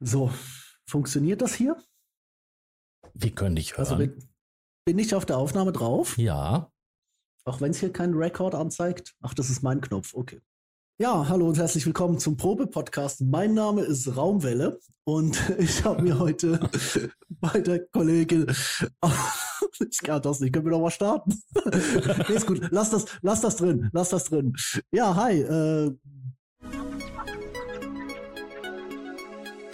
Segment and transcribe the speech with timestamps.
[0.00, 0.30] So,
[0.86, 1.76] funktioniert das hier?
[3.14, 3.80] Wie könnte ich hören?
[3.80, 4.16] Also bin,
[4.84, 6.16] bin ich auf der Aufnahme drauf?
[6.18, 6.70] ja,
[7.44, 9.14] Auch wenn es hier keinen Rekord anzeigt?
[9.22, 10.40] Ach, das ist mein Knopf, okay.
[11.00, 13.22] Ja, hallo und herzlich willkommen zum Probe-Podcast.
[13.22, 16.60] Mein Name ist Raumwelle und ich habe mir heute
[17.28, 18.46] bei der Kollegin.
[19.90, 21.42] ich kann das nicht, können wir doch mal starten?
[22.28, 24.54] nee, ist gut, lass das, lass das drin, lass das drin.
[24.92, 25.92] Ja, hi, äh,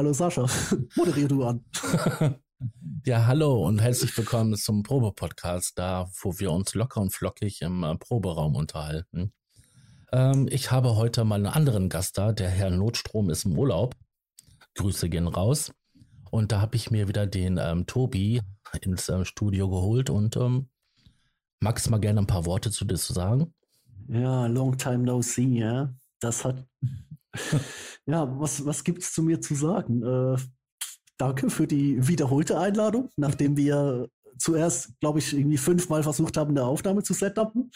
[0.00, 0.46] Hallo Sascha,
[0.96, 1.62] moderier du an.
[3.06, 7.84] Ja, hallo und herzlich willkommen zum Probe-Podcast, da wo wir uns locker und flockig im
[7.84, 9.32] äh, Proberaum unterhalten.
[10.10, 13.94] Ähm, ich habe heute mal einen anderen Gast da, der Herr Notstrom ist im Urlaub.
[14.74, 15.70] Grüße gehen raus.
[16.30, 18.40] Und da habe ich mir wieder den ähm, Tobi
[18.80, 20.70] ins ähm, Studio geholt und ähm,
[21.60, 23.52] magst du mal gerne ein paar Worte zu dir zu sagen?
[24.08, 25.94] Ja, long time no see, ja.
[26.20, 26.66] Das hat.
[28.06, 30.02] Ja, was, was gibt's zu mir zu sagen?
[30.02, 30.36] Äh,
[31.16, 36.64] danke für die wiederholte Einladung, nachdem wir zuerst, glaube ich, irgendwie fünfmal versucht haben, eine
[36.64, 37.70] Aufnahme zu setupen.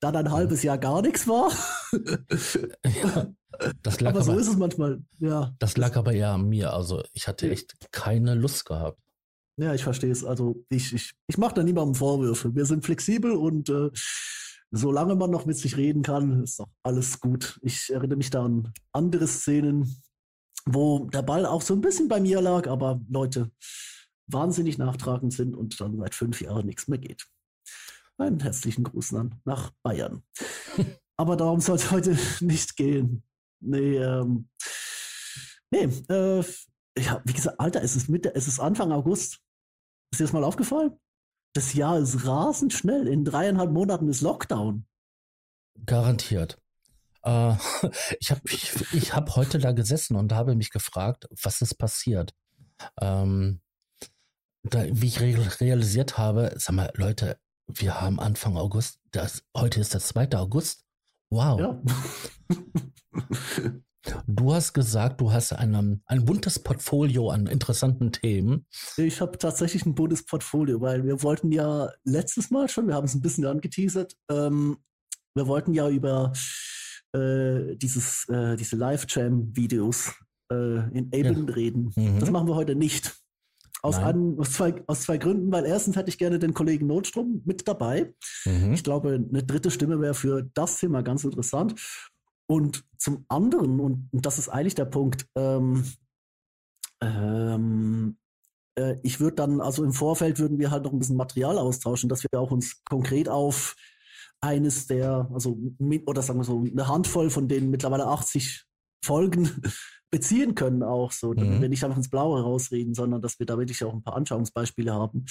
[0.00, 1.50] Dann ein halbes Jahr gar nichts war.
[2.84, 5.02] Ja, das lag aber so aber, ist es manchmal.
[5.18, 6.74] Ja, das lag aber eher an mir.
[6.74, 9.00] Also ich hatte echt keine Lust gehabt.
[9.56, 10.24] ja, ich verstehe es.
[10.24, 12.54] Also ich, ich, ich mache da niemandem Vorwürfe.
[12.54, 13.90] Wir sind flexibel und äh,
[14.70, 17.58] solange man noch mit sich reden kann, ist doch alles gut.
[17.62, 20.02] Ich erinnere mich da an andere Szenen,
[20.64, 23.50] wo der Ball auch so ein bisschen bei mir lag, aber Leute
[24.26, 27.26] wahnsinnig nachtragend sind und dann seit fünf Jahren nichts mehr geht.
[28.18, 30.22] Einen herzlichen Gruß an nach Bayern.
[31.16, 33.22] aber darum soll es heute nicht gehen.
[33.60, 34.48] Nee, ähm,
[35.70, 36.44] nee, äh,
[36.98, 39.38] ja, wie gesagt, Alter, es ist Mitte, es ist Anfang August.
[40.10, 40.98] Ist dir das mal aufgefallen?
[41.56, 43.08] Das Jahr ist rasend schnell.
[43.08, 44.84] In dreieinhalb Monaten ist Lockdown.
[45.86, 46.60] Garantiert.
[47.22, 47.54] Äh,
[48.20, 52.34] ich habe ich, ich hab heute da gesessen und habe mich gefragt, was ist passiert.
[53.00, 53.62] Ähm,
[54.64, 59.80] da, wie ich re realisiert habe, sag mal, Leute, wir haben Anfang August, das, heute
[59.80, 60.36] ist der 2.
[60.36, 60.84] August.
[61.30, 61.58] Wow.
[61.58, 61.82] Ja.
[64.26, 68.66] Du hast gesagt, du hast ein, ein buntes Portfolio an interessanten Themen.
[68.96, 73.06] Ich habe tatsächlich ein buntes Portfolio, weil wir wollten ja letztes Mal schon, wir haben
[73.06, 74.78] es ein bisschen angeteasert, ähm,
[75.34, 76.32] wir wollten ja über
[77.12, 80.12] äh, dieses, äh, diese Live-Jam-Videos
[80.50, 81.92] äh, in Ableton reden.
[81.94, 82.18] Mhm.
[82.18, 83.14] Das machen wir heute nicht.
[83.82, 87.42] Aus, einem, aus, zwei, aus zwei Gründen, weil erstens hätte ich gerne den Kollegen Notstrom
[87.44, 88.12] mit dabei.
[88.44, 88.72] Mhm.
[88.72, 91.74] Ich glaube, eine dritte Stimme wäre für das Thema ganz interessant.
[92.46, 95.84] Und zum anderen, und, und das ist eigentlich der Punkt, ähm,
[97.00, 98.16] ähm,
[98.78, 102.08] äh, ich würde dann, also im Vorfeld würden wir halt noch ein bisschen Material austauschen,
[102.08, 103.76] dass wir auch uns konkret auf
[104.40, 105.58] eines der, also
[106.06, 108.64] oder sagen wir so, eine Handvoll von den mittlerweile 80
[109.04, 109.50] Folgen
[110.10, 111.62] beziehen können auch so, damit Mhm.
[111.62, 114.92] wir nicht einfach ins Blaue rausreden, sondern dass wir da wirklich auch ein paar Anschauungsbeispiele
[114.92, 115.24] haben.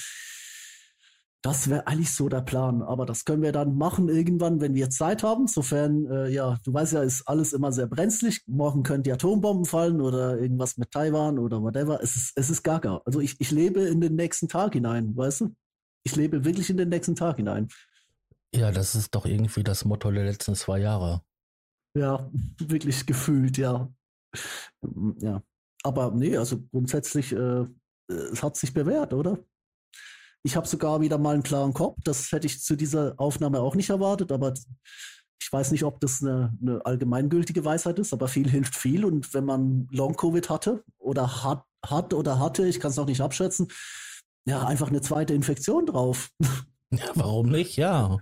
[1.45, 4.89] Das wäre eigentlich so der Plan, aber das können wir dann machen irgendwann, wenn wir
[4.89, 5.45] Zeit haben.
[5.45, 8.41] Sofern, äh, ja, du weißt ja, ist alles immer sehr brenzlig.
[8.47, 12.01] Morgen können die Atombomben fallen oder irgendwas mit Taiwan oder whatever.
[12.01, 12.99] Es ist, es ist gaga.
[13.05, 15.55] Also ich, ich lebe in den nächsten Tag hinein, weißt du?
[16.03, 17.67] Ich lebe wirklich in den nächsten Tag hinein.
[18.51, 21.21] Ja, das ist doch irgendwie das Motto der letzten zwei Jahre.
[21.95, 22.27] Ja,
[22.57, 23.93] wirklich gefühlt, ja.
[25.19, 25.43] Ja.
[25.83, 27.65] Aber nee, also grundsätzlich, äh,
[28.07, 29.37] es hat sich bewährt, oder?
[30.45, 31.97] Ich habe sogar wieder mal einen klaren Kopf.
[32.03, 34.53] Das hätte ich zu dieser Aufnahme auch nicht erwartet, aber
[35.41, 39.05] ich weiß nicht, ob das eine, eine allgemeingültige Weisheit ist, aber viel hilft viel.
[39.05, 43.21] Und wenn man Long-Covid hatte oder hat, hat oder hatte, ich kann es noch nicht
[43.21, 43.69] abschätzen,
[44.47, 46.29] ja, einfach eine zweite Infektion drauf.
[46.91, 47.75] Ja, warum nicht?
[47.77, 48.15] Ja.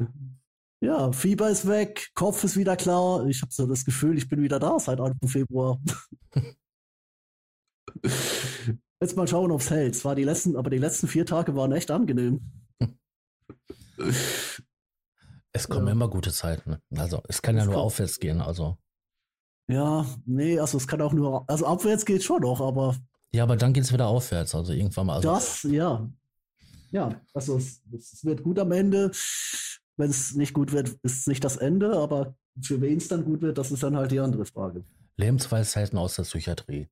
[0.79, 3.27] Ja, Fieber ist weg, Kopf ist wieder klar.
[3.27, 5.79] Ich habe so das Gefühl, ich bin wieder da seit Anfang Februar.
[9.03, 9.95] Jetzt mal schauen, ob es hält.
[9.95, 12.39] Es war die letzten, aber die letzten vier Tage waren echt angenehm.
[15.55, 15.91] Es kommen Ja.
[15.91, 16.77] immer gute Zeiten.
[16.95, 18.41] Also es kann ja Es nur kommt- aufwärts gehen.
[18.41, 18.77] Also
[19.67, 22.95] Ja, nee, also es kann auch nur, also abwärts geht schon noch, aber
[23.31, 24.55] ja, aber dann geht es wieder aufwärts.
[24.55, 25.15] Also irgendwann mal.
[25.17, 26.09] Also, das, ja.
[26.91, 29.11] Ja, also es, es wird gut am Ende.
[29.97, 33.23] Wenn es nicht gut wird, ist es nicht das Ende, aber für wen es dann
[33.25, 34.83] gut wird, das ist dann halt die andere Frage.
[35.17, 36.87] Lebensweisheiten aus der Psychiatrie.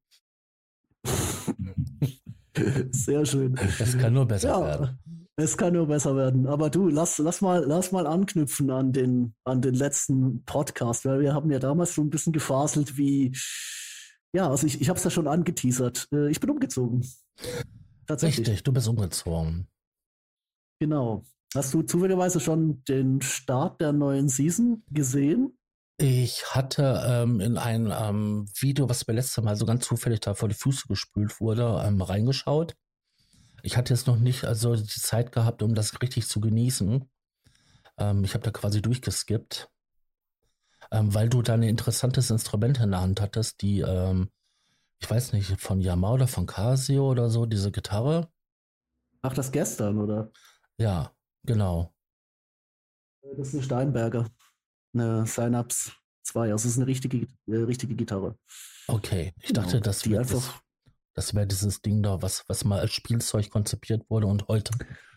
[2.92, 3.56] Sehr schön.
[3.80, 5.00] Es kann nur besser Ja, werden.
[5.38, 6.48] Es kann nur besser werden.
[6.48, 11.22] Aber du, lass, lass, mal, lass mal anknüpfen an den, an den letzten Podcast, weil
[11.22, 13.36] wir haben ja damals so ein bisschen gefaselt, wie,
[14.34, 16.08] ja, also ich, ich habe es ja schon angeteasert.
[16.14, 17.06] Äh, ich bin umgezogen.
[18.08, 18.48] Tatsächlich.
[18.48, 19.68] Richtig, du bist umgezogen.
[20.80, 21.24] Genau.
[21.56, 25.58] Hast du zufälligerweise schon den Start der neuen Season gesehen?
[26.04, 30.34] Ich hatte ähm, in ein ähm, Video, was mir letztes Mal so ganz zufällig da
[30.34, 32.76] vor die Füße gespült wurde, ähm, reingeschaut.
[33.62, 37.08] Ich hatte jetzt noch nicht also die Zeit gehabt, um das richtig zu genießen.
[38.00, 39.70] Ähm, ich habe da quasi durchgeskippt,
[40.90, 44.32] ähm, weil du da ein interessantes Instrument in der Hand hattest, die, ähm,
[44.98, 48.28] ich weiß nicht, von Yamaha oder von Casio oder so, diese Gitarre.
[49.22, 50.32] Ach, das gestern, oder?
[50.80, 51.12] Ja,
[51.44, 51.94] genau.
[53.38, 54.26] Das ist eine Steinberger.
[54.94, 55.92] Eine Synapse
[56.24, 56.52] 2.
[56.52, 58.38] Also es ist eine richtige, äh, richtige Gitarre.
[58.88, 59.84] Okay, ich dachte, genau.
[59.84, 60.62] das wäre einfach
[61.14, 64.72] das wäre dieses Ding da, was, was mal als Spielzeug konzipiert wurde und heute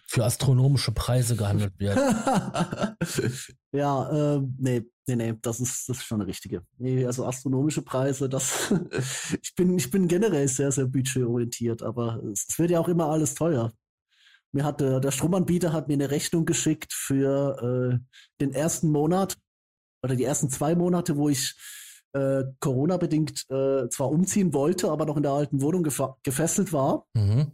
[0.06, 1.96] für astronomische Preise gehandelt wird.
[3.72, 6.62] ja, äh, nee, nee, nee, das ist, das ist schon eine richtige.
[6.78, 8.72] Nee, also astronomische Preise, das,
[9.42, 13.34] ich bin, ich bin generell sehr, sehr budgetorientiert, aber es, wird ja auch immer alles
[13.34, 13.72] teuer.
[14.52, 17.98] Mir hat der, der Stromanbieter hat mir eine Rechnung geschickt für äh,
[18.40, 19.36] den ersten Monat
[20.04, 21.56] oder die ersten zwei Monate, wo ich
[22.12, 25.82] äh, Corona-bedingt äh, zwar umziehen wollte, aber noch in der alten Wohnung
[26.22, 27.06] gefesselt war.
[27.14, 27.50] Mhm.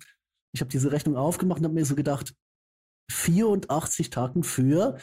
[0.52, 2.34] Ich habe diese Rechnung aufgemacht und habe mir so gedacht,
[3.10, 4.98] 84 Tagen für,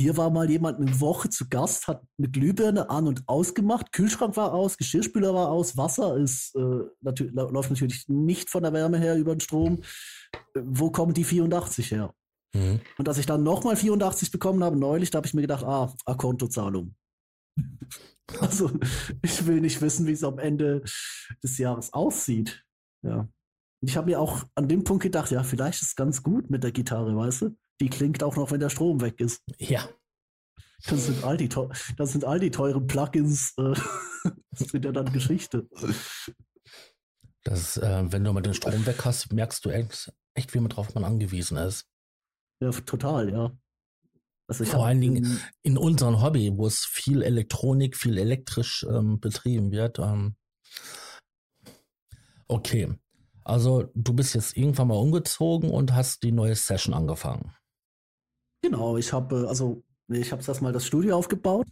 [0.00, 4.36] hier war mal jemand eine Woche zu Gast, hat eine Glühbirne an und ausgemacht, Kühlschrank
[4.36, 8.98] war aus, Geschirrspüler war aus, Wasser ist äh, natürlich, läuft natürlich nicht von der Wärme
[8.98, 9.82] her über den Strom.
[10.54, 12.14] Äh, wo kommen die 84 her?
[12.54, 12.80] Mhm.
[12.96, 15.92] Und dass ich dann nochmal 84 bekommen habe, neulich, da habe ich mir gedacht, ah,
[16.16, 16.94] Kontozahlung.
[18.40, 18.70] Also,
[19.22, 20.82] ich will nicht wissen, wie es am Ende
[21.42, 22.62] des Jahres aussieht.
[23.02, 23.26] Ja.
[23.80, 26.62] Ich habe mir auch an dem Punkt gedacht, ja, vielleicht ist es ganz gut mit
[26.62, 27.56] der Gitarre, weißt du?
[27.80, 29.42] Die klingt auch noch, wenn der Strom weg ist.
[29.56, 29.88] Ja.
[30.84, 33.72] Das sind all die, das sind all die teuren Plugins, äh,
[34.50, 35.66] das sind ja dann Geschichte.
[37.44, 40.68] Das, äh, wenn du mal den Strom weg hast, merkst du echt, echt wie man
[40.68, 41.86] drauf man angewiesen ist.
[42.60, 43.52] Ja, total, ja.
[44.48, 49.72] Also Vor allen Dingen in unserem Hobby, wo es viel Elektronik, viel elektrisch ähm, betrieben
[49.72, 49.98] wird.
[49.98, 50.36] Ähm.
[52.46, 52.94] Okay,
[53.44, 57.54] also du bist jetzt irgendwann mal umgezogen und hast die neue Session angefangen.
[58.62, 61.66] Genau, ich habe also ich habe erstmal das Studio aufgebaut.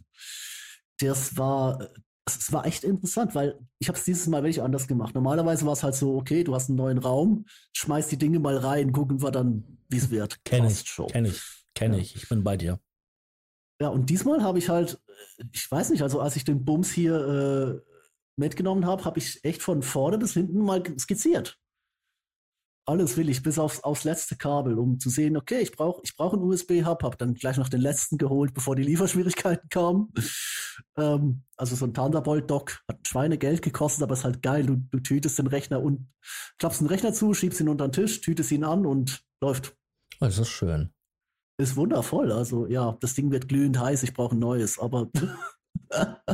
[0.99, 1.89] Das war
[2.27, 5.15] es war echt interessant, weil ich habe es dieses Mal wirklich anders gemacht.
[5.15, 8.57] Normalerweise war es halt so, okay, du hast einen neuen Raum, schmeiß die Dinge mal
[8.57, 10.43] rein, gucken wir dann, wie es wird.
[10.43, 11.41] Kenn ich, kenn ich.
[11.73, 12.01] Kenne ja.
[12.01, 12.79] ich, ich bin bei dir.
[13.79, 14.99] Ja, und diesmal habe ich halt,
[15.51, 17.91] ich weiß nicht, also als ich den Bums hier äh,
[18.35, 21.59] mitgenommen habe, habe ich echt von vorne bis hinten mal skizziert.
[22.87, 26.15] Alles will ich, bis aufs, aufs letzte Kabel, um zu sehen, okay, ich brauche ich
[26.15, 30.11] brauch einen USB-Hub, habe dann gleich noch den letzten geholt, bevor die Lieferschwierigkeiten kamen.
[30.97, 34.65] ähm, also so ein Thunderbolt-Dock hat Schweinegeld gekostet, aber ist halt geil.
[34.65, 36.07] Du, du tütest den Rechner und
[36.57, 39.75] klappst den Rechner zu, schiebst ihn unter den Tisch, tütest ihn an und läuft.
[40.19, 40.91] Das ist schön
[41.57, 42.31] ist wundervoll.
[42.31, 45.09] Also ja, das Ding wird glühend heiß, ich brauche ein neues, aber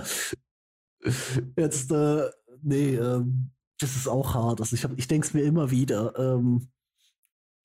[1.58, 2.30] jetzt, äh,
[2.62, 4.60] nee, ähm, das ist auch hart.
[4.60, 6.18] Also ich, ich denke es mir immer wieder.
[6.18, 6.70] Ähm,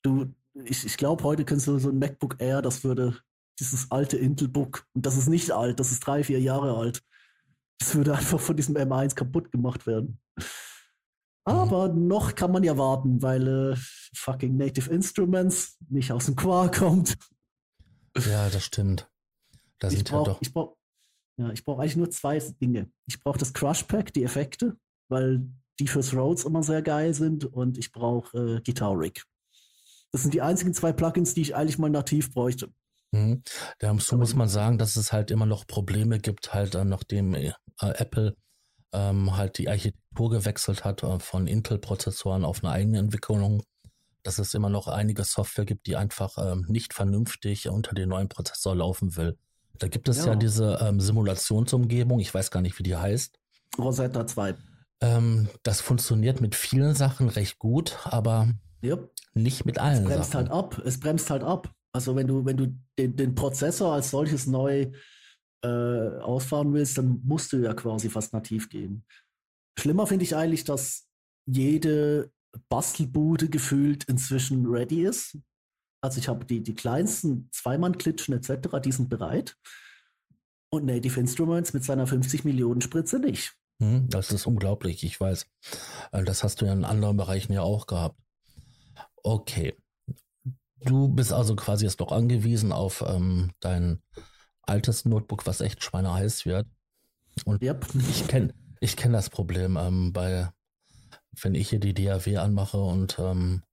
[0.03, 3.17] du, ich, ich glaube, heute könntest du so ein MacBook Air, das würde
[3.59, 7.03] dieses alte Intel-Book, und das ist nicht alt, das ist drei, vier Jahre alt,
[7.79, 10.19] das würde einfach von diesem M1 kaputt gemacht werden.
[11.45, 13.75] Aber noch kann man ja warten, weil äh,
[14.13, 17.17] fucking Native Instruments nicht aus dem Quark kommt.
[18.15, 19.09] Ja, das stimmt.
[19.79, 20.77] Da ich brauche halt brauch,
[21.37, 22.91] ja, ich brauch eigentlich nur zwei Dinge.
[23.07, 24.77] Ich brauche das Crush Pack, die Effekte,
[25.09, 25.47] weil
[25.79, 29.23] die fürs Rhodes immer sehr geil sind und ich brauche äh, Guitar Rig.
[30.11, 32.69] Das sind die einzigen zwei Plugins, die ich eigentlich mal nativ bräuchte.
[33.11, 33.43] Mhm.
[33.79, 37.53] Dazu muss man sagen, dass es halt immer noch Probleme gibt, halt äh, nachdem äh,
[37.79, 38.35] Apple
[38.91, 43.63] ähm, halt die Architektur gewechselt hat äh, von Intel-Prozessoren auf eine eigene Entwicklung
[44.23, 48.29] dass es immer noch einige Software gibt, die einfach ähm, nicht vernünftig unter den neuen
[48.29, 49.37] Prozessor laufen will.
[49.77, 53.39] Da gibt es ja, ja diese ähm, Simulationsumgebung, ich weiß gar nicht, wie die heißt.
[53.77, 54.55] Rosetta 2.
[55.01, 58.49] Ähm, das funktioniert mit vielen Sachen recht gut, aber
[58.83, 59.11] yep.
[59.33, 60.03] nicht mit allen.
[60.03, 60.49] Es bremst Sachen.
[60.49, 60.81] halt ab.
[60.85, 61.71] Es bremst halt ab.
[61.91, 64.91] Also wenn du, wenn du den, den Prozessor als solches neu
[65.63, 69.05] äh, ausfahren willst, dann musst du ja quasi fast nativ gehen.
[69.77, 71.07] Schlimmer finde ich eigentlich, dass
[71.45, 72.31] jede
[72.69, 75.37] Bastelbude gefühlt inzwischen ready ist.
[76.01, 79.57] Also ich habe die, die kleinsten Zweimann-Klitschen etc., die sind bereit.
[80.71, 83.55] Und Native Instruments mit seiner 50 Millionen Spritze nicht.
[83.79, 85.47] Hm, das ist unglaublich, ich weiß.
[86.11, 88.19] Äh, das hast du ja in anderen Bereichen ja auch gehabt.
[89.23, 89.75] Okay.
[90.81, 94.01] Du bist also quasi jetzt doch angewiesen auf ähm, dein
[94.61, 96.67] altes Notebook, was echt schweineheiß wird.
[97.45, 97.85] Und yep.
[98.09, 100.49] ich kenne ich kenn das Problem ähm, bei,
[101.41, 103.63] wenn ich hier die DAW anmache und ähm,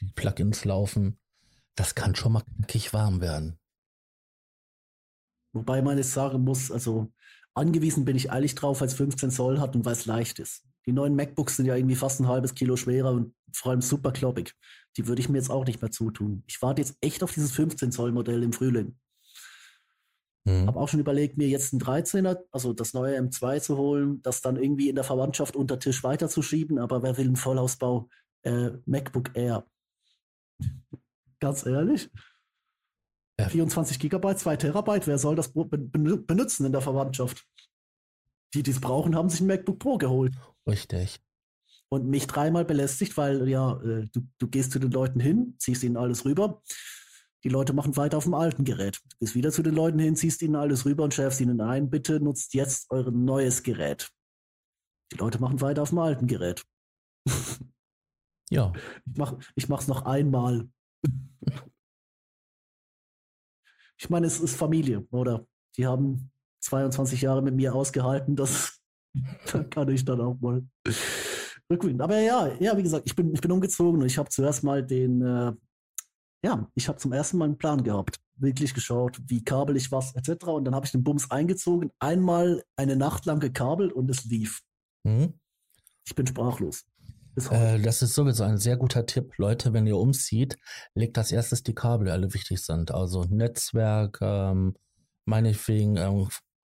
[0.00, 1.18] die Plugins laufen,
[1.74, 3.58] das kann schon mal knackig warm werden.
[5.52, 7.12] Wobei man jetzt sagen muss, also
[7.54, 10.64] angewiesen bin ich eilig drauf, weil es 15 Zoll hat und weil es leicht ist.
[10.86, 14.12] Die neuen MacBooks sind ja irgendwie fast ein halbes Kilo schwerer und vor allem super
[14.12, 14.54] kloppig.
[14.96, 16.42] Die würde ich mir jetzt auch nicht mehr zutun.
[16.46, 18.98] Ich warte jetzt echt auf dieses 15 Zoll Modell im Frühling.
[20.44, 20.66] Mhm.
[20.66, 24.42] Habe auch schon überlegt, mir jetzt ein 13er, also das neue M2 zu holen, das
[24.42, 28.08] dann irgendwie in der Verwandtschaft unter Tisch weiterzuschieben, aber wer will einen Vollausbau
[28.42, 29.66] äh, MacBook Air?
[31.40, 32.10] Ganz ehrlich?
[33.38, 33.48] Ja.
[33.48, 37.44] 24 Gigabyte, 2 Terabyte, wer soll das benutzen in der Verwandtschaft?
[38.54, 40.34] Die, die es brauchen, haben sich ein MacBook Pro geholt.
[40.68, 41.20] Richtig.
[41.88, 45.82] Und mich dreimal belästigt, weil ja, äh, du, du gehst zu den Leuten hin, ziehst
[45.82, 46.62] ihnen alles rüber.
[47.42, 49.00] Die Leute machen weiter auf dem alten Gerät.
[49.10, 51.90] Du gehst wieder zu den Leuten hin, ziehst ihnen alles rüber und schärfst ihnen ein,
[51.90, 54.10] bitte nutzt jetzt euer neues Gerät.
[55.12, 56.64] Die Leute machen weiter auf dem alten Gerät.
[58.50, 58.72] Ja.
[59.06, 60.68] Ich mach, ich mach's noch einmal.
[63.96, 65.46] ich meine, es ist Familie, oder?
[65.76, 68.80] Die haben 22 Jahre mit mir ausgehalten, das
[69.52, 70.62] da kann ich dann auch mal
[71.70, 72.00] rückwärts.
[72.00, 74.84] Aber ja, ja, wie gesagt, ich bin, ich bin umgezogen und ich habe zuerst mal
[74.84, 75.52] den, äh,
[76.44, 80.14] ja, ich habe zum ersten Mal einen Plan gehabt, wirklich geschaut, wie kabel ich was
[80.14, 80.44] etc.
[80.46, 84.62] Und dann habe ich den Bums eingezogen, einmal eine Nacht lang gekabelt und es lief.
[85.04, 85.34] Mhm.
[86.06, 86.84] Ich bin sprachlos.
[87.50, 89.32] Äh, das ist sowieso ein sehr guter Tipp.
[89.38, 90.56] Leute, wenn ihr umzieht,
[90.94, 92.92] legt als erstes die Kabel, die alle wichtig sind.
[92.92, 94.74] Also Netzwerk, ähm,
[95.24, 96.28] meinetwegen ähm,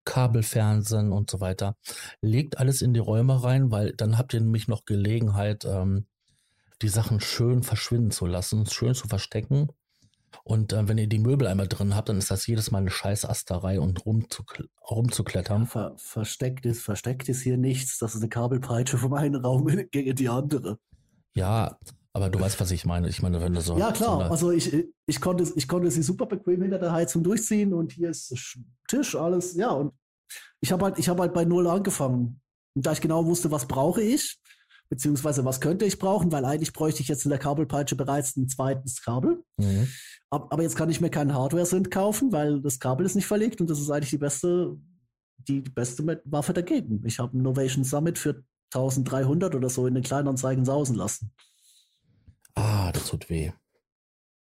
[0.05, 1.75] Kabelfernsehen und so weiter.
[2.21, 6.07] Legt alles in die Räume rein, weil dann habt ihr nämlich noch Gelegenheit, ähm,
[6.81, 9.67] die Sachen schön verschwinden zu lassen, schön zu verstecken.
[10.43, 12.89] Und äh, wenn ihr die Möbel einmal drin habt, dann ist das jedes Mal eine
[12.89, 15.67] Scheißasterei und rumzukl rumzuklettern.
[15.67, 17.99] Ver versteckt, ist, versteckt ist hier nichts.
[17.99, 20.79] Das ist eine Kabelpeitsche vom einen Raum gegen die andere.
[21.33, 21.77] Ja,
[22.13, 23.09] aber du weißt, was ich meine.
[23.09, 23.77] Ich meine, wenn du so.
[23.77, 24.25] Ja, klar.
[24.25, 27.91] So also ich, ich, konnte, ich konnte sie super bequem hinter der Heizung durchziehen und
[27.91, 28.57] hier ist
[28.87, 29.55] Tisch, alles.
[29.55, 29.93] Ja, und
[30.59, 32.41] ich habe halt, ich habe halt bei Null angefangen.
[32.73, 34.39] Und da ich genau wusste, was brauche ich,
[34.89, 38.47] beziehungsweise was könnte ich brauchen, weil eigentlich bräuchte ich jetzt in der Kabelpeitsche bereits ein
[38.47, 39.43] zweites Kabel.
[39.57, 39.87] Mhm.
[40.29, 43.69] Aber jetzt kann ich mir keinen Hardware-Synth kaufen, weil das Kabel ist nicht verlegt und
[43.69, 44.77] das ist eigentlich die beste,
[45.47, 47.01] die, die beste Waffe dagegen.
[47.05, 51.31] Ich habe einen Novation Summit für 1300 oder so in den Kleinanzeigen sausen lassen.
[52.55, 53.51] Ah, das tut weh.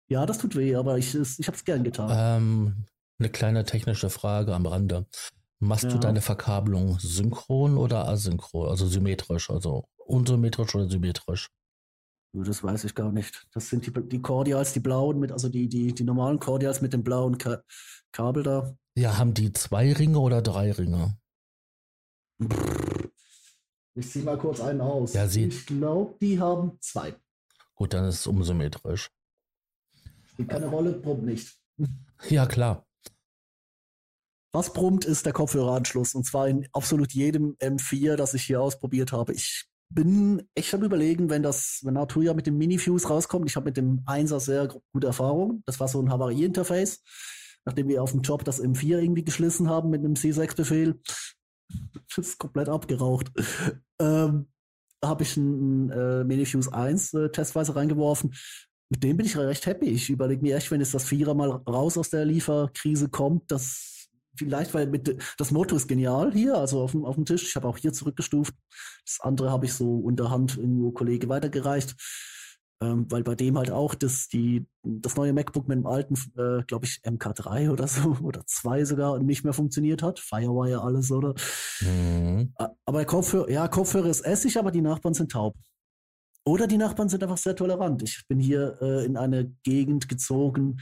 [0.08, 2.08] Ja, das tut weh, aber ich, ich habe es gern getan.
[2.10, 2.84] Ähm,
[3.18, 5.06] eine kleine technische Frage am Rande.
[5.58, 5.90] Machst ja.
[5.90, 11.50] du deine Verkabelung synchron oder asynchron, also symmetrisch, also unsymmetrisch oder symmetrisch?
[12.32, 13.46] Das weiß ich gar nicht.
[13.52, 16.92] Das sind die, die Cordials, die blauen, mit, also die, die, die normalen Cordials mit
[16.92, 17.62] dem blauen Ka
[18.12, 18.76] Kabel da.
[18.94, 21.18] Ja, haben die zwei Ringe oder drei Ringe?
[23.94, 25.14] Ich ziehe mal kurz einen aus.
[25.14, 27.14] Ja, sie ich glaube, die haben zwei.
[27.74, 29.10] Gut, dann ist es unsymmetrisch.
[30.32, 31.58] Spielt keine Rolle, brummt nicht.
[32.28, 32.86] Ja, klar.
[34.52, 36.14] Was brummt, ist der Kopfhöreranschluss.
[36.14, 39.34] Und zwar in absolut jedem M4, das ich hier ausprobiert habe.
[39.34, 43.48] Ich bin echt am überlegen, wenn das, wenn Arturia mit dem Mini-Fuse rauskommt.
[43.48, 45.62] Ich habe mit dem 1er sehr gute Erfahrung.
[45.66, 47.02] Das war so ein Havarie-Interface.
[47.64, 51.00] Nachdem wir auf dem Job das M4 irgendwie geschlissen haben mit einem C6-Befehl.
[52.08, 53.30] Das ist komplett abgeraucht.
[53.98, 54.48] Ähm,
[55.02, 58.34] habe ich einen äh, Minifuse 1 äh, testweise reingeworfen.
[58.90, 59.86] Mit dem bin ich recht happy.
[59.86, 63.95] Ich überlege mir echt, wenn jetzt das Vierer mal raus aus der Lieferkrise kommt, dass
[64.36, 67.44] vielleicht, weil mit, das Motto ist genial hier, also auf dem, auf dem Tisch.
[67.44, 68.54] Ich habe auch hier zurückgestuft.
[69.04, 71.94] Das andere habe ich so unterhand irgendwo Kollege weitergereicht.
[72.82, 76.62] Ähm, weil bei dem halt auch das, die, das neue MacBook mit dem alten, äh,
[76.64, 80.18] glaube ich, MK3 oder so, oder 2 sogar nicht mehr funktioniert hat.
[80.18, 81.34] Firewire alles, oder?
[81.80, 82.52] Mhm.
[82.84, 85.56] Aber Kopfhörer, ja, Kopfhörer ist essig, aber die Nachbarn sind taub.
[86.44, 88.02] Oder die Nachbarn sind einfach sehr tolerant.
[88.02, 90.80] Ich bin hier äh, in eine Gegend gezogen.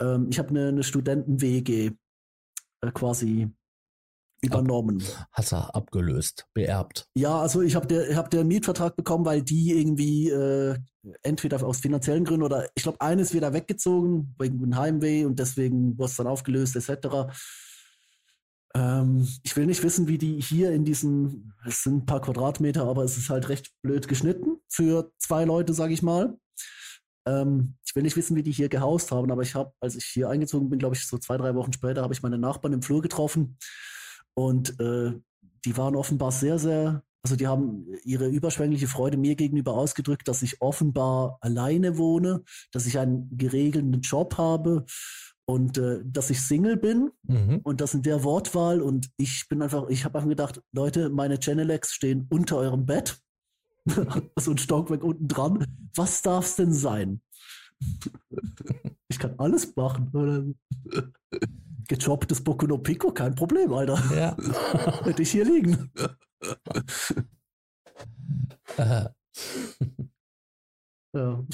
[0.00, 1.92] Ähm, ich habe eine, eine Studenten-WG
[2.88, 3.48] äh, quasi
[4.44, 5.02] übernommen.
[5.32, 7.08] Hast du abgelöst, beerbt.
[7.14, 10.76] Ja, also ich habe der, hab den Mietvertrag bekommen, weil die irgendwie äh,
[11.22, 15.98] entweder aus finanziellen Gründen oder ich glaube, eines wieder weggezogen wegen einem Heimweh und deswegen
[15.98, 17.32] wurde es dann aufgelöst etc.
[18.74, 22.86] Ähm, ich will nicht wissen, wie die hier in diesen, es sind ein paar Quadratmeter,
[22.86, 26.36] aber es ist halt recht blöd geschnitten für zwei Leute, sage ich mal.
[27.26, 30.04] Ähm, ich will nicht wissen, wie die hier gehaust haben, aber ich habe, als ich
[30.04, 32.82] hier eingezogen bin, glaube ich, so zwei, drei Wochen später, habe ich meine Nachbarn im
[32.82, 33.56] Flur getroffen.
[34.34, 35.12] Und äh,
[35.64, 40.42] die waren offenbar sehr, sehr Also die haben ihre überschwängliche Freude mir gegenüber ausgedrückt, dass
[40.42, 44.84] ich offenbar alleine wohne, dass ich einen geregelten Job habe
[45.46, 47.60] und äh, dass ich Single bin Mhm.
[47.64, 48.82] und das in der Wortwahl.
[48.82, 53.18] Und ich bin einfach, ich habe einfach gedacht, Leute, meine Genelecs stehen unter eurem Bett,
[54.38, 55.66] so ein Stockwerk unten dran.
[55.94, 57.20] Was darf's denn sein?
[59.08, 60.10] Ich kann alles machen.
[60.12, 61.04] Oder?
[61.88, 64.02] Gechopptes Boku no Pico, kein Problem, Alter.
[64.14, 64.36] Ja.
[65.04, 65.90] Hätte ich hier liegen.
[71.14, 71.44] Ja.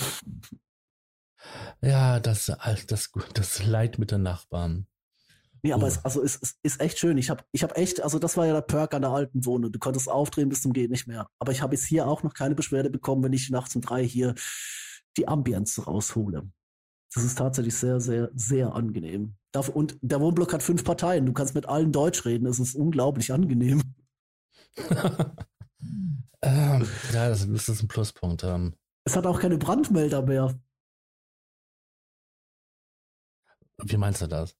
[1.83, 2.51] ja, das,
[2.87, 4.87] das, das Leid mit den Nachbarn.
[5.63, 5.89] Nee, aber Oh.
[5.89, 7.19] es, also es, es ist echt schön.
[7.19, 9.71] Ich habe ich hab echt, also das war ja der Perk an der alten Wohnung.
[9.73, 11.29] Du konntest aufdrehen bis zum Geht nicht mehr.
[11.39, 14.05] Aber ich habe jetzt hier auch noch keine Beschwerde bekommen, wenn ich nachts um drei
[14.05, 14.35] hier
[15.17, 16.49] die Ambience raushole.
[17.13, 19.35] Das ist tatsächlich sehr, sehr, sehr angenehm.
[19.75, 21.27] Und der Wohnblock hat fünf Parteien.
[21.27, 22.47] Du kannst mit allen Deutsch reden.
[22.47, 23.83] Es ist unglaublich angenehm.
[26.43, 28.45] ähm, ja, das, das ist ein Pluspunkt.
[28.45, 28.75] Ähm,
[29.05, 30.55] Es hat auch keine Brandmelder mehr.
[33.83, 34.55] wie meinst du das?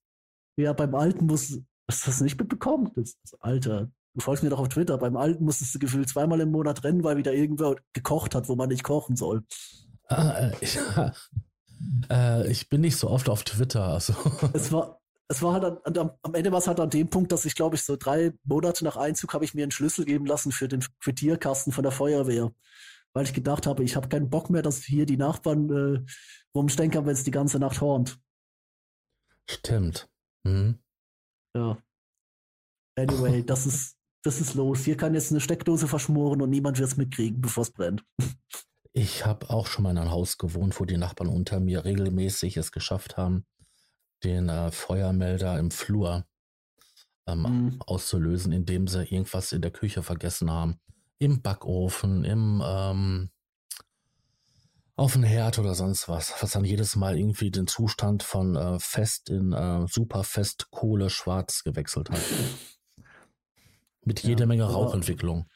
[0.57, 2.91] Ja, beim alten muss, hast du das nicht mitbekommen?
[2.97, 3.91] Das, das Alter.
[4.15, 4.99] Du folgst mir doch auf Twitter.
[4.99, 8.57] Beim alten musstest du gefühlt zweimal im Monat rennen, weil wieder irgendwer gekocht hat, wo
[8.57, 9.45] man nicht kochen soll.
[10.09, 10.79] Ah, äh, ich,
[12.11, 13.85] äh, ich bin nicht so oft auf Twitter.
[13.85, 14.15] Also.
[14.53, 17.31] es war, es war halt an, an, am- Ende war es halt an dem Punkt,
[17.33, 20.27] dass ich, glaube ich, so drei Monate nach Einzug habe ich mir einen Schlüssel geben
[20.27, 22.51] lassen für den Frittierkasten von der Feuerwehr.
[23.13, 26.05] Weil ich gedacht habe, ich habe keinen Bock mehr, dass hier die Nachbarn äh,
[26.55, 28.19] rumstenkern, wenn es die ganze Nacht hornt.
[29.49, 30.09] Stimmt.
[30.45, 30.79] Mhm.
[31.57, 31.79] Ja.
[32.99, 34.85] Anyway, das ist, das ist los.
[34.85, 38.05] Hier kann jetzt eine Steckdose verschmoren und niemand wird es mitkriegen, bevor es brennt.
[38.93, 42.57] Ich habe auch schon mal in einem Haus gewohnt, wo die Nachbarn unter mir regelmäßig
[42.57, 43.47] es geschafft haben,
[44.25, 46.27] den äh, Feuermelder im Flur
[47.29, 47.83] ähm, Mhm.
[47.83, 50.81] auszulösen, indem sie irgendwas in der Küche vergessen haben.
[51.19, 53.31] Im Backofen, im ähm,
[55.01, 58.79] auf den Herd oder sonst was, was dann jedes Mal irgendwie den Zustand von äh,
[58.79, 62.21] fest in äh, super fest Kohle schwarz gewechselt hat.
[64.05, 65.47] Mit Ja, jeder Menge Rauchentwicklung.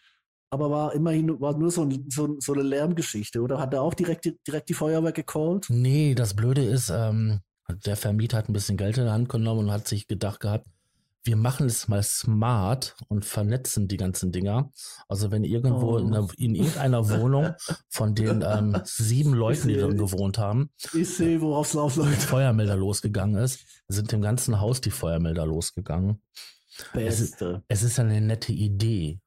[0.51, 3.59] Aber war immerhin war nur so, so, so eine Lärmgeschichte, oder?
[3.59, 5.67] Hat er auch direkt, die- direkt die Feuerwehr gecallt?
[5.69, 7.41] Nee, das Blöde ist, ähm,
[7.85, 10.67] der Vermieter hat ein bisschen Geld in der Hand genommen und hat sich gedacht gehabt,
[11.25, 14.71] wir machen es mal smart und vernetzen die ganzen Dinger.
[15.09, 15.97] Also wenn irgendwo Oh.
[15.99, 17.55] in, einer, in irgendeiner Wohnung
[17.89, 22.23] von den ähm, sieben Leuten, die drin gewohnt haben, Ich sehe, worauf es der läuft.
[22.23, 26.21] Feuermelder losgegangen ist, sind im ganzen Haus die Feuermelder losgegangen.
[26.93, 27.63] Beste.
[27.69, 29.21] Es ist eine nette Idee.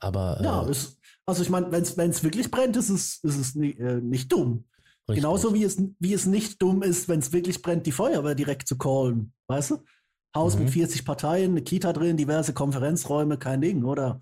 [0.00, 3.54] Aber äh, Ja, es, also ich meine, wenn es wirklich brennt, ist es, ist es
[3.54, 4.64] nie, äh, nicht dumm.
[5.08, 5.22] richtig.
[5.22, 8.68] Genauso wie es, wie es nicht dumm ist, wenn es wirklich brennt, die Feuerwehr direkt
[8.68, 9.32] zu callen.
[9.48, 9.84] Weißt du?
[10.34, 10.64] Haus Mhm.
[10.64, 14.20] mit 40 Parteien, eine Kita drin, diverse Konferenzräume, kein Ding, oder?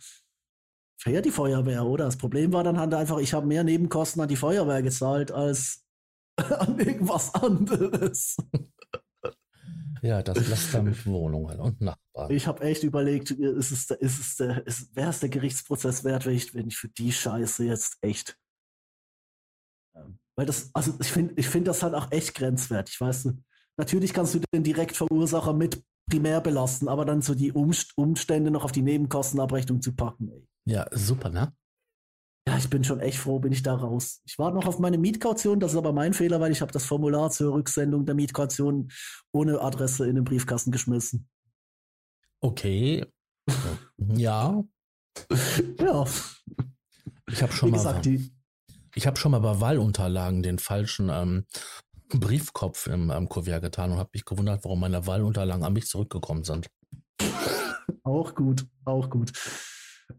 [0.98, 2.06] Fährt die Feuerwehr, oder?
[2.06, 5.84] Das Problem war dann halt einfach, ich habe mehr Nebenkosten an die Feuerwehr gezahlt als
[6.36, 8.36] an irgendwas anderes.
[10.02, 12.30] Ja, das lässt dann mit Wohnungen und Nachbarn.
[12.30, 16.26] Ich habe echt überlegt, ist es, ist es der, ist, wäre es der Gerichtsprozess wert,
[16.26, 18.38] wenn ich, wenn ich für die Scheiße jetzt echt.
[19.96, 23.42] Ähm, Weil das, also ich finde, ich finde das halt auch echt grenzwertig, weißt du.
[23.78, 28.64] Natürlich kannst du den Direktverursacher mit primär belasten, aber dann so die Umst Umstände noch
[28.64, 30.46] auf die Nebenkostenabrechnung zu packen, ey.
[30.64, 31.52] Ja, super, ne?
[32.48, 34.20] Ja, ich bin schon echt froh, bin ich da raus.
[34.24, 36.84] Ich warte noch auf meine Mietkaution, das ist aber mein Fehler, weil ich habe das
[36.84, 38.88] Formular zur Rücksendung der Mietkaution
[39.32, 41.28] ohne Adresse in den Briefkasten geschmissen.
[42.40, 43.04] Okay.
[43.96, 44.62] ja,
[45.80, 46.04] Ja,
[47.30, 47.78] ich habe schon wie mal.
[47.78, 48.32] gesagt, die,
[48.94, 51.46] Ich habe schon mal bei Wahlunterlagen den falschen ähm,
[52.10, 56.44] Briefkopf im ähm, Kuvert getan und habe mich gewundert, warum meine Wahlunterlagen an mich zurückgekommen
[56.44, 56.68] sind.
[58.04, 59.32] Auch gut, auch gut.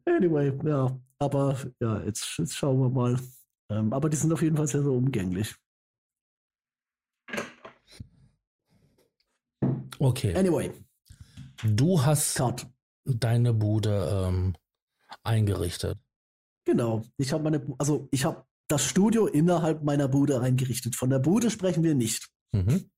[0.06, 3.18] Anyway, ja, aber ja, jetzt, jetzt schauen wir mal.
[3.70, 5.56] Ähm, aber die sind auf jeden Fall sehr, sehr umgänglich.
[10.00, 10.72] Okay, Anyway,
[11.64, 12.68] du hast Cut.
[13.06, 14.56] deine Bude ähm,
[15.24, 15.98] eingerichtet.
[16.66, 17.04] Genau.
[17.18, 20.96] Ich habe meine, also ich habe das Studio innerhalb meiner Bude eingerichtet.
[20.96, 22.30] Von der Bude sprechen wir nicht.
[22.52, 22.90] Mhm.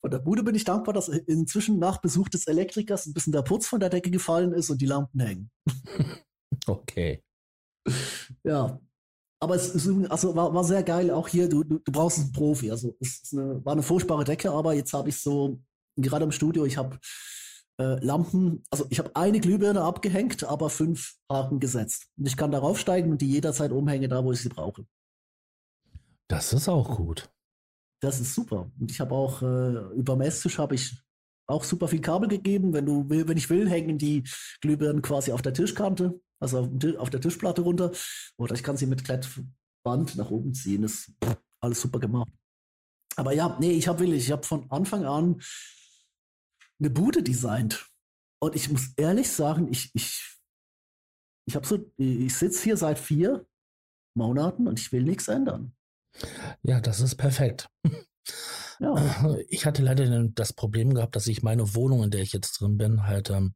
[0.00, 3.42] Von der Bude bin ich dankbar, dass inzwischen nach Besuch des Elektrikers ein bisschen der
[3.42, 5.50] Putz von der Decke gefallen ist und die Lampen hängen.
[6.66, 7.24] Okay.
[8.44, 8.78] Ja.
[9.40, 11.10] Aber es ist, also war, war sehr geil.
[11.10, 12.70] Auch hier, du, du, du brauchst einen Profi.
[12.70, 15.60] Also es ist eine, war eine furchtbare Decke, aber jetzt habe ich so,
[15.96, 16.98] gerade im Studio, ich habe
[17.80, 22.06] äh, Lampen, also ich habe eine Glühbirne abgehängt, aber fünf Haken gesetzt.
[22.16, 24.86] Und ich kann darauf steigen und die jederzeit umhänge, da wo ich sie brauche.
[26.32, 27.30] Das ist auch gut.
[28.00, 28.72] Das ist super.
[28.80, 30.98] Und ich habe auch äh, über dem Esstisch habe ich
[31.46, 32.72] auch super viel Kabel gegeben.
[32.72, 34.24] Wenn du will, wenn ich will, hängen die
[34.62, 36.18] Glühbirnen quasi auf der Tischkante.
[36.40, 37.92] also auf, der Tischplatte runter.
[38.38, 40.80] Oder ich kann sie mit Klettband nach oben ziehen.
[40.80, 41.12] Das ist
[41.60, 42.32] alles super gemacht.
[43.16, 45.42] Aber ja, nee, ich habe wirklich, ich habe von Anfang an
[46.80, 47.90] eine Bude designt.
[48.40, 50.40] Und ich muss ehrlich sagen, ich, ich,
[51.46, 53.46] ich habe so, ich sitze hier seit vier
[54.16, 55.76] Monaten und ich will nichts ändern.
[56.62, 57.68] Ja, das ist perfekt.
[58.78, 59.36] Ja.
[59.48, 62.78] Ich hatte leider das Problem gehabt, dass ich meine Wohnung, in der ich jetzt drin
[62.78, 63.54] bin, halt ähm,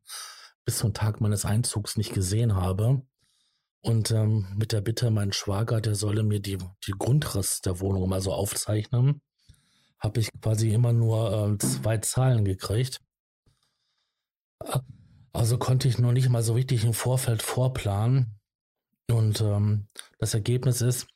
[0.64, 3.02] bis zum Tag meines Einzugs nicht gesehen habe.
[3.80, 8.08] Und ähm, mit der Bitte, mein Schwager, der solle mir die, die Grundriss der Wohnung
[8.08, 9.20] mal so aufzeichnen,
[9.98, 13.00] habe ich quasi immer nur ähm, zwei Zahlen gekriegt.
[15.32, 18.38] Also konnte ich noch nicht mal so richtig im Vorfeld vorplanen.
[19.08, 19.86] Und ähm,
[20.18, 21.06] das Ergebnis ist,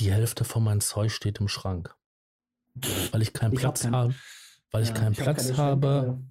[0.00, 1.94] die Hälfte von meinem Zeug steht im Schrank.
[3.12, 4.14] Weil ich keinen ich Platz hab habe,
[4.70, 6.24] weil ja, ich keinen ich Platz hab habe,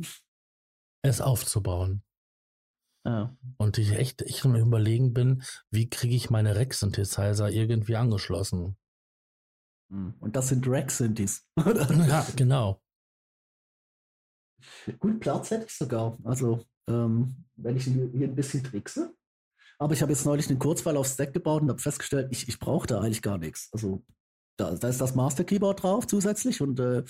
[1.02, 2.04] es aufzubauen.
[3.06, 3.36] Ja.
[3.58, 8.78] Und ich echt, ich überlegen bin, wie kriege ich meine Rack-Synthesizer irgendwie angeschlossen.
[9.90, 11.48] Hm, und das sind Rack-Synthes.
[11.58, 12.82] ja, genau.
[15.00, 16.18] Gut, Platz hätte ich sogar.
[16.24, 19.16] Also, ähm, wenn ich hier ein bisschen trickse.
[19.80, 22.60] Aber ich habe jetzt neulich einen Kurzfall auf Stack gebaut und habe festgestellt, ich, ich
[22.60, 23.70] brauche da eigentlich gar nichts.
[23.72, 24.04] Also,
[24.58, 27.04] da, da ist das Master Keyboard drauf zusätzlich und äh,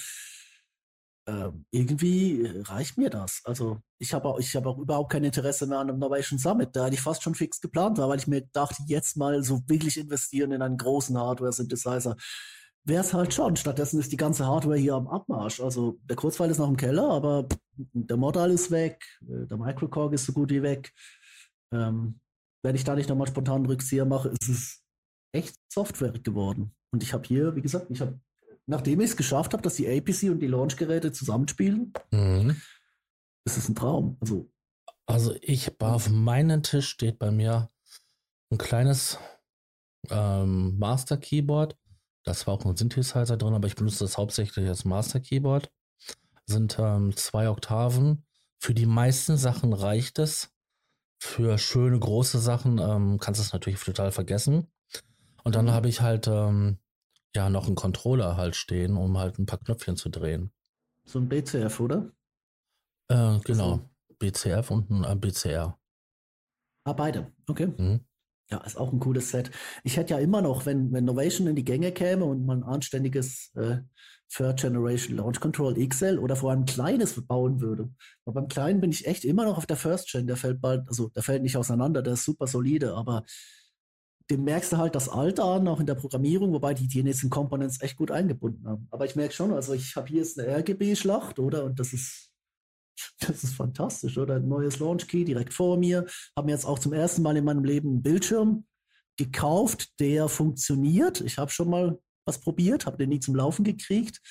[1.29, 3.41] äh, irgendwie reicht mir das.
[3.45, 6.87] Also ich habe auch, hab auch überhaupt kein Interesse mehr an einem Novation Summit, da
[6.87, 10.51] ich fast schon fix geplant war, weil ich mir dachte, jetzt mal so wirklich investieren
[10.51, 12.15] in einen großen Hardware-Synthesizer.
[12.85, 13.55] Wäre es halt schon.
[13.55, 15.59] Stattdessen ist die ganze Hardware hier am Abmarsch.
[15.59, 20.13] Also der Kurzfall ist noch im Keller, aber der Modal ist weg, äh, der Microcorg
[20.13, 20.93] ist so gut wie weg.
[21.71, 22.19] Ähm,
[22.61, 24.83] wenn ich da nicht nochmal spontan einen Rückzieher mache, ist es
[25.31, 26.75] echt Software geworden.
[26.91, 28.19] Und ich habe hier, wie gesagt, ich habe,
[28.65, 32.55] nachdem ich es geschafft habe, dass die APC und die Launchgeräte zusammenspielen, mhm.
[33.45, 34.17] ist es ein Traum.
[34.19, 34.51] Also,
[35.05, 37.69] also ich, auf meinem Tisch steht bei mir
[38.51, 39.17] ein kleines
[40.09, 41.77] ähm, Master Keyboard.
[42.23, 45.71] Das war auch ein Synthesizer drin, aber ich benutze das hauptsächlich als Master Keyboard.
[46.45, 48.25] Sind ähm, zwei Oktaven.
[48.59, 50.51] Für die meisten Sachen reicht es.
[51.19, 54.67] Für schöne große Sachen ähm, kannst du es natürlich total vergessen.
[55.43, 55.71] Und dann mhm.
[55.71, 56.77] habe ich halt ähm,
[57.35, 60.51] ja noch einen Controller halt stehen, um halt ein paar Knöpfchen zu drehen.
[61.05, 62.11] So ein BCF, oder?
[63.09, 63.89] Äh, genau.
[64.19, 65.77] BCF und ein äh, BCR.
[66.85, 67.31] Ah, beide.
[67.47, 67.67] Okay.
[67.67, 68.05] Mhm.
[68.51, 69.51] Ja, ist auch ein cooles Set.
[69.83, 72.69] Ich hätte ja immer noch, wenn, wenn Novation in die Gänge käme und man ein
[72.69, 73.79] anständiges äh,
[74.31, 77.89] Third Generation Launch Control XL oder vor allem ein kleines bauen würde.
[78.25, 80.27] Aber beim kleinen bin ich echt immer noch auf der First Gen.
[80.27, 83.23] Der fällt bald, also der fällt nicht auseinander, der ist super solide, aber
[84.29, 87.31] dem merkst du halt das Alter an, auch in der Programmierung, wobei die die nächsten
[87.31, 88.87] Components echt gut eingebunden haben.
[88.91, 91.63] Aber ich merke schon, also ich habe hier jetzt eine RGB-Schlacht, oder?
[91.63, 92.29] Und das ist,
[93.21, 94.35] das ist fantastisch, oder?
[94.35, 96.05] Ein neues Launch Key direkt vor mir.
[96.35, 98.65] Habe mir jetzt auch zum ersten Mal in meinem Leben einen Bildschirm
[99.17, 101.21] gekauft, der funktioniert.
[101.21, 104.21] Ich habe schon mal was probiert, habe den nie zum Laufen gekriegt,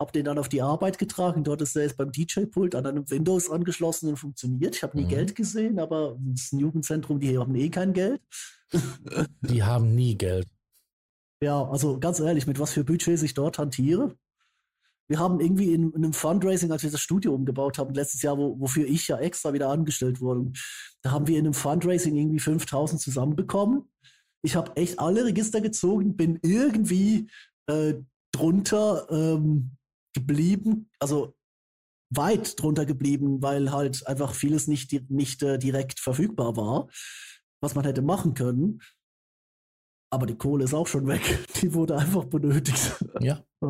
[0.00, 1.44] habe den dann auf die Arbeit getragen.
[1.44, 4.76] Dort ist er jetzt beim DJ-Pult an einem Windows angeschlossen und funktioniert.
[4.76, 5.08] Ich habe nie mhm.
[5.08, 8.20] Geld gesehen, aber das ist ein Jugendzentrum, die haben eh kein Geld.
[9.40, 10.46] Die haben nie Geld.
[11.42, 14.16] Ja, also ganz ehrlich, mit was für Budgets ich dort hantiere.
[15.08, 18.36] Wir haben irgendwie in, in, einem Fundraising, als wir das Studio umgebaut haben, letztes Jahr,
[18.36, 20.52] wo, wofür ich ja extra wieder angestellt wurde,
[21.00, 23.90] da haben wir in einem Fundraising irgendwie 5000 zusammenbekommen.
[24.42, 27.30] Ich habe echt alle Register gezogen, bin irgendwie
[27.66, 27.94] äh,
[28.32, 29.72] drunter ähm,
[30.14, 31.34] geblieben, also
[32.10, 36.88] weit drunter geblieben, weil halt einfach vieles nicht, nicht äh, direkt verfügbar war
[37.60, 38.80] was man hätte machen können.
[40.10, 41.20] Aber die Kohle ist auch schon weg.
[41.60, 43.04] Die wurde einfach benötigt.
[43.20, 43.44] Ja.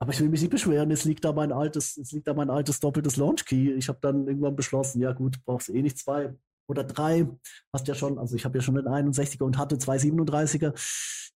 [0.00, 2.50] Aber ich will mich nicht beschweren, es liegt da mein altes, es liegt da mein
[2.50, 3.72] altes doppeltes Launch Key.
[3.72, 6.34] Ich habe dann irgendwann beschlossen, ja gut, brauchst eh nicht zwei
[6.68, 7.26] oder drei.
[7.72, 10.72] Hast ja schon, also ich habe ja schon den 61er und hatte zwei 37er.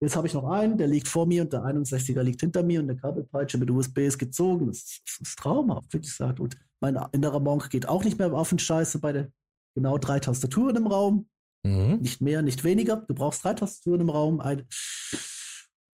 [0.01, 2.81] Jetzt habe ich noch einen, der liegt vor mir und der 61er liegt hinter mir
[2.81, 4.67] und der Kabelpeitsche mit USB ist gezogen.
[4.69, 6.41] Das ist, das ist traumhaft, wie gesagt.
[6.41, 9.33] Und mein innerer Monk geht auch nicht mehr auf den Scheiße bei der
[9.75, 11.29] genau drei Tastaturen im Raum.
[11.65, 11.99] Mhm.
[12.01, 12.97] Nicht mehr, nicht weniger.
[13.09, 14.41] Du brauchst drei Tastaturen im Raum.
[14.41, 14.67] Ein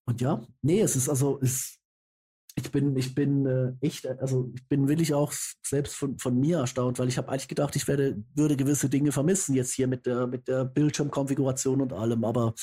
[0.07, 1.79] und ja, nee, es ist also, es,
[2.57, 5.33] ich bin, ich bin äh, echt, also ich bin willig auch
[5.65, 9.11] selbst von, von mir erstaunt, weil ich habe eigentlich gedacht, ich werde, würde gewisse Dinge
[9.11, 12.55] vermissen jetzt hier mit der, mit der Bildschirmkonfiguration und allem, aber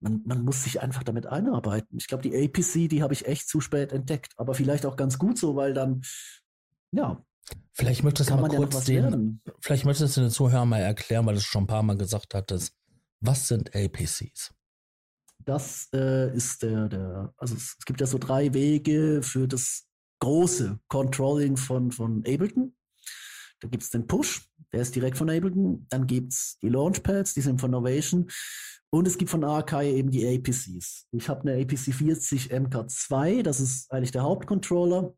[0.00, 1.96] man, man muss sich einfach damit einarbeiten.
[1.98, 5.18] Ich glaube, die APC, die habe ich echt zu spät entdeckt, aber vielleicht auch ganz
[5.18, 6.02] gut so, weil dann,
[6.92, 7.22] ja,
[7.74, 11.38] Vielleicht möchtest du mal kurz den, vielleicht möchtest du den Zuhörern mal erklären, weil du
[11.38, 12.74] es schon ein paar Mal gesagt hattest.
[13.20, 14.55] Was sind APCs?
[15.46, 19.86] Das äh, ist der, der, also es, es, gibt ja so drei Wege für das
[20.20, 22.74] große Controlling von, von Ableton.
[23.60, 25.86] Da gibt es den Push, der ist direkt von Ableton.
[25.88, 28.28] Dann gibt es die Launchpads, die sind von Novation.
[28.90, 31.06] Und es gibt von Arkai eben die APCs.
[31.12, 35.14] Ich habe eine APC 40 MK2, das ist eigentlich der Hauptcontroller.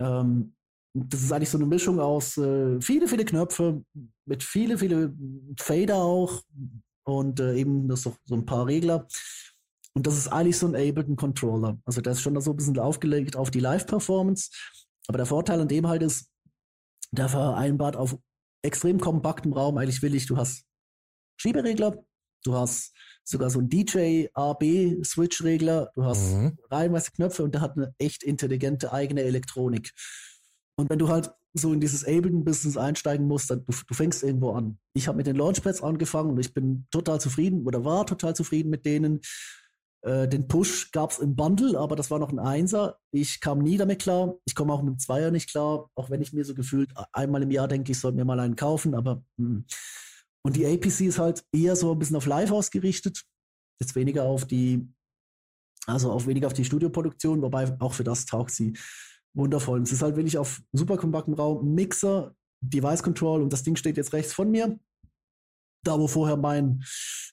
[0.00, 0.54] Ähm,
[0.94, 3.84] das ist eigentlich so eine Mischung aus äh, viele, viele Knöpfe,
[4.26, 5.14] mit viele, viele
[5.58, 6.42] Fader auch
[7.04, 9.06] und äh, eben das so, so ein paar Regler.
[9.94, 11.78] Und das ist eigentlich so ein Ableton-Controller.
[11.84, 14.50] Also der ist schon so ein bisschen aufgelegt auf die Live-Performance.
[15.06, 16.30] Aber der Vorteil an dem halt ist,
[17.12, 18.18] der vereinbart auf
[18.62, 20.64] extrem kompaktem Raum eigentlich willig, du hast
[21.36, 22.04] Schieberegler,
[22.44, 22.92] du hast
[23.24, 26.56] sogar so einen DJ-AB-Switch-Regler, du hast mhm.
[26.70, 29.92] reihenweise Knöpfe und der hat eine echt intelligente eigene Elektronik.
[30.76, 34.52] Und wenn du halt so in dieses Ableton-Business einsteigen musst, dann du, du fängst irgendwo
[34.52, 34.78] an.
[34.92, 38.70] Ich habe mit den Launchpads angefangen und ich bin total zufrieden oder war total zufrieden
[38.70, 39.20] mit denen.
[40.04, 42.98] Äh, den Push gab es im Bundle, aber das war noch ein Einser.
[43.10, 44.34] Ich kam nie damit klar.
[44.44, 47.42] Ich komme auch mit dem Zweier nicht klar, auch wenn ich mir so gefühlt einmal
[47.42, 49.46] im Jahr denke, ich sollte mir mal einen kaufen, aber mh.
[49.46, 49.64] Hm.
[50.42, 53.24] und die APC ist halt eher so ein bisschen auf Live ausgerichtet,
[53.80, 54.86] jetzt weniger auf die,
[55.86, 58.74] also auf weniger auf die Studioproduktion, wobei auch für das taugt sie
[59.32, 59.80] wundervoll.
[59.82, 63.96] Es ist halt wirklich auf super kompaktem Raum, Mixer, Device Control und das Ding steht
[63.96, 64.78] jetzt rechts von mir.
[65.84, 66.82] Da, wo vorher mein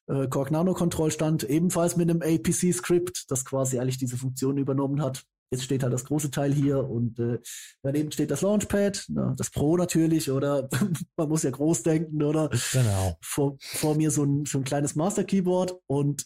[0.08, 5.02] äh, Korg Nano Control stand, ebenfalls mit einem APC-Script, das quasi eigentlich diese Funktion übernommen
[5.02, 5.24] hat.
[5.54, 7.40] Jetzt steht halt das große Teil hier und äh,
[7.84, 10.70] daneben steht das Launchpad, na, das Pro natürlich, oder
[11.18, 12.50] man muss ja groß denken, oder?
[12.72, 13.18] Genau.
[13.22, 16.26] Vor, vor mir so ein, so ein kleines Master Keyboard und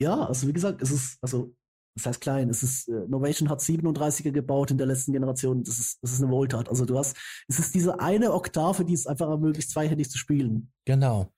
[0.00, 1.54] ja, also wie gesagt, es ist, also
[1.94, 5.78] das heißt klein, es ist, äh, Novation hat 37er gebaut in der letzten Generation, das
[5.78, 6.68] ist, das ist eine Wohltat.
[6.68, 7.16] Also du hast,
[7.48, 10.72] es ist diese eine Oktave, die es einfach ermöglicht, zweihändig zu spielen.
[10.84, 11.32] Genau.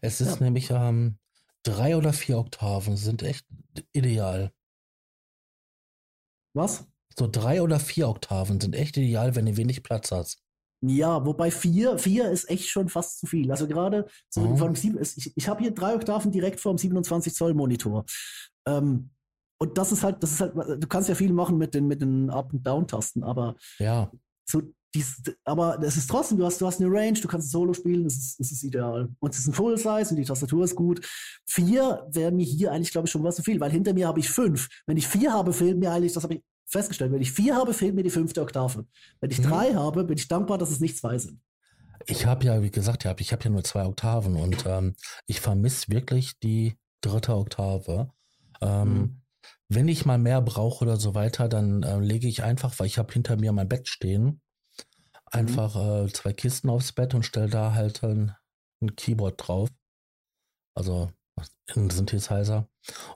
[0.00, 0.44] Es ist ja.
[0.44, 1.18] nämlich ähm,
[1.62, 3.46] drei oder vier Oktaven sind echt
[3.92, 4.52] ideal.
[6.54, 6.86] Was?
[7.16, 10.42] So drei oder vier Oktaven sind echt ideal, wenn du wenig Platz hast.
[10.84, 13.50] Ja, wobei vier, vier ist echt schon fast zu viel.
[13.52, 14.56] Also gerade so oh.
[14.56, 18.04] von sieben, ich, ich habe hier drei Oktaven direkt vor dem 27 Zoll Monitor.
[18.66, 19.10] Ähm,
[19.62, 22.02] und das ist halt, das ist halt, du kannst ja viel machen mit den, mit
[22.02, 24.10] den Up- und Down-Tasten, aber ja.
[24.44, 24.60] so
[24.92, 28.02] dies, aber es ist trotzdem, du hast, du hast eine Range, du kannst Solo spielen,
[28.02, 29.08] das ist, das ist ideal.
[29.20, 31.08] Und es ist ein Full-Size und die Tastatur ist gut.
[31.46, 34.18] Vier wäre mir hier eigentlich, glaube ich, schon was zu viel, weil hinter mir habe
[34.18, 34.68] ich fünf.
[34.86, 37.72] Wenn ich vier habe, fehlt mir eigentlich, das habe ich festgestellt, wenn ich vier habe,
[37.72, 38.84] fehlt mir die fünfte Oktave.
[39.20, 39.44] Wenn ich mhm.
[39.44, 41.38] drei habe, bin ich dankbar, dass es nicht zwei sind.
[42.06, 44.96] Ich habe ja, wie gesagt, ich habe ja nur zwei Oktaven und ähm,
[45.28, 48.10] ich vermisse wirklich die dritte Oktave.
[48.60, 49.21] Ähm, mhm
[49.68, 52.98] wenn ich mal mehr brauche oder so weiter, dann äh, lege ich einfach, weil ich
[52.98, 54.40] habe hinter mir mein Bett stehen,
[55.26, 56.06] einfach mhm.
[56.06, 58.34] äh, zwei Kisten aufs Bett und stelle da halt ein,
[58.82, 59.68] ein, Keyboard drauf.
[60.74, 61.10] Also
[61.74, 62.68] ein Synthesizer.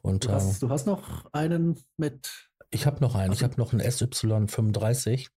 [0.03, 2.51] Und, du, hast, äh, du hast noch einen mit.
[2.71, 3.33] Ich habe noch einen.
[3.33, 5.29] Ich habe noch einen SY35.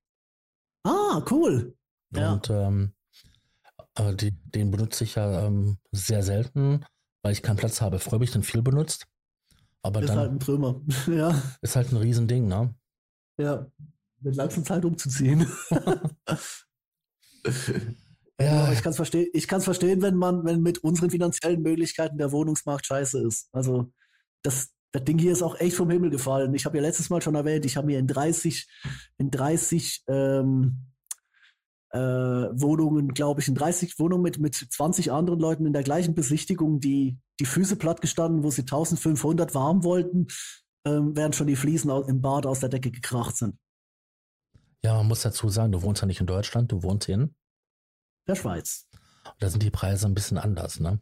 [0.84, 1.76] Ah, cool.
[2.14, 2.68] Und ja.
[2.68, 2.94] ähm,
[3.96, 6.86] äh, die, den benutze ich ja ähm, sehr selten,
[7.24, 8.00] weil ich keinen Platz habe.
[8.00, 9.08] Früher habe ich den viel benutzt.
[9.82, 10.82] Aber ist dann halt ein Trümmer.
[11.08, 11.42] ja.
[11.62, 12.74] Ist halt ein Riesending, ne?
[13.38, 13.68] Ja.
[14.22, 15.48] Mit langsam Zeit umzuziehen.
[18.40, 18.72] ja.
[18.74, 22.86] ich kann es verstehen, ich verstehen, wenn man, wenn mit unseren finanziellen Möglichkeiten der Wohnungsmarkt
[22.86, 23.48] scheiße ist.
[23.54, 23.94] Also,
[24.42, 26.54] das, das Ding hier ist auch echt vom Himmel gefallen.
[26.54, 28.68] Ich habe ja letztes Mal schon erwähnt, ich habe mir in 30,
[29.18, 30.89] in 30 ähm,
[31.92, 36.14] äh, Wohnungen, glaube ich, in 30 Wohnungen mit, mit 20 anderen Leuten in der gleichen
[36.14, 40.28] Besichtigung, die die Füße platt gestanden, wo sie 1500 warm wollten,
[40.86, 43.58] ähm, während schon die Fliesen im Bad aus der Decke gekracht sind.
[44.84, 47.36] Ja, man muss dazu sagen, du wohnst ja nicht in Deutschland, du wohnst in
[48.28, 48.88] der Schweiz.
[49.40, 51.02] da sind die Preise ein bisschen anders, ne?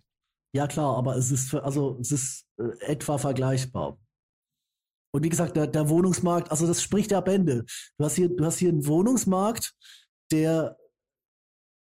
[0.54, 4.00] Ja, klar, aber es ist, für, also, es ist äh, etwa vergleichbar.
[5.14, 7.66] Und wie gesagt, der, der Wohnungsmarkt, also das spricht ja Bände.
[7.98, 9.74] Du hast hier, du hast hier einen Wohnungsmarkt,
[10.32, 10.78] der,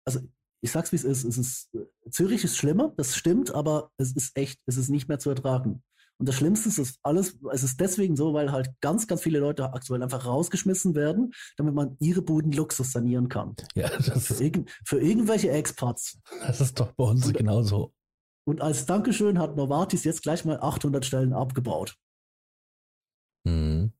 [0.05, 0.19] also
[0.61, 1.69] ich sag's wie es ist, es ist,
[2.09, 5.83] Zürich ist schlimmer, das stimmt, aber es ist echt, es ist nicht mehr zu ertragen.
[6.21, 9.73] Und das Schlimmste ist, alles, es ist deswegen so, weil halt ganz, ganz viele Leute
[9.73, 13.55] aktuell einfach rausgeschmissen werden, damit man ihre Buden Luxus sanieren kann.
[13.73, 16.19] Ja, das für, irg für irgendwelche Expats.
[16.45, 17.95] Das ist doch bei uns und, genauso.
[18.47, 21.97] Und als Dankeschön hat Novartis jetzt gleich mal 800 Stellen abgebaut.
[23.43, 23.91] Mhm.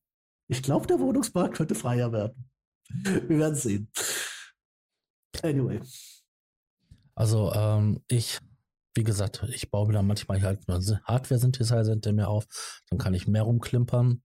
[0.47, 2.50] Ich glaube, der Wohnungsmarkt könnte freier werden.
[3.03, 3.91] Wir werden sehen.
[5.43, 5.81] Anyway.
[7.15, 8.39] Also ähm, ich,
[8.95, 12.45] wie gesagt, ich baue mir dann manchmal halt Hardware-Synthesizer hinter mir auf,
[12.89, 14.21] dann kann ich mehr rumklimpern.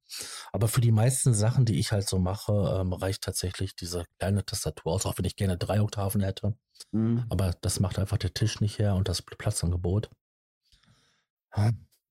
[0.52, 4.44] Aber für die meisten Sachen, die ich halt so mache, ähm, reicht tatsächlich diese kleine
[4.44, 6.56] Tastatur aus, auch wenn ich gerne drei Oktaven hätte.
[6.92, 7.24] Mhm.
[7.28, 10.10] Aber das macht einfach der Tisch nicht her und das Platzangebot.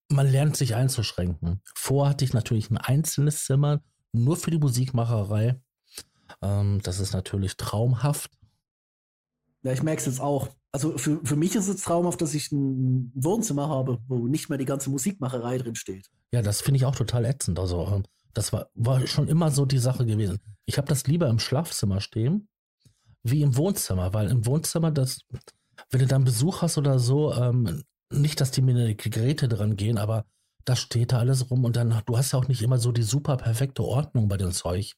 [0.10, 1.62] Man lernt sich einzuschränken.
[1.76, 5.60] Vor hatte ich natürlich ein einzelnes Zimmer, nur für die Musikmacherei.
[6.42, 8.32] Ähm, das ist natürlich traumhaft.
[9.64, 10.50] Ja, ich merke es jetzt auch.
[10.72, 14.58] Also für, für mich ist es traumhaft, dass ich ein Wohnzimmer habe, wo nicht mehr
[14.58, 16.10] die ganze Musikmacherei drin steht.
[16.32, 17.60] Ja, das finde ich auch total ätzend.
[17.60, 20.40] Also ähm, das war, war schon immer so die Sache gewesen.
[20.66, 22.48] Ich habe das lieber im Schlafzimmer stehen,
[23.24, 25.22] wie im Wohnzimmer, weil im Wohnzimmer, das,
[25.90, 29.78] wenn du dann Besuch hast oder so, ähm, nicht, dass die mir die Geräte dran
[29.78, 30.26] gehen, aber
[30.66, 33.04] da steht da alles rum und dann, du hast ja auch nicht immer so die
[33.04, 34.94] super perfekte Ordnung bei dem Zeug.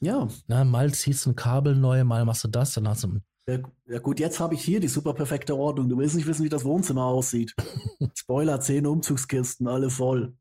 [0.00, 0.28] Ja.
[0.46, 3.20] Na, mal ziehst du ein Kabel neu, mal machst du das, dann hast du.
[3.46, 5.88] Ja, ja gut, jetzt habe ich hier die super perfekte Ordnung.
[5.88, 7.54] Du willst nicht wissen, wie das Wohnzimmer aussieht.
[8.14, 10.34] Spoiler, zehn Umzugskisten, alle voll.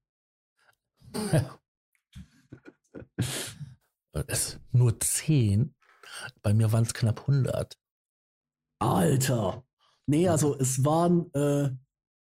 [4.28, 5.76] es, nur zehn?
[6.41, 7.78] Bei mir waren es knapp 100.
[8.80, 9.63] Alter.
[10.06, 11.72] Nee, also es waren, äh,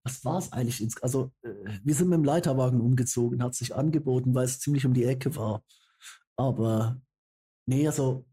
[0.05, 0.81] was war es eigentlich?
[0.81, 1.51] Ins, also äh,
[1.83, 5.37] wir sind mit dem Leiterwagen umgezogen, hat sich angeboten, weil es ziemlich um die Ecke
[5.37, 5.63] war.
[6.37, 7.01] Aber
[7.71, 8.27] nee, also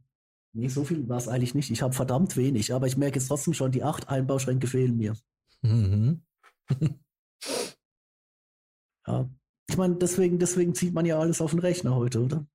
[0.54, 1.72] nee, so viel war es eigentlich nicht.
[1.72, 5.16] Ich habe verdammt wenig, aber ich merke jetzt trotzdem schon, die acht Einbauschränke fehlen mir.
[5.62, 6.24] Mhm.
[9.08, 9.30] ja.
[9.70, 12.46] Ich meine, deswegen, deswegen zieht man ja alles auf den Rechner heute, oder?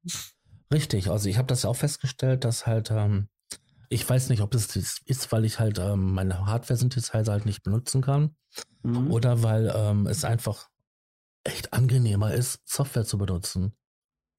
[0.73, 3.29] Richtig, also ich habe das ja auch festgestellt, dass halt, ähm,
[3.90, 7.62] ich weiß nicht, ob es das ist, weil ich halt ähm, meine Hardware-Synthesizer halt nicht
[7.62, 8.35] benutzen kann
[8.83, 9.11] mhm.
[9.11, 10.71] oder weil ähm, es einfach
[11.45, 13.75] echt angenehmer ist, Software zu benutzen.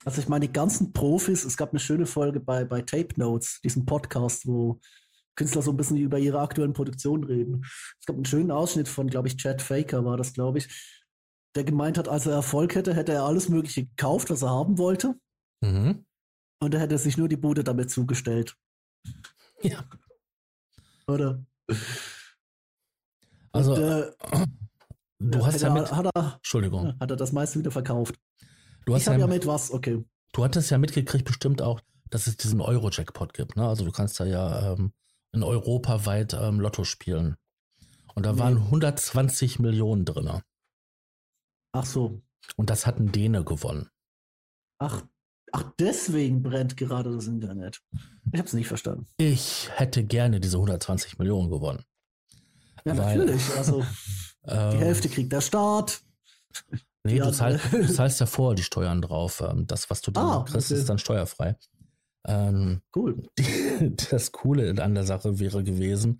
[0.05, 3.61] Also ich meine, die ganzen Profis, es gab eine schöne Folge bei, bei Tape Notes,
[3.61, 4.79] diesem Podcast, wo
[5.35, 7.63] Künstler so ein bisschen über ihre aktuellen Produktionen reden.
[7.99, 10.67] Es gab einen schönen Ausschnitt von, glaube ich, Chad Faker war das, glaube ich,
[11.55, 14.77] der gemeint hat, als er Erfolg hätte, hätte er alles Mögliche gekauft, was er haben
[14.77, 15.15] wollte.
[15.61, 16.05] Mhm.
[16.59, 18.55] Und er hätte sich nur die Bude damit zugestellt.
[19.61, 19.83] Ja.
[21.07, 21.45] Oder?
[23.51, 24.11] Also, Und, äh,
[25.19, 26.99] du hast ja mit, hat er, Entschuldigung.
[26.99, 28.15] Hat er das meiste wieder verkauft.
[28.85, 30.03] Du hast ich habe ja, ja mit was, okay.
[30.33, 33.55] Du hattest ja mitgekriegt bestimmt auch, dass es diesen Euro-Jackpot gibt.
[33.55, 33.67] Ne?
[33.67, 34.93] Also du kannst da ja ähm,
[35.31, 37.37] in Europa weit ähm, Lotto spielen.
[38.15, 38.39] Und da nee.
[38.39, 40.41] waren 120 Millionen drin.
[41.71, 42.21] Ach so.
[42.55, 43.89] Und das hat ein Däne gewonnen.
[44.77, 45.03] Ach,
[45.51, 47.81] ach, deswegen brennt gerade das Internet.
[48.31, 49.07] Ich habe es nicht verstanden.
[49.17, 51.83] Ich hätte gerne diese 120 Millionen gewonnen.
[52.85, 53.55] Ja, weil, natürlich.
[53.55, 53.83] Also
[54.45, 56.01] die Hälfte kriegt der Staat.
[57.05, 59.41] Nee, du, zahl, du, zahlst ja vorher die Steuern drauf.
[59.41, 60.79] Ähm, das, was du dann ah, kriegst, okay.
[60.79, 61.57] ist dann steuerfrei.
[62.25, 63.21] Ähm, cool.
[63.37, 66.19] Die, das Coole an der Sache wäre gewesen,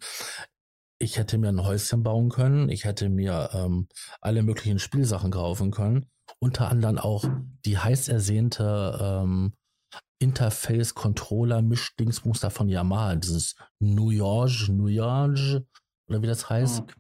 [0.99, 3.87] ich hätte mir ein Häuschen bauen können, ich hätte mir ähm,
[4.21, 6.05] alle möglichen Spielsachen kaufen können,
[6.39, 7.25] unter anderem auch
[7.65, 9.53] die heiß ersehnte ähm,
[10.19, 15.37] Interface-Controller-Mischdingsmuster von Yamaha, dieses New York, New York,
[16.07, 16.81] oder wie das heißt.
[16.81, 16.93] Okay.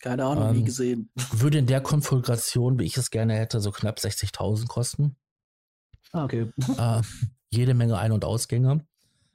[0.00, 1.10] Keine Ahnung, ähm, nie gesehen.
[1.32, 5.16] Würde in der Konfiguration, wie ich es gerne hätte, so knapp 60.000 kosten.
[6.12, 6.50] Ah, okay.
[6.78, 7.02] Äh,
[7.50, 8.86] jede Menge Ein- und Ausgänge.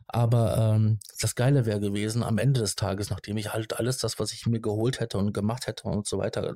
[0.07, 4.19] Aber ähm, das Geile wäre gewesen, am Ende des Tages, nachdem ich halt alles das,
[4.19, 6.53] was ich mir geholt hätte und gemacht hätte und so weiter,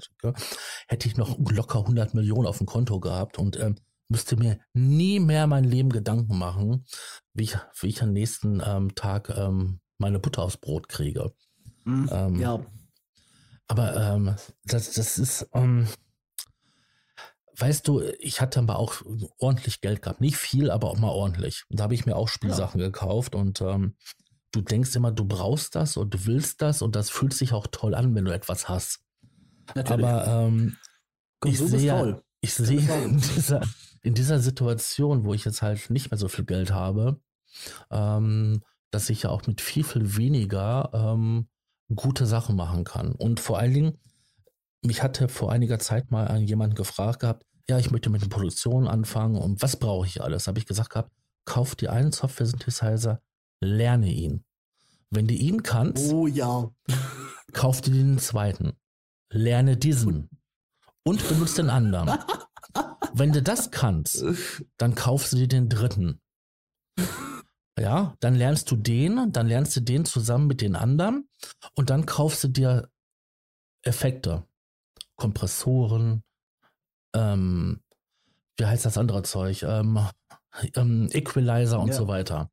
[0.88, 3.76] hätte ich noch locker 100 Millionen auf dem Konto gehabt und ähm,
[4.10, 6.86] müsste mir nie mehr mein Leben Gedanken machen,
[7.34, 11.34] wie ich, wie ich am nächsten ähm, Tag ähm, meine Butter aufs Brot kriege.
[11.86, 12.60] Mhm, ja.
[13.68, 15.88] Aber ähm, das, das ist, ähm,
[17.58, 19.02] weißt du, ich hatte mal auch
[19.40, 20.22] ordentlich Geld gehabt.
[20.22, 21.64] Nicht viel, aber auch mal ordentlich.
[21.70, 22.88] Da habe ich mir auch Spielsachen ja.
[22.88, 23.96] gekauft und ähm,
[24.52, 27.68] du denkst immer, du brauchst das und du willst das und das fühlt sich auch
[27.68, 29.02] toll an, wenn du etwas hast.
[29.76, 30.06] Natürlich.
[30.06, 30.78] Aber ähm,
[31.44, 33.62] ich sehe, ich sehe in dieser,
[34.02, 37.20] in dieser Situation, wo ich jetzt halt nicht mehr so viel Geld habe,
[37.92, 41.48] ähm, dass ich ja auch mit viel, viel weniger ähm,
[41.94, 43.14] gute Sachen machen kann.
[43.14, 43.98] Und vor allen Dingen,
[44.82, 48.88] mich hatte vor einiger Zeit mal jemand gefragt gehabt, ja, ich möchte mit der Produktion
[48.88, 50.48] anfangen und was brauche ich alles?
[50.48, 51.12] Habe ich gesagt gehabt,
[51.46, 53.22] kauf dir einen Software-Synthesizer,
[53.62, 54.46] lerne ihn.
[55.10, 56.70] Wenn du ihn kannst, oh ja,
[57.54, 58.74] kauf dir den zweiten,
[59.30, 60.30] lerne diesen
[61.04, 62.20] und benutze den anderen.
[63.14, 64.24] Wenn du das kannst,
[64.78, 66.22] dann kaufst du dir den dritten.
[67.80, 71.30] Ja, dann lernst du den, dann lernst du den zusammen mit den anderen
[71.76, 72.90] und dann kaufst du dir
[73.84, 74.46] Effekte,
[75.16, 76.24] Kompressoren,
[77.16, 77.82] ähm,
[78.58, 79.64] wie heißt das andere Zeug?
[79.64, 80.00] Ähm,
[80.76, 81.94] ähm, Equalizer und ja.
[81.94, 82.50] so weiter.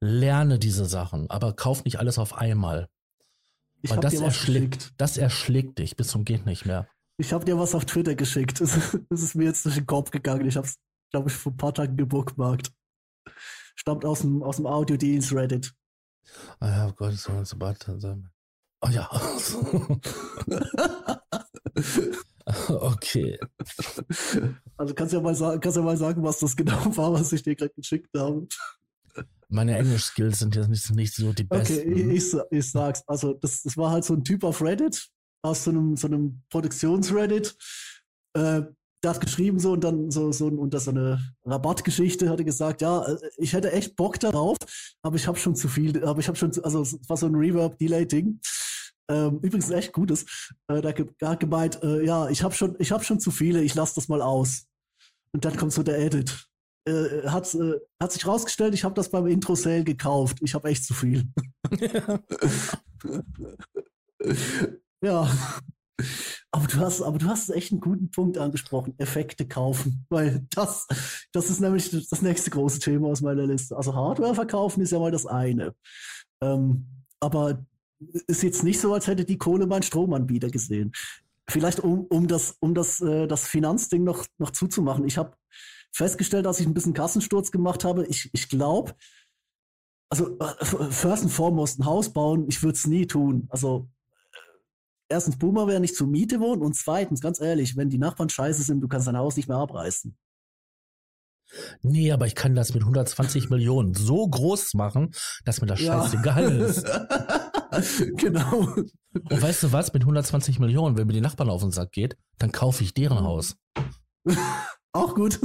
[0.00, 2.88] Lerne diese Sachen, aber kauf nicht alles auf einmal.
[3.80, 6.88] Ich Weil das erschlägt, das erschlägt dich bis zum geht nicht mehr.
[7.16, 8.60] Ich habe dir was auf Twitter geschickt.
[8.60, 8.72] Das,
[9.08, 10.46] das ist mir jetzt durch den Kopf gegangen.
[10.46, 10.76] Ich habe es,
[11.10, 12.70] glaube ich, vor ein paar Tagen gebookmarkt.
[13.78, 15.72] Stammt aus dem, aus dem Audio-Dienst Reddit.
[16.58, 17.78] Ah ja, oh Gott, so, so bad.
[18.80, 19.08] Oh ja.
[22.68, 23.38] Okay.
[24.78, 27.42] Also kannst ja mal sagen, kannst ja mal sagen, was das genau war, was ich
[27.42, 28.48] dir gerade geschickt habe.
[29.48, 31.78] Meine Englisch-Skills sind jetzt nicht, nicht so die besten.
[31.78, 33.02] Okay, ich, ich sag's.
[33.06, 35.10] Also, das, das war halt so ein Typ auf Reddit,
[35.42, 37.54] aus so einem, so einem Produktions-Reddit.
[38.34, 38.62] Äh,
[39.02, 42.82] der hat geschrieben so und dann so, so unter so eine Rabattgeschichte hat er gesagt,
[42.82, 44.56] ja, äh, ich hätte echt Bock darauf,
[45.02, 47.26] aber ich habe schon zu viel, aber ich habe schon, zu, also es war so
[47.26, 48.40] ein Reverb-Delay-Ding.
[49.10, 50.26] Ähm, übrigens echt gutes.
[50.68, 50.92] Äh, da
[51.30, 54.08] hat gemeint, äh, ja, ich habe schon, ich habe schon zu viele, ich lasse das
[54.08, 54.66] mal aus.
[55.32, 56.46] Und dann kommt so der Edit.
[56.86, 60.38] Äh, hat, äh, hat sich rausgestellt, ich habe das beim Intro-Sale gekauft.
[60.42, 61.24] Ich habe echt zu viel.
[65.02, 65.30] ja.
[66.50, 68.94] Aber du hast, aber du hast echt einen guten Punkt angesprochen.
[68.98, 70.06] Effekte kaufen.
[70.08, 70.86] Weil das,
[71.32, 73.76] das ist nämlich das nächste große Thema aus meiner Liste.
[73.76, 75.74] Also Hardware verkaufen ist ja mal das eine.
[76.40, 76.86] Ähm,
[77.20, 77.66] aber
[78.26, 80.92] ist jetzt nicht so, als hätte die Kohle meinen Stromanbieter gesehen.
[81.48, 85.06] Vielleicht um, um das, um das, äh, das Finanzding noch, noch zuzumachen.
[85.06, 85.36] Ich habe
[85.92, 88.94] festgestellt, als ich ein bisschen Kassensturz gemacht habe, ich, ich glaube,
[90.10, 93.46] also äh, first and foremost ein Haus bauen, ich würde es nie tun.
[93.50, 93.88] Also
[95.08, 98.62] erstens, Boomer wäre nicht zur Miete wohnen und zweitens, ganz ehrlich, wenn die Nachbarn scheiße
[98.62, 100.16] sind, du kannst dein Haus nicht mehr abreißen.
[101.80, 105.12] Nee, aber ich kann das mit 120 Millionen so groß machen,
[105.44, 106.02] dass mir das ja.
[106.02, 106.84] scheißegal ist.
[108.16, 108.68] genau.
[108.68, 109.92] Und weißt du was?
[109.92, 113.20] Mit 120 Millionen, wenn mir die Nachbarn auf den Sack geht, dann kaufe ich deren
[113.20, 113.56] Haus.
[114.92, 115.38] Auch gut.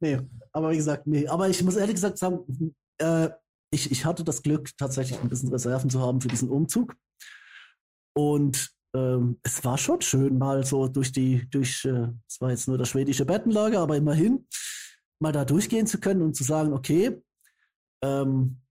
[0.00, 0.18] nee,
[0.52, 1.26] aber wie gesagt, nee.
[1.28, 3.30] Aber ich muss ehrlich gesagt sagen, äh,
[3.70, 6.94] ich, ich hatte das Glück, tatsächlich ein bisschen Reserven zu haben für diesen Umzug.
[8.14, 12.68] Und ähm, es war schon schön, mal so durch die, durch, äh, es war jetzt
[12.68, 14.46] nur das schwedische Bettenlager, aber immerhin
[15.18, 17.22] mal da durchgehen zu können und zu sagen, okay,
[18.02, 18.62] ähm,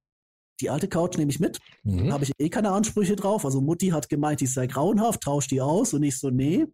[0.60, 1.60] die alte Couch nehme ich mit.
[1.84, 2.08] Mhm.
[2.08, 3.46] Da habe ich eh keine Ansprüche drauf.
[3.46, 5.94] Also Mutti hat gemeint, die sei grauenhaft, tausch die aus.
[5.94, 6.68] Und ich so, nee,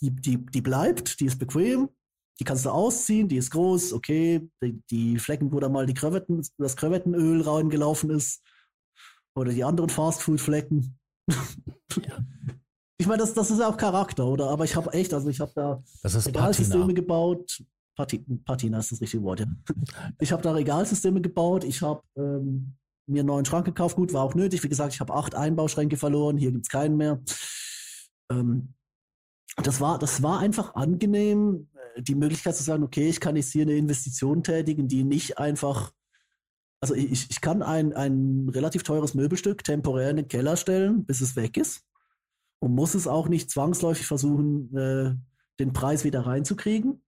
[0.00, 1.90] die, die, die bleibt, die ist bequem,
[2.40, 4.48] die kannst du ausziehen, die ist groß, okay.
[4.62, 8.42] Die, die Flecken, wo da mal die Krevetten, das Krevettenöl reingelaufen ist.
[9.36, 10.98] Oder die anderen Fastfood-Flecken.
[11.28, 12.18] Ja.
[12.96, 14.48] Ich meine, das, das ist auch Charakter, oder?
[14.50, 17.62] Aber ich habe echt, also ich habe da Regalsysteme gebaut.
[17.96, 19.46] Pati, Patina ist das richtige Wort, ja.
[20.20, 21.64] Ich habe da Regalsysteme gebaut.
[21.64, 23.96] Ich habe ähm, mir einen neuen Schrank gekauft.
[23.96, 24.62] Gut, war auch nötig.
[24.64, 26.36] Wie gesagt, ich habe acht Einbauschränke verloren.
[26.36, 27.20] Hier gibt es keinen mehr.
[28.30, 28.74] Ähm,
[29.62, 33.52] das war, das war einfach angenehm, äh, die Möglichkeit zu sagen, okay, ich kann jetzt
[33.52, 35.92] hier eine Investition tätigen, die nicht einfach,
[36.84, 41.22] also ich, ich kann ein, ein relativ teures Möbelstück temporär in den Keller stellen, bis
[41.22, 41.82] es weg ist
[42.58, 45.14] und muss es auch nicht zwangsläufig versuchen, äh,
[45.58, 47.02] den Preis wieder reinzukriegen.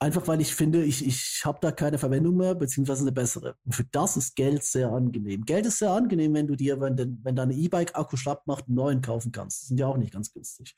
[0.00, 3.54] Einfach weil ich finde, ich, ich habe da keine Verwendung mehr, beziehungsweise eine bessere.
[3.64, 5.44] Und für das ist Geld sehr angenehm.
[5.44, 9.00] Geld ist sehr angenehm, wenn du dir, wenn, wenn deine E-Bike-Akku schlapp macht, einen neuen
[9.00, 9.62] kaufen kannst.
[9.62, 10.74] Die sind ja auch nicht ganz günstig.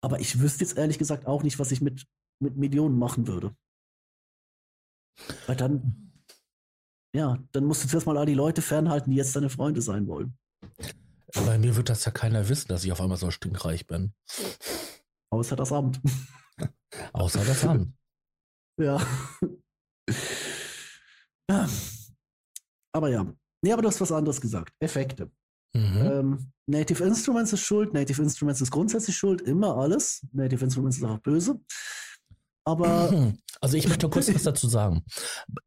[0.00, 2.06] Aber ich wüsste jetzt ehrlich gesagt auch nicht, was ich mit,
[2.40, 3.54] mit Millionen machen würde.
[5.46, 6.07] Weil dann,
[7.18, 10.06] ja, dann musst du zuerst mal all die Leute fernhalten, die jetzt deine Freunde sein
[10.06, 10.38] wollen.
[11.34, 14.12] Bei mir wird das ja keiner wissen, dass ich auf einmal so stinkreich bin.
[15.30, 16.00] Außer das Amt.
[17.12, 17.92] Außer das Amt.
[18.80, 19.04] Ja.
[22.92, 23.26] Aber ja.
[23.62, 24.72] Nee, aber du hast was anderes gesagt.
[24.78, 25.30] Effekte.
[25.74, 25.96] Mhm.
[25.96, 30.24] Ähm, Native Instruments ist schuld, Native Instruments ist grundsätzlich schuld, immer alles.
[30.32, 31.60] Native Instruments ist auch böse.
[32.68, 33.32] Aber.
[33.60, 35.02] Also ich möchte kurz was dazu sagen.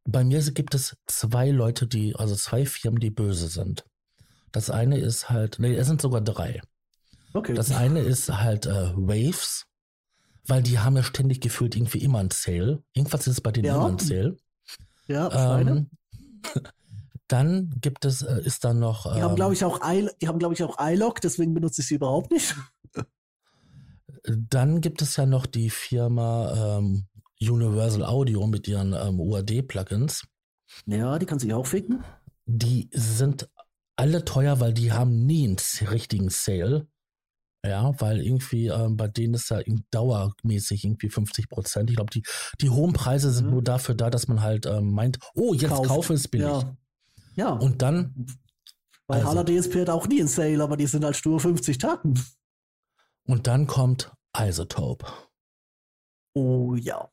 [0.06, 3.84] Bei mir gibt es zwei Leute, die, also zwei Firmen, die böse sind.
[4.54, 6.62] Das eine ist halt, nee, es sind sogar drei.
[7.34, 7.54] Okay.
[7.54, 9.66] Das eine ist halt äh, Waves,
[10.48, 12.82] weil die haben ja ständig gefühlt irgendwie immer ein Sale.
[12.94, 13.76] Irgendwas ist bei denen ja.
[13.76, 14.38] immer ein Sale.
[15.08, 15.90] Ja, ähm,
[17.28, 19.04] Dann gibt es, äh, ist dann noch.
[19.04, 21.82] Die ähm, haben, glaube ich, auch I, die haben, glaube ich, auch iLog, deswegen benutze
[21.82, 22.56] ich sie überhaupt nicht.
[24.24, 27.08] Dann gibt es ja noch die Firma ähm,
[27.40, 30.24] Universal Audio mit ihren ähm, UAD-Plugins.
[30.86, 32.04] Ja, die kann sich auch ficken.
[32.46, 33.50] Die sind
[33.96, 35.58] alle teuer, weil die haben nie einen
[35.90, 36.88] richtigen Sale.
[37.64, 39.60] Ja, weil irgendwie ähm, bei denen ist ja
[39.92, 41.92] dauermäßig irgendwie 50 Prozent.
[41.92, 42.24] Ich glaube, die,
[42.60, 43.52] die hohen Preise sind mhm.
[43.52, 45.88] nur dafür da, dass man halt ähm, meint, oh, jetzt Kauft.
[45.88, 46.48] kaufe es billig.
[46.48, 46.76] Ja.
[47.36, 47.54] Ja.
[47.54, 48.26] Und dann.
[49.08, 52.20] Weil also, DSP hat auch nie ein Sale, aber die sind halt stur 50 Tacken.
[53.28, 55.12] Und dann kommt Isotope.
[56.34, 57.10] Oh ja.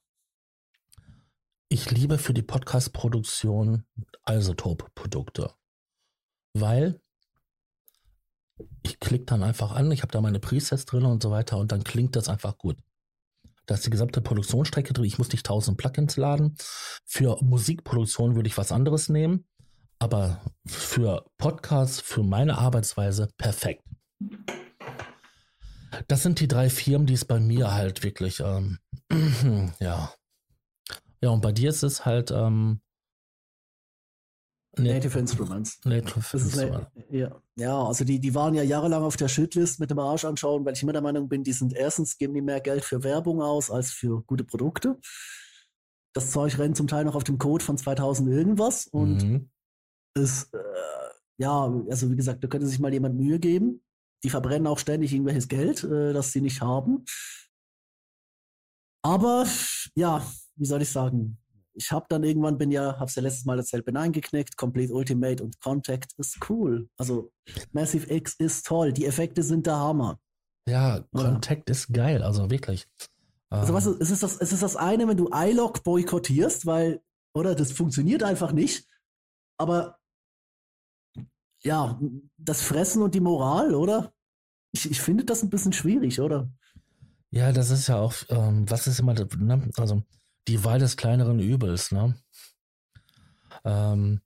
[1.69, 3.85] Ich liebe für die Podcast-Produktion
[4.27, 5.53] Isotope-Produkte.
[6.55, 7.01] Weil
[8.83, 11.73] ich klicke dann einfach an, ich habe da meine Presets drin und so weiter und
[11.73, 12.79] dann klingt das einfach gut.
[13.67, 15.05] Da ist die gesamte Produktionsstrecke drin.
[15.05, 16.57] Ich muss nicht tausend Plugins laden.
[17.05, 19.47] Für Musikproduktion würde ich was anderes nehmen.
[19.99, 23.85] Aber für Podcasts, für meine Arbeitsweise perfekt.
[26.07, 28.79] Das sind die drei Firmen, die es bei mir halt wirklich, ähm,
[29.81, 30.13] ja.
[31.21, 32.81] Ja, und bei dir ist es halt, ähm,
[34.77, 35.81] Native Instruments.
[35.85, 36.87] Native Instruments.
[37.11, 40.65] Ja, ja, also die, die waren ja jahrelang auf der Shitlist mit dem Arsch anschauen,
[40.65, 43.43] weil ich immer der Meinung bin, die sind erstens, geben die mehr Geld für Werbung
[43.43, 44.99] aus als für gute Produkte.
[46.15, 49.51] Das Zeug rennt zum Teil noch auf dem Code von 2000 irgendwas und mhm.
[50.15, 50.59] ist, äh,
[51.39, 53.83] ja, also wie gesagt, da könnte sich mal jemand Mühe geben.
[54.25, 57.05] Die verbrennen auch ständig irgendwelches Geld, äh, das sie nicht haben.
[59.03, 59.47] Aber
[59.95, 61.39] ja, wie soll ich sagen?
[61.75, 64.57] Ich habe dann irgendwann bin ja, hab's ja letztes Mal erzählt, bin eingeknickt.
[64.57, 66.89] Complete Ultimate und Contact ist cool.
[66.97, 67.31] Also
[67.71, 68.93] Massive X ist toll.
[68.93, 70.19] Die Effekte sind der Hammer.
[70.69, 71.73] Ja, Contact ja.
[71.73, 72.23] ist geil.
[72.23, 72.89] Also wirklich.
[73.51, 77.01] Also was es ist das, es ist das eine, wenn du iLog boykottierst, weil
[77.35, 78.87] oder das funktioniert einfach nicht.
[79.57, 79.98] Aber
[81.69, 82.01] ja,
[82.39, 84.15] das Fressen und die Moral, oder?
[84.73, 86.51] Ich, ich finde das ein bisschen schwierig, oder?
[87.31, 89.71] Ja, das ist ja auch, ähm, was ist immer, ne?
[89.77, 90.03] also
[90.49, 92.17] die Wahl des kleineren Übels, ne?
[93.65, 94.23] Ähm,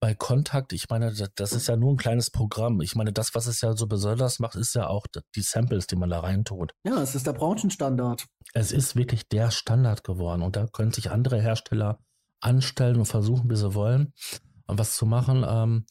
[0.00, 2.80] bei Kontakt, ich meine, das ist ja nur ein kleines Programm.
[2.80, 5.06] Ich meine, das, was es ja so besonders macht, ist ja auch
[5.36, 6.72] die Samples, die man da reintut.
[6.84, 8.26] Ja, es ist der Branchenstandard.
[8.52, 12.00] Es ist wirklich der Standard geworden und da können sich andere Hersteller
[12.40, 14.12] anstellen und versuchen, wie sie wollen,
[14.66, 15.44] was zu machen.
[15.48, 15.86] Ähm,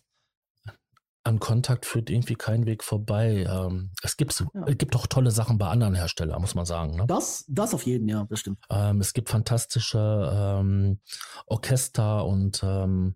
[1.26, 3.46] an Kontakt führt irgendwie kein Weg vorbei.
[3.50, 4.64] Ähm, es gibt, ja.
[4.68, 6.96] es gibt auch tolle Sachen bei anderen Herstellern, muss man sagen.
[6.96, 7.06] Ne?
[7.08, 8.60] Das, das auf jeden, ja, das stimmt.
[8.70, 11.00] Ähm, es gibt fantastische ähm,
[11.48, 13.16] Orchester und ähm,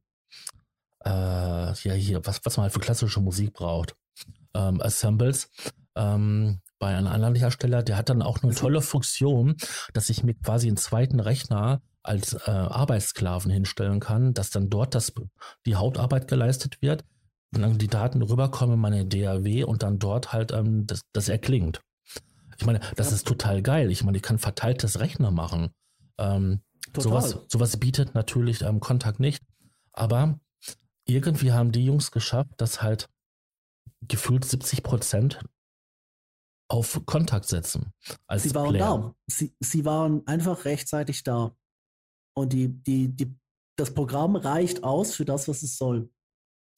[1.05, 3.95] äh, ja hier, was, was man halt für klassische Musik braucht.
[4.55, 5.51] Ähm, Assembles.
[5.95, 9.55] Ähm, bei einem anderen Hersteller, der hat dann auch eine tolle Funktion,
[9.93, 14.95] dass ich mir quasi einen zweiten Rechner als äh, Arbeitssklaven hinstellen kann, dass dann dort
[14.95, 15.13] das,
[15.67, 17.03] die Hauptarbeit geleistet wird
[17.53, 21.29] und dann die Daten rüberkommen in meine DAW und dann dort halt ähm, das, das
[21.29, 21.81] erklingt.
[22.57, 23.15] Ich meine, das ja.
[23.15, 23.89] ist total geil.
[23.89, 25.71] Ich meine, ich kann verteiltes Rechner machen.
[26.17, 26.61] Ähm,
[26.95, 29.43] sowas, sowas bietet natürlich ähm, Kontakt nicht.
[29.93, 30.39] Aber
[31.05, 33.09] irgendwie haben die Jungs geschafft, dass halt
[34.07, 35.39] gefühlt 70 Prozent
[36.67, 37.93] auf Kontakt setzen.
[38.27, 38.85] Als sie waren Player.
[38.85, 39.15] da.
[39.27, 41.55] Sie, sie waren einfach rechtzeitig da.
[42.35, 43.35] Und die, die, die,
[43.75, 46.09] das Programm reicht aus für das, was es soll.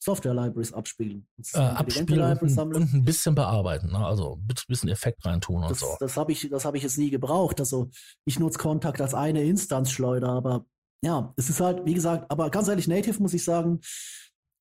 [0.03, 1.27] Software-Libraries abspielen.
[1.53, 4.03] Äh, abspielen und, und, ein bisschen bearbeiten, ne?
[4.03, 5.95] also ein bisschen Effekt reintun und das, so.
[5.99, 7.59] Das habe ich, hab ich jetzt nie gebraucht.
[7.59, 7.89] Also
[8.25, 10.65] ich nutze Kontakt als eine Instanzschleuder, aber
[11.03, 13.79] ja, es ist halt, wie gesagt, aber ganz ehrlich, Native muss ich sagen,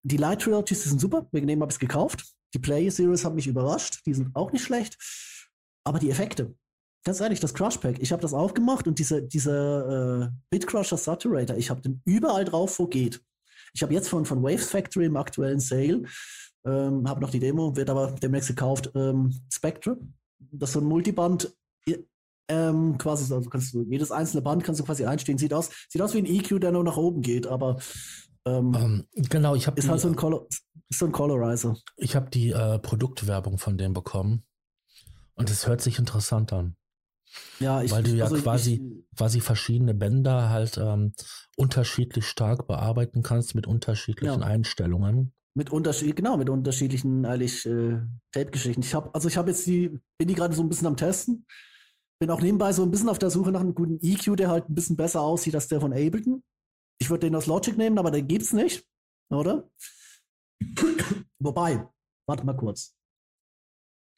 [0.03, 2.25] die Light Trilogies, die sind super, wegen dem habe ich es gekauft.
[2.53, 4.97] Die Play Series haben mich überrascht, die sind auch nicht schlecht.
[5.85, 6.53] Aber die Effekte,
[7.05, 11.55] ganz ehrlich, das Crush Pack, ich habe das aufgemacht und diese, diese äh, Bitcrusher Saturator,
[11.55, 13.21] ich habe den überall drauf, wo geht.
[13.73, 16.03] Ich habe jetzt von, von Waves Factory im aktuellen Sale,
[16.65, 19.97] ähm, habe noch die Demo, wird aber demnächst gekauft, ähm, Spectre.
[20.51, 21.53] Das ist so ein Multiband,
[22.49, 25.37] ähm, quasi, also kannst du, jedes einzelne Band kannst du quasi einstehen.
[25.37, 27.77] Sieht aus, sieht aus wie ein EQ, der nur nach oben geht, aber
[28.45, 30.47] ähm, ähm, genau, ich habe ist halt so ein, Color,
[30.89, 31.77] ist so ein Colorizer.
[31.97, 34.43] Ich habe die äh, Produktwerbung von dem bekommen
[35.35, 36.75] und es hört sich interessant an.
[37.59, 41.13] Ja, ich, Weil du ja also quasi, ich, quasi verschiedene Bänder halt ähm,
[41.57, 44.47] unterschiedlich stark bearbeiten kannst mit unterschiedlichen ja.
[44.47, 45.33] Einstellungen.
[45.55, 47.99] Mit Unterschied, genau, mit unterschiedlichen eigentlich äh,
[48.31, 48.81] Tape-Geschichten.
[48.81, 51.45] Ich habe, also ich habe jetzt die, bin die gerade so ein bisschen am Testen.
[52.19, 54.69] Bin auch nebenbei so ein bisschen auf der Suche nach einem guten EQ, der halt
[54.69, 56.43] ein bisschen besser aussieht als der von Ableton.
[57.01, 58.85] Ich würde den aus Logic nehmen, aber den gibt's nicht,
[59.29, 59.69] oder?
[61.39, 61.87] Wobei,
[62.27, 62.98] warte mal kurz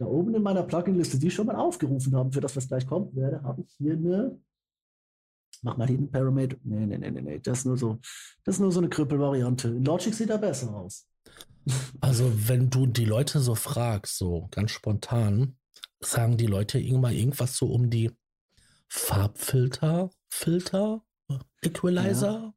[0.01, 2.87] da oben in meiner Plugin-Liste, die ich schon mal aufgerufen habe, für das, was gleich
[2.87, 4.39] kommt, werde, habe ich hier eine.
[5.61, 6.57] Mach mal hier einen Parameter.
[6.63, 7.39] Nee, nee, nee, nee, nee.
[7.39, 7.99] Das ist nur so,
[8.43, 9.67] das ist nur so eine Krüppel-Variante.
[9.67, 11.07] In Logic sieht er besser aus.
[12.01, 15.59] Also, wenn du die Leute so fragst, so ganz spontan,
[15.99, 18.09] sagen die Leute irgendwann irgendwas so um die
[18.87, 21.03] Farbfilter, Filter,
[21.61, 22.31] Equalizer?
[22.31, 22.53] Ja.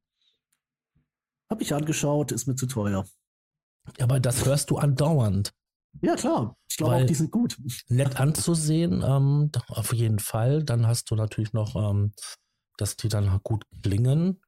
[1.50, 3.04] Habe ich angeschaut, ist mir zu teuer.
[4.00, 5.52] Aber das hörst du andauernd.
[6.02, 6.56] Ja, klar.
[6.68, 7.56] Ich glaube auch, die sind gut.
[7.88, 10.64] Nett anzusehen, ähm, auf jeden Fall.
[10.64, 12.12] Dann hast du natürlich noch, ähm,
[12.76, 14.40] dass die dann gut klingen.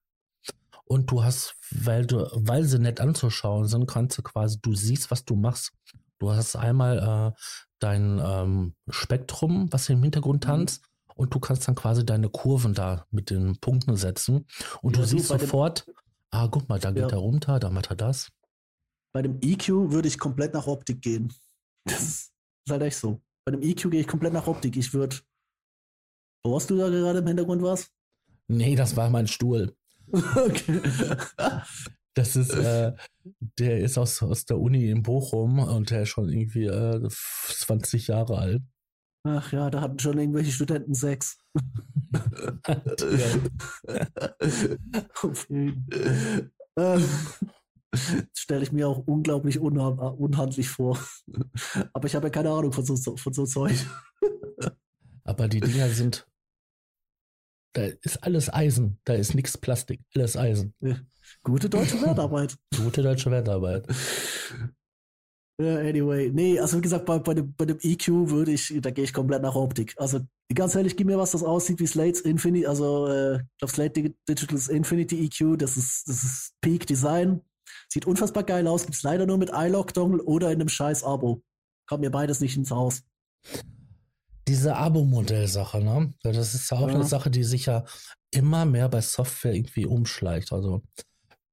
[0.85, 5.11] Und du hast, weil du, weil sie nett anzuschauen sind, kannst du quasi, du siehst,
[5.11, 5.73] was du machst.
[6.19, 7.41] Du hast einmal äh,
[7.81, 10.49] dein ähm, Spektrum, was im Hintergrund mhm.
[10.49, 11.13] tanzt, mhm.
[11.17, 14.47] und du kannst dann quasi deine Kurven da mit den Punkten setzen.
[14.81, 15.87] Und ja, du siehst sofort,
[16.31, 17.09] ah, guck mal, da geht ja.
[17.11, 18.31] er runter, da macht er das.
[19.17, 21.33] Bei dem EQ würde ich komplett nach Optik gehen.
[21.87, 22.35] Das ist
[22.69, 23.23] halt echt so.
[23.47, 24.77] Bei dem EQ gehe ich komplett nach Optik.
[24.77, 25.17] Ich würde.
[26.45, 27.91] Wo hast du da gerade im Hintergrund was?
[28.47, 29.75] Nee, das war mein Stuhl.
[30.13, 30.83] okay.
[32.13, 32.93] Das ist, äh,
[33.59, 38.09] der ist aus, aus der Uni in Bochum und der ist schon irgendwie äh, 20
[38.09, 38.63] Jahre alt.
[39.25, 41.39] Ach ja, da hatten schon irgendwelche Studenten Sex.
[45.23, 45.89] Auf jeden.
[48.35, 50.99] Stelle ich mir auch unglaublich unha unhandlich vor.
[51.93, 53.75] Aber ich habe ja keine Ahnung von so, von so Zeug.
[55.25, 56.27] Aber die Dinger sind,
[57.73, 60.75] da ist alles Eisen, da ist nichts Plastik, alles Eisen.
[61.43, 62.57] Gute deutsche Wertarbeit.
[62.77, 63.87] Gute deutsche Wertarbeit.
[65.59, 66.31] Ja, anyway.
[66.31, 69.15] Nee, also wie gesagt, bei, bei, dem, bei dem EQ würde ich, da gehe ich
[69.15, 69.95] komplett nach Optik.
[69.97, 70.21] Also
[70.55, 74.15] ganz ehrlich, gib mir was, das aussieht wie Slates Infinity, also äh, ich glaube Slate
[74.29, 77.41] Digital's Infinity EQ, das ist, das ist Peak Design.
[77.97, 81.43] Sieht unfassbar geil aus, gibt's leider nur mit iLock-Dongle oder in einem scheiß Abo.
[81.89, 83.05] Kommt mir beides nicht ins Haus.
[84.47, 86.13] Diese Abo-Modell-Sache, ne?
[86.23, 86.95] Das ist ja auch ja.
[86.95, 87.87] eine Sache, die sich ja
[88.31, 90.53] immer mehr bei Software irgendwie umschleicht.
[90.53, 90.83] Also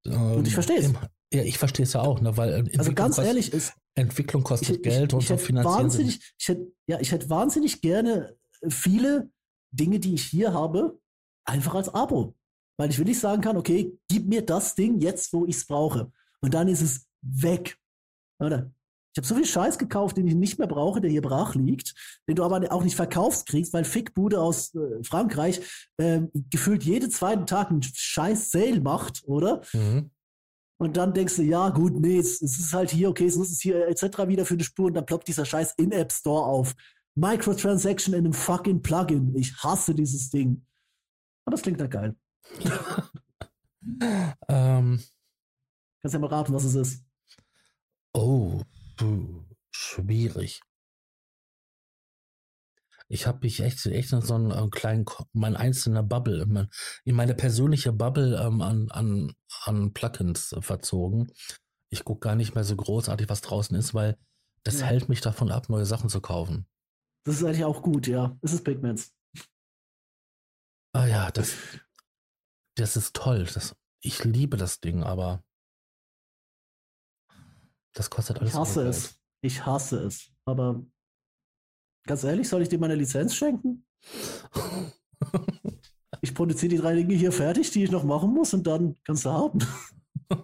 [0.06, 0.92] ähm, Und ich verstehe es.
[1.34, 2.36] Ja, ich verstehe es ja auch, ne?
[2.36, 6.34] Weil äh, also ganz ehrlich ist Entwicklung kostet ich, Geld ich, und so finanzieren wahnsinnig,
[6.38, 8.36] ich hätte, ja, ich hätte wahnsinnig gerne
[8.68, 9.32] viele
[9.72, 11.00] Dinge, die ich hier habe,
[11.46, 12.36] einfach als Abo.
[12.78, 16.12] Weil ich wirklich sagen kann, okay, gib mir das Ding jetzt, wo ich es brauche.
[16.44, 17.78] Und dann ist es weg.
[18.40, 18.72] Oder?
[19.16, 21.94] Ich habe so viel Scheiß gekauft, den ich nicht mehr brauche, der hier brach liegt,
[22.28, 25.62] den du aber auch nicht verkaufst kriegst, weil Fickbude aus äh, Frankreich
[25.98, 29.62] äh, gefühlt jeden zweiten Tag einen scheiß Sale macht, oder?
[29.72, 30.10] Mhm.
[30.82, 33.62] Und dann denkst du, ja, gut, nee, es, es ist halt hier, okay, es ist
[33.62, 34.28] hier etc.
[34.28, 36.76] wieder für eine Spur und dann ploppt dieser scheiß In-App-Store auf.
[37.16, 39.36] Microtransaction in einem fucking Plugin.
[39.36, 40.66] Ich hasse dieses Ding.
[41.46, 42.16] Aber das klingt ja geil.
[44.50, 45.00] ähm,
[46.04, 47.06] Kannst ja mal raten, was es ist.
[48.14, 48.62] Oh,
[49.72, 50.62] schwierig.
[53.08, 56.68] Ich habe mich echt, echt in so einen äh, kleinen, mein einzelner Bubble, mein,
[57.06, 59.34] in meine persönliche Bubble ähm, an, an,
[59.64, 61.32] an Plugins verzogen.
[61.90, 64.18] Ich gucke gar nicht mehr so großartig, was draußen ist, weil
[64.64, 64.88] das ja.
[64.88, 66.68] hält mich davon ab, neue Sachen zu kaufen.
[67.24, 68.38] Das ist eigentlich auch gut, ja.
[68.42, 69.14] Das ist Pigments.
[70.92, 71.56] Ah ja, das,
[72.76, 73.46] das ist toll.
[73.54, 75.46] Das, ich liebe das Ding, aber
[77.94, 78.52] das kostet alles.
[78.52, 79.20] Ich hasse es.
[79.42, 80.32] Ich hasse es.
[80.46, 80.84] Aber
[82.06, 83.86] ganz ehrlich, soll ich dir meine Lizenz schenken?
[86.22, 89.26] ich produziere die drei Dinge hier fertig, die ich noch machen muss, und dann kannst
[89.26, 89.60] du haben.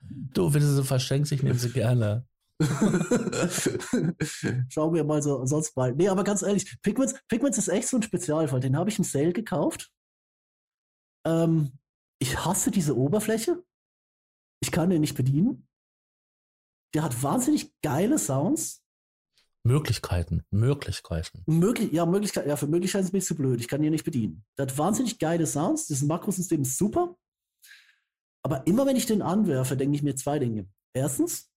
[0.00, 2.26] du, wenn du sie verschenkst, ich nehme sie gerne.
[4.68, 5.96] Schauen wir mal so sonst bald.
[5.96, 8.60] Nee, aber ganz ehrlich, Pigments, Pigments ist echt so ein Spezialfall.
[8.60, 9.90] Den habe ich im Sale gekauft.
[11.26, 11.72] Ähm,
[12.18, 13.62] ich hasse diese Oberfläche.
[14.62, 15.66] Ich kann den nicht bedienen.
[16.94, 18.82] Der hat wahnsinnig geile Sounds.
[19.62, 21.42] Möglichkeiten, Möglichkeiten.
[21.46, 23.60] Möglich, ja, Möglichkeiten, ja, für Möglichkeiten bin ich zu blöd.
[23.60, 24.44] Ich kann den nicht bedienen.
[24.56, 25.86] Der hat wahnsinnig geile Sounds.
[25.86, 27.16] Das Makrosystem ist super.
[28.42, 30.68] Aber immer wenn ich den anwerfe, denke ich mir zwei Dinge.
[30.94, 31.50] Erstens,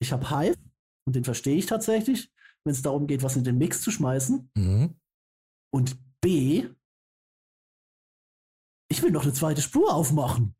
[0.00, 0.58] ich habe Hive
[1.06, 2.30] und den verstehe ich tatsächlich,
[2.64, 4.50] wenn es darum geht, was in den Mix zu schmeißen.
[4.54, 5.00] Mhm.
[5.72, 6.68] Und B,
[8.88, 10.55] ich will noch eine zweite Spur aufmachen.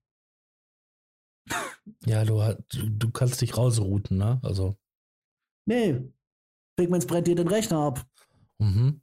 [2.05, 4.41] Ja, du, du kannst dich rausrouten, ne?
[4.43, 4.77] Also.
[5.67, 6.13] Nee.
[6.77, 8.07] Pigments brennt dir den Rechner ab.
[8.59, 9.01] Mhm.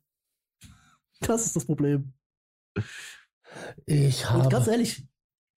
[1.19, 2.13] Das ist das Problem.
[3.85, 4.43] Ich habe.
[4.43, 5.07] Und ganz ehrlich,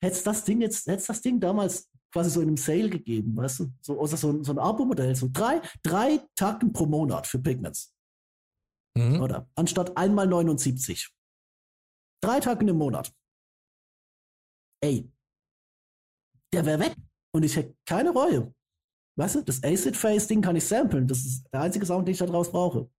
[0.02, 3.60] hätte das Ding jetzt, hätte das Ding damals quasi so in einem Sale gegeben, weißt
[3.60, 3.72] du?
[3.80, 7.94] So, also so, so ein Abo-Modell, so drei, drei Tacken pro Monat für Pigments.
[8.96, 9.20] Mhm.
[9.20, 9.48] Oder?
[9.54, 11.12] Anstatt einmal 79.
[12.22, 13.12] Drei Tacken im Monat.
[14.82, 15.10] Ey,
[16.52, 16.96] der wäre weg
[17.36, 18.52] und ich hätte keine Reue.
[19.16, 21.06] Weißt du, das Acid-Face-Ding kann ich samplen.
[21.06, 22.90] Das ist der einzige Sound, den ich da draus brauche.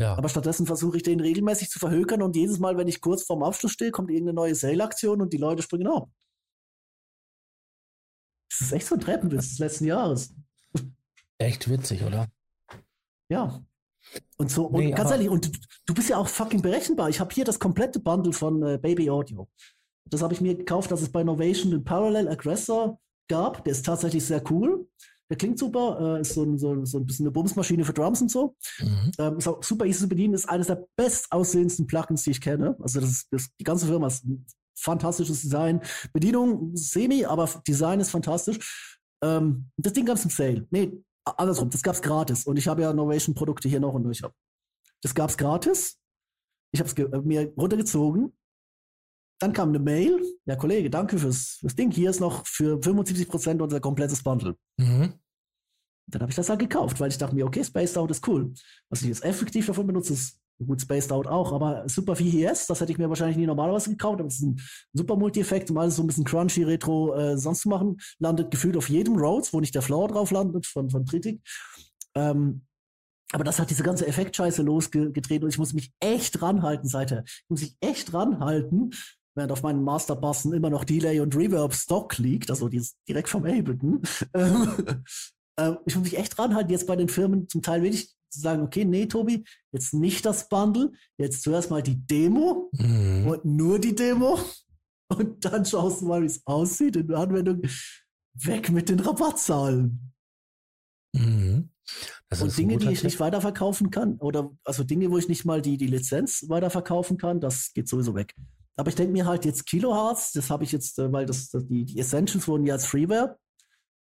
[0.00, 0.16] Ja.
[0.16, 3.42] Aber stattdessen versuche ich den regelmäßig zu verhökern und jedes Mal, wenn ich kurz vorm
[3.42, 6.08] Abschluss stehe, kommt irgendeine neue Sale-Aktion und die Leute springen auf.
[8.50, 10.34] Das ist echt so ein Treppenwitz des letzten Jahres.
[11.38, 12.28] Echt witzig, oder?
[13.28, 13.62] Ja.
[14.36, 17.08] Und so, und nee, ganz ehrlich, und du, du, bist ja auch fucking berechenbar.
[17.08, 19.48] Ich habe hier das komplette Bundle von äh, Baby Audio.
[20.10, 23.64] Das habe ich mir gekauft, dass es bei Novation den Parallel Aggressor gab.
[23.64, 24.88] Der ist tatsächlich sehr cool.
[25.30, 28.22] Der klingt super, äh, ist so ein, so, so ein bisschen eine Bumsmaschine für Drums
[28.22, 28.56] und so.
[28.80, 29.12] Mhm.
[29.18, 32.76] Ähm, ist auch super easy zu bedienen, ist eines der bestaussehendsten Plugins, die ich kenne.
[32.80, 35.82] Also das ist, das, die ganze Firma ist ein fantastisches Design.
[36.14, 38.96] Bedienung semi, aber Design ist fantastisch.
[39.22, 40.66] Ähm, das Ding gab es im Sale.
[40.70, 40.92] Nee,
[41.24, 42.44] andersrum, das gab es gratis.
[42.44, 44.22] Und ich habe ja Novation-Produkte hier noch und durch.
[45.02, 45.98] Das gab es gratis.
[46.72, 48.32] Ich habe es äh, mir runtergezogen
[49.38, 53.60] dann kam eine Mail, ja Kollege, danke fürs, fürs Ding, hier ist noch für 75%
[53.62, 54.56] unser komplettes Bundle.
[54.76, 55.12] Mhm.
[56.10, 58.52] Dann habe ich das halt gekauft, weil ich dachte mir, okay, Spaced Out ist cool.
[58.88, 62.80] Was ich jetzt effektiv davon benutze, ist gut Spaced Out auch, aber super VHS, das
[62.80, 64.60] hätte ich mir wahrscheinlich nie normalerweise gekauft, aber es ist ein
[64.92, 67.98] super Multi-Effekt, um alles so ein bisschen crunchy, retro äh, sonst zu machen.
[68.18, 71.40] Landet gefühlt auf jedem Rhodes, wo nicht der Floor drauf landet von, von Tritic.
[72.14, 72.62] Ähm,
[73.32, 77.24] aber das hat diese ganze Effektscheiße losgedreht und ich muss mich echt ranhalten seither.
[77.26, 78.90] Ich muss mich echt ranhalten,
[79.38, 83.44] während auf meinen Masterbassen immer noch Delay und Reverb Stock liegt, also die direkt vom
[83.44, 84.02] Ableton.
[84.34, 84.68] Ähm,
[85.58, 88.62] äh, ich muss mich echt ranhalten, jetzt bei den Firmen zum Teil wirklich zu sagen,
[88.62, 93.26] okay, nee, Tobi, jetzt nicht das Bundle, jetzt zuerst mal die Demo mhm.
[93.26, 94.38] und nur die Demo
[95.08, 97.62] und dann schaust du mal, wie es aussieht in der Anwendung.
[98.34, 100.12] Weg mit den Rabattzahlen.
[101.14, 101.70] Mhm.
[102.40, 105.78] und Dinge, die ich nicht weiterverkaufen kann, oder also Dinge, wo ich nicht mal die,
[105.78, 108.34] die Lizenz weiterverkaufen kann, das geht sowieso weg.
[108.78, 111.84] Aber ich denke mir halt jetzt Kilohertz, das habe ich jetzt, äh, weil das, die,
[111.84, 113.36] die Essentials wurden ja als Freeware.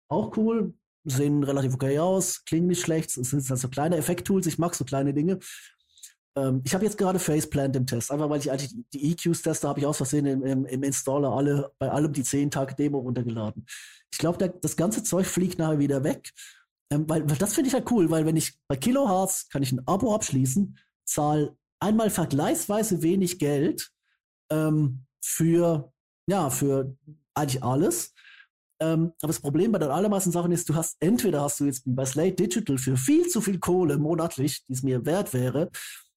[0.08, 0.74] Auch cool,
[1.04, 4.74] sehen relativ okay aus, klingen nicht schlecht, es sind halt so kleine Effekttools, ich mag
[4.74, 5.38] so kleine Dinge.
[6.36, 9.66] Ähm, ich habe jetzt gerade Faceplant im Test, einfach weil ich eigentlich die EQs teste,
[9.66, 12.98] habe ich aus Versehen im, im, im, Installer alle, bei allem die 10 Tage Demo
[12.98, 13.64] runtergeladen.
[14.12, 16.32] Ich glaube, das ganze Zeug fliegt nachher wieder weg.
[16.92, 19.72] Ähm, weil, weil das finde ich halt cool, weil wenn ich bei Kilohertz kann ich
[19.72, 23.90] ein Abo abschließen, zahle einmal vergleichsweise wenig Geld
[24.50, 25.92] ähm, für,
[26.28, 26.96] ja, für
[27.34, 28.14] eigentlich alles.
[28.80, 31.82] Ähm, aber das Problem bei den allermeisten Sachen ist, du hast entweder hast du jetzt
[31.86, 35.70] bei Slate Digital für viel zu viel Kohle monatlich, die es mir wert wäre,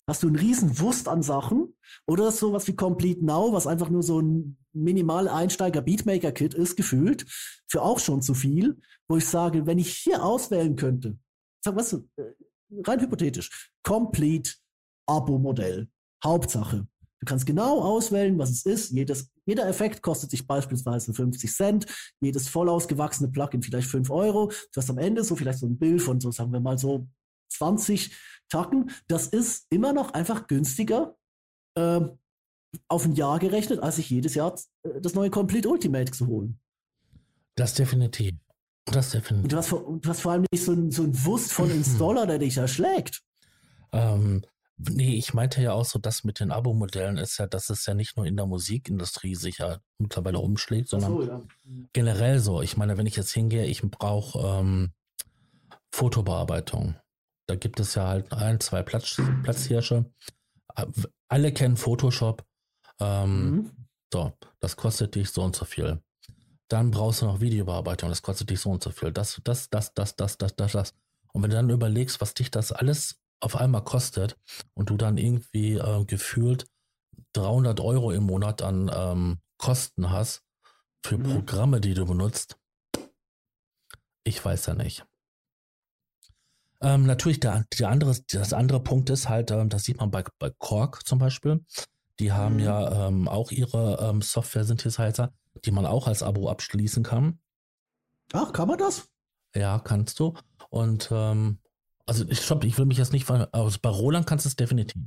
[0.08, 1.76] hast du einen riesen Wust an Sachen
[2.06, 6.76] oder sowas wie Complete Now, was einfach nur so ein minimal Einsteiger Beatmaker Kit ist,
[6.76, 7.26] gefühlt,
[7.68, 11.18] für auch schon zu viel, wo ich sage, wenn ich hier auswählen könnte,
[11.64, 12.00] sag was, äh,
[12.86, 14.52] rein hypothetisch, Complete
[15.08, 15.88] Abo-Modell,
[16.24, 16.88] Hauptsache,
[17.20, 18.92] Du kannst genau auswählen, was es ist.
[18.92, 21.86] Jedes, jeder Effekt kostet sich beispielsweise 50 Cent,
[22.22, 24.48] jedes voll ausgewachsene Plugin vielleicht 5 Euro.
[24.48, 27.08] Du hast am Ende so vielleicht so ein Bild von so, sagen wir mal so
[27.50, 28.16] 20
[28.50, 28.92] Tacken.
[29.08, 31.18] Das ist immer noch einfach günstiger
[31.76, 32.02] äh,
[32.88, 36.60] auf ein Jahr gerechnet, als sich jedes Jahr äh, das neue Complete Ultimate zu holen.
[37.56, 38.36] Das definitiv.
[38.86, 39.50] Das definitiv.
[39.50, 42.26] du hast, vor, du hast vor allem nicht so ein, so ein Wust von Installer,
[42.26, 43.22] der dich erschlägt.
[43.92, 44.44] Ähm,
[44.82, 47.94] Nee, ich meinte ja auch so, dass mit den Abo-Modellen ist ja, dass es ja
[47.94, 51.42] nicht nur in der Musikindustrie sich ja mittlerweile umschlägt, sondern so, ja.
[51.66, 51.90] Mhm.
[51.92, 52.62] generell so.
[52.62, 54.94] Ich meine, wenn ich jetzt hingehe, ich brauche ähm,
[55.92, 56.96] Fotobearbeitung.
[57.48, 60.06] Da gibt es ja halt ein, zwei Platz, Platzhirsche.
[61.28, 62.46] Alle kennen Photoshop.
[63.02, 63.72] Ähm, mhm.
[64.14, 66.02] So, das kostet dich so und so viel.
[66.70, 69.12] Dann brauchst du noch Videobearbeitung, das kostet dich so und so viel.
[69.12, 70.94] Das, das, das, das, das, das, das, das.
[71.34, 74.38] Und wenn du dann überlegst, was dich das alles auf einmal kostet
[74.74, 76.68] und du dann irgendwie äh, gefühlt
[77.34, 80.44] 300 Euro im Monat an ähm, Kosten hast
[81.06, 81.24] für mhm.
[81.24, 82.58] Programme, die du benutzt,
[84.24, 85.06] ich weiß ja nicht.
[86.82, 90.24] Ähm, natürlich, der, der andere, das andere Punkt ist halt, ähm, das sieht man bei,
[90.38, 91.66] bei Korg zum Beispiel.
[92.20, 92.60] Die haben mhm.
[92.62, 95.34] ja ähm, auch ihre ähm, Software-Synthesizer,
[95.66, 97.40] die man auch als Abo abschließen kann.
[98.34, 99.10] Ach, kann man das?
[99.56, 100.36] Ja, kannst du.
[100.70, 101.60] Und ähm,
[102.10, 105.02] also ich glaube, ich will mich jetzt nicht also bei Roland kannst du es definitiv.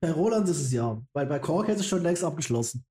[0.00, 1.00] Bei Roland ist es ja.
[1.12, 2.84] Weil bei Korg hätte es schon längst abgeschlossen.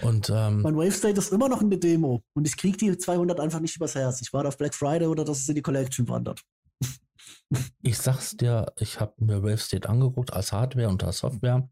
[0.00, 2.22] Und ähm, mein Wavestate ist immer noch in der Demo.
[2.34, 4.20] Und ich kriege die 200 einfach nicht übers Herz.
[4.20, 6.42] Ich warte auf Black Friday oder dass es in die Collection wandert.
[7.82, 11.68] ich sag's dir, ich habe mir Wavestate angeguckt als Hardware und als Software.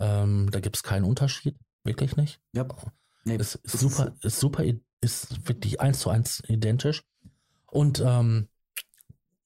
[0.00, 1.56] Ähm, da gibt es keinen Unterschied.
[1.84, 2.40] Wirklich nicht.
[2.52, 2.66] Ja.
[3.24, 4.64] Nee, ist, ist super, ist super,
[5.00, 7.02] ist wirklich eins zu eins identisch.
[7.66, 8.48] Und ähm,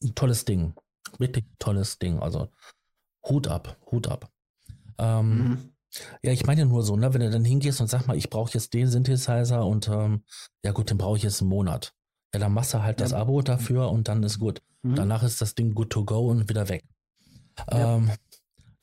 [0.03, 0.75] ein tolles Ding.
[1.19, 2.19] Wirklich tolles Ding.
[2.21, 2.49] Also
[3.29, 4.31] Hut ab, Hut ab.
[4.99, 5.73] Ähm, mhm.
[6.23, 8.53] Ja, ich meine nur so, ne, wenn du dann hingehst und sag mal, ich brauche
[8.53, 10.23] jetzt den Synthesizer und ähm,
[10.65, 11.95] ja gut, den brauche ich jetzt einen Monat.
[12.33, 13.07] Ja, dann machst du halt ja.
[13.07, 14.63] das Abo dafür und dann ist gut.
[14.83, 14.95] Mhm.
[14.95, 16.85] Danach ist das Ding good to go und wieder weg.
[17.71, 17.97] Ja.
[17.97, 18.11] Ähm,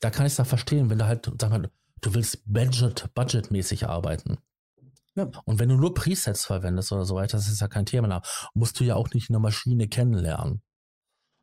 [0.00, 3.88] da kann ich es da verstehen, wenn du halt, sag mal, du willst Budget, budgetmäßig
[3.88, 4.38] arbeiten.
[5.14, 5.30] Ja.
[5.44, 8.08] Und wenn du nur Presets verwendest oder so weiter, das ist ja kein Thema.
[8.08, 8.22] Da
[8.54, 10.62] musst du ja auch nicht eine Maschine kennenlernen.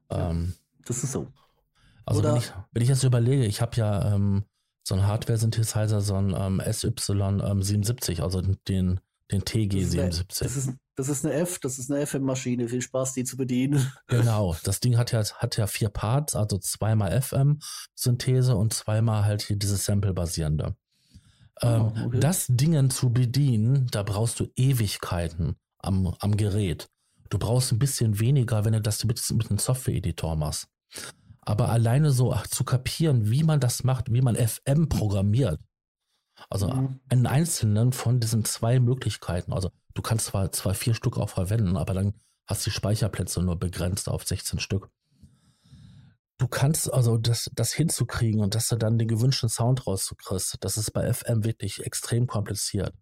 [0.10, 0.54] Ähm,
[0.86, 1.28] das ist so.
[2.06, 4.46] Also wenn ich, wenn ich jetzt überlege, ich habe ja ähm,
[4.84, 9.00] so einen Hardware-Synthesizer, so einen ähm, SY77, also den,
[9.32, 10.40] den TG77.
[10.40, 12.70] Das ist, das ist eine F, das ist eine FM-Maschine.
[12.70, 13.92] Viel Spaß, die zu bedienen.
[14.08, 19.42] Genau, das Ding hat ja, hat ja vier Parts, also zweimal FM-Synthese und zweimal halt
[19.42, 20.76] hier dieses Sample-basierende.
[21.62, 22.20] Ähm, oh, okay.
[22.20, 26.90] Das Dingen zu bedienen, da brauchst du Ewigkeiten am, am Gerät.
[27.36, 30.70] Du brauchst ein bisschen weniger, wenn du das mit, mit einem Software-Editor machst.
[31.42, 35.60] Aber alleine so zu kapieren, wie man das macht, wie man FM programmiert.
[36.50, 37.02] Also mhm.
[37.10, 39.52] einen einzelnen von diesen zwei Möglichkeiten.
[39.52, 42.14] Also du kannst zwar, zwar vier Stück auch verwenden, aber dann
[42.48, 44.90] hast du die Speicherplätze nur begrenzt auf 16 Stück.
[46.38, 50.78] Du kannst also das, das hinzukriegen und dass du dann den gewünschten Sound rauskriegst, das
[50.78, 52.94] ist bei FM wirklich extrem kompliziert.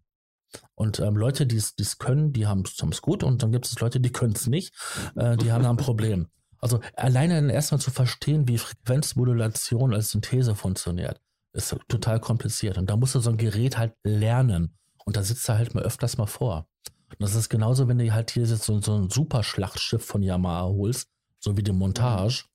[0.74, 4.00] Und ähm, Leute, die es können, die haben es gut und dann gibt es Leute,
[4.00, 4.74] die können es nicht,
[5.16, 6.28] äh, die haben ein Problem.
[6.64, 11.20] Also alleine erstmal zu verstehen, wie Frequenzmodulation als Synthese funktioniert,
[11.52, 12.78] Ist total kompliziert.
[12.78, 14.76] Und da musst du so ein Gerät halt lernen.
[15.04, 16.66] Und da sitzt er halt mal öfters mal vor.
[17.10, 20.64] Und das ist genauso, wenn du halt hier so, so ein super Schlachtschiff von Yamaha
[20.64, 22.46] holst, so wie die Montage.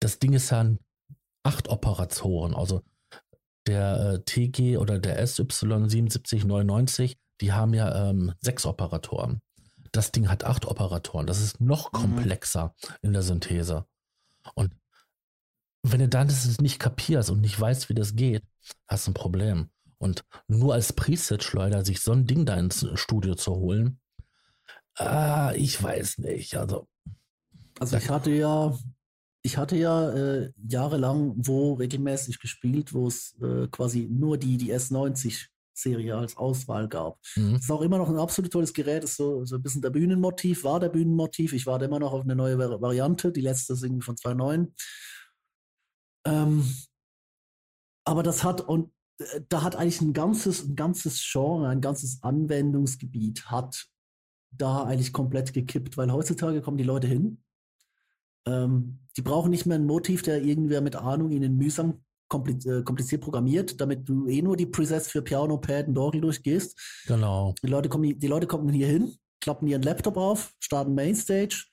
[0.00, 0.68] Das Ding ist ja
[1.44, 2.54] acht Operatoren.
[2.54, 2.82] Also
[3.66, 9.40] der äh, TG oder der SY7799, die haben ja ähm, sechs Operatoren.
[9.92, 11.26] Das Ding hat acht Operatoren.
[11.26, 11.96] Das ist noch mhm.
[11.96, 12.94] komplexer mhm.
[13.02, 13.86] in der Synthese.
[14.54, 14.74] Und
[15.82, 18.42] wenn du dann das nicht kapierst und nicht weißt, wie das geht,
[18.88, 19.70] hast du ein Problem.
[19.98, 24.00] Und nur als Preset-Schleuder sich so ein Ding da ins Studio zu holen,
[24.96, 26.56] ah, ich weiß nicht.
[26.56, 26.88] Also,
[27.78, 28.76] also ich hatte ja,
[29.46, 34.74] ich hatte ja äh, jahrelang wo regelmäßig gespielt, wo es äh, quasi nur die, die
[34.74, 37.20] S90 Serie als Auswahl gab.
[37.36, 37.52] Mhm.
[37.52, 39.82] Das ist auch immer noch ein absolut tolles Gerät, das ist so, so ein bisschen
[39.82, 41.52] der Bühnenmotiv, war der Bühnenmotiv.
[41.52, 44.72] Ich warte immer noch auf eine neue Variante, die letzte ist irgendwie von 2.9.
[46.26, 46.64] Ähm,
[48.04, 52.20] aber das hat, und äh, da hat eigentlich ein ganzes, ein ganzes Genre, ein ganzes
[52.22, 53.86] Anwendungsgebiet hat
[54.50, 57.44] da eigentlich komplett gekippt, weil heutzutage kommen die Leute hin.
[58.46, 62.00] Ähm, die brauchen nicht mehr ein Motiv, der irgendwer mit Ahnung ihnen mühsam
[62.32, 67.04] äh, kompliziert programmiert, damit du eh nur die Presets für Piano, Pad und Orgel durchgehst.
[67.06, 67.54] Genau.
[67.62, 71.64] Die Leute kommen, die Leute kommen hier hin, klappen ihren Laptop auf, starten Mainstage,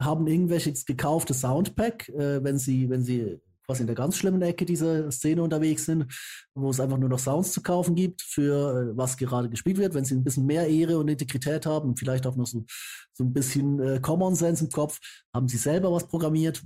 [0.00, 4.64] haben irgendwelches gekauftes Soundpack, äh, wenn sie, wenn sie quasi in der ganz schlimmen Ecke
[4.64, 6.12] dieser Szene unterwegs sind,
[6.54, 9.94] wo es einfach nur noch Sounds zu kaufen gibt für äh, was gerade gespielt wird.
[9.94, 12.64] Wenn sie ein bisschen mehr Ehre und Integrität haben und vielleicht auch noch so,
[13.12, 14.98] so ein bisschen äh, Common Sense im Kopf,
[15.34, 16.62] haben sie selber was programmiert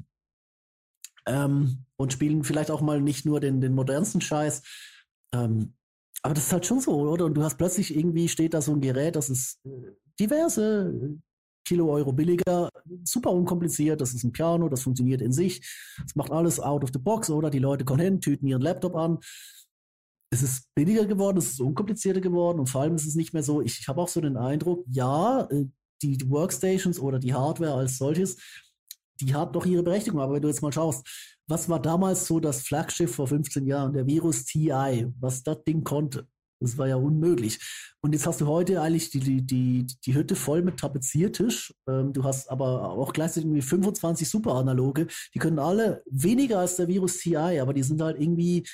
[1.27, 4.63] ähm, und spielen vielleicht auch mal nicht nur den, den modernsten Scheiß.
[5.35, 5.75] Ähm,
[6.23, 7.25] aber das ist halt schon so, oder?
[7.27, 11.21] Und du hast plötzlich irgendwie steht da so ein Gerät, das ist äh, diverse
[11.67, 12.71] Kilo Euro billiger,
[13.05, 15.61] super unkompliziert, das ist ein Piano, das funktioniert in sich,
[16.07, 17.51] es macht alles out of the box, oder?
[17.51, 19.19] Die Leute kommen hin, tüten ihren Laptop an.
[20.31, 23.43] Es ist billiger geworden, es ist unkomplizierter geworden und vor allem ist es nicht mehr
[23.43, 25.67] so, ich, ich habe auch so den Eindruck, ja, äh,
[26.03, 28.37] die Workstations oder die Hardware als solches,
[29.21, 31.07] die hat doch ihre Berechtigung, aber wenn du jetzt mal schaust,
[31.49, 35.85] was war damals so das Flaggschiff vor 15 Jahren, der Virus TI, was das Ding
[35.85, 36.27] konnte?
[36.61, 37.59] Das war ja unmöglich.
[38.01, 41.75] Und jetzt hast du heute eigentlich die, die, die, die Hütte voll mit Tapeziertisch.
[41.89, 45.07] Ähm, du hast aber auch gleichzeitig irgendwie 25 Super-Analoge.
[45.35, 48.67] Die können alle weniger als der Virus TI, aber die sind halt irgendwie,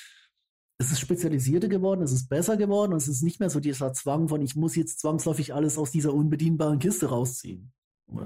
[0.78, 3.93] es ist spezialisierter geworden, es ist besser geworden und es ist nicht mehr so dieser
[3.93, 7.72] Zwang von, ich muss jetzt zwangsläufig alles aus dieser unbedienbaren Kiste rausziehen.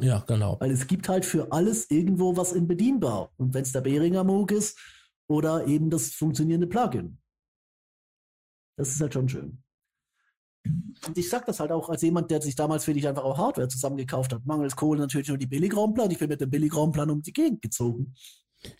[0.00, 0.56] Ja, genau.
[0.60, 3.30] Weil es gibt halt für alles irgendwo was in bedienbar.
[3.36, 4.78] Und wenn es der Behringer Moog ist
[5.28, 7.18] oder eben das funktionierende Plugin.
[8.76, 9.62] Das ist halt schon schön.
[11.06, 13.38] Und ich sag das halt auch als jemand, der sich damals für dich einfach auch
[13.38, 14.44] Hardware zusammengekauft hat.
[14.44, 16.10] Mangels Kohle natürlich nur die Billigraumplan.
[16.10, 18.14] Ich bin mit dem Billigraumplan um die Gegend gezogen.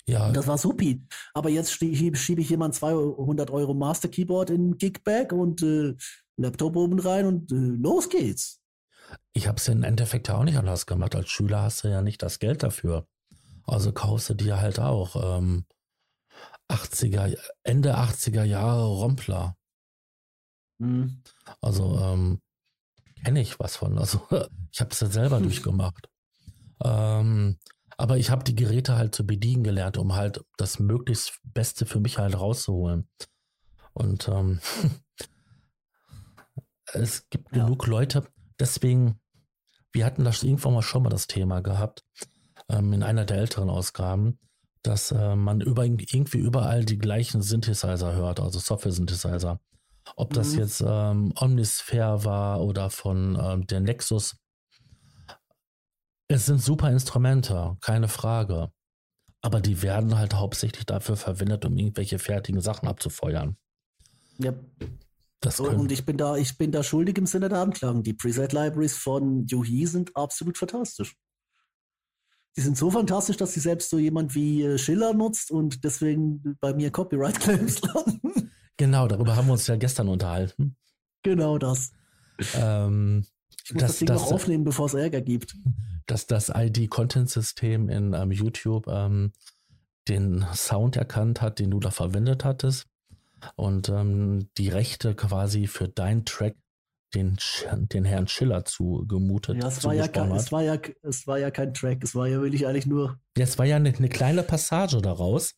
[0.06, 0.28] Ja.
[0.28, 1.02] Und das war supi.
[1.34, 5.94] Aber jetzt schiebe schieb ich jemand 200 Euro Master Keyboard in Gigbag und äh,
[6.36, 8.60] Laptop oben rein und äh, los geht's.
[9.32, 11.14] Ich habe es im Endeffekt auch nicht anders gemacht.
[11.14, 13.06] Als Schüler hast du ja nicht das Geld dafür.
[13.64, 15.66] Also kaufst du dir halt auch ähm,
[16.70, 19.55] 80er, Ende 80er Jahre Rompler.
[20.78, 21.22] Mhm.
[21.60, 22.40] Also ähm,
[23.24, 23.98] kenne ich was von.
[23.98, 24.20] Also
[24.72, 26.08] ich habe es ja selber durchgemacht.
[26.82, 27.58] Ähm,
[27.96, 32.00] aber ich habe die Geräte halt zu bedienen gelernt, um halt das möglichst Beste für
[32.00, 33.08] mich halt rauszuholen.
[33.94, 34.60] Und ähm,
[36.92, 37.64] es gibt ja.
[37.64, 38.26] genug Leute,
[38.60, 39.18] deswegen,
[39.92, 42.04] wir hatten das irgendwann mal schon mal das Thema gehabt,
[42.68, 44.38] ähm, in einer der älteren Ausgaben,
[44.82, 49.58] dass äh, man über, irgendwie überall die gleichen Synthesizer hört, also Software-Synthesizer.
[50.14, 50.58] Ob das mhm.
[50.58, 54.36] jetzt ähm, Omnisphere war oder von ähm, der Nexus.
[56.28, 58.70] Es sind super Instrumente, keine Frage.
[59.42, 63.56] Aber die werden halt hauptsächlich dafür verwendet, um irgendwelche fertigen Sachen abzufeuern.
[64.38, 64.54] Ja.
[65.40, 68.02] Das so, und ich bin da, ich bin da schuldig im Sinne der Anklagen.
[68.02, 71.14] Die Preset Libraries von Yuhi sind absolut fantastisch.
[72.56, 76.56] Die sind so fantastisch, dass sie selbst so jemand wie äh, Schiller nutzt und deswegen
[76.60, 78.50] bei mir Copyright Claims landen.
[78.76, 80.76] Genau, darüber haben wir uns ja gestern unterhalten.
[81.22, 81.92] Genau das.
[82.54, 83.24] Ähm,
[83.64, 85.56] ich muss das, das Ding das, noch aufnehmen, bevor es Ärger gibt.
[86.06, 89.32] Dass das ID-Content-System in ähm, YouTube ähm,
[90.08, 92.86] den Sound erkannt hat, den du da verwendet hattest
[93.56, 96.56] und ähm, die Rechte quasi für deinen Track
[97.14, 97.38] den,
[97.72, 99.56] den Herrn Schiller zugemutet.
[99.56, 102.26] Ja, es war ja, kein, es, war ja, es war ja kein Track, es war
[102.26, 103.18] ja wirklich eigentlich nur.
[103.36, 105.54] Ja, es war ja eine, eine kleine Passage daraus.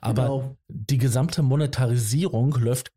[0.00, 0.56] Aber genau.
[0.68, 2.92] die gesamte Monetarisierung läuft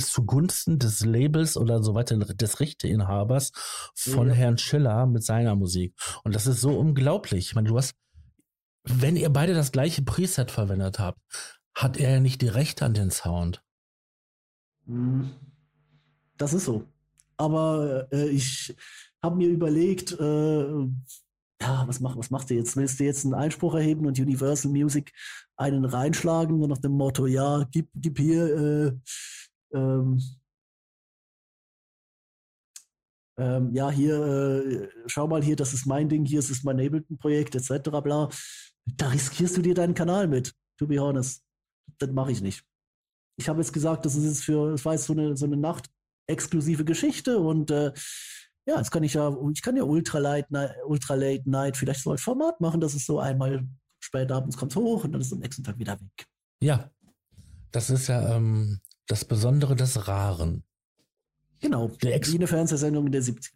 [0.00, 3.52] zugunsten des Labels oder so weiter des Rechteinhabers
[3.94, 4.34] von ja.
[4.34, 5.94] Herrn Schiller mit seiner Musik.
[6.24, 7.46] Und das ist so unglaublich.
[7.46, 7.94] Ich meine, du hast,
[8.84, 11.18] wenn ihr beide das gleiche Preset verwendet habt,
[11.74, 13.62] hat er ja nicht die Rechte an den Sound.
[14.86, 15.30] Hm.
[16.36, 16.84] Das ist so.
[17.36, 18.74] Aber äh, ich
[19.22, 20.88] habe mir überlegt, äh,
[21.62, 22.76] ja, was, mach, was machst du jetzt?
[22.76, 25.12] Willst du jetzt einen Einspruch erheben und Universal Music
[25.56, 28.56] einen reinschlagen, nur nach dem Motto, ja, gib, gib hier,
[29.72, 30.20] äh, ähm,
[33.38, 37.54] ähm, ja, hier, äh, schau mal hier, das ist mein Ding, hier ist mein Ableton-Projekt,
[37.54, 37.90] etc.
[38.02, 38.28] bla.
[38.84, 41.44] Da riskierst du dir deinen Kanal mit, to be honest.
[41.98, 42.64] Das mache ich nicht.
[43.38, 45.56] Ich habe jetzt gesagt, das ist jetzt für, das war jetzt so eine, so eine
[45.56, 45.88] Nacht
[46.26, 47.92] exklusive Geschichte und äh,
[48.66, 52.12] ja, jetzt kann ich ja, ich kann ja Ultra Late, Ultra Late Night vielleicht so
[52.12, 53.66] ein Format machen, dass es so einmal
[54.00, 56.26] spät abends kommt hoch und dann ist es am nächsten Tag wieder weg.
[56.60, 56.90] Ja,
[57.72, 60.64] das ist ja ähm, das Besondere des Raren.
[61.60, 63.52] Genau, die Ex wie eine Fernsehsendung in der 70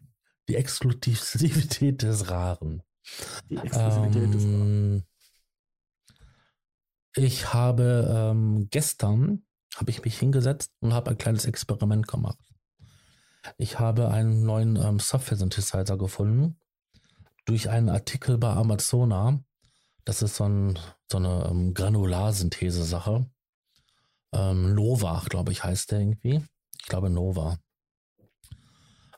[0.47, 2.81] Die Exklusivität des Raren.
[3.49, 5.03] Die Exklusivität ähm, des Raren.
[7.15, 9.43] Ich habe ähm, gestern
[9.75, 12.39] habe ich mich hingesetzt und habe ein kleines Experiment gemacht.
[13.57, 16.59] Ich habe einen neuen ähm, Software-Synthesizer gefunden
[17.45, 19.39] durch einen Artikel bei Amazona.
[20.03, 20.79] Das ist so, ein,
[21.09, 23.29] so eine ähm, Granularsynthese-Sache.
[24.33, 26.43] Ähm, Nova, glaube ich, heißt der irgendwie.
[26.79, 27.57] Ich glaube Nova.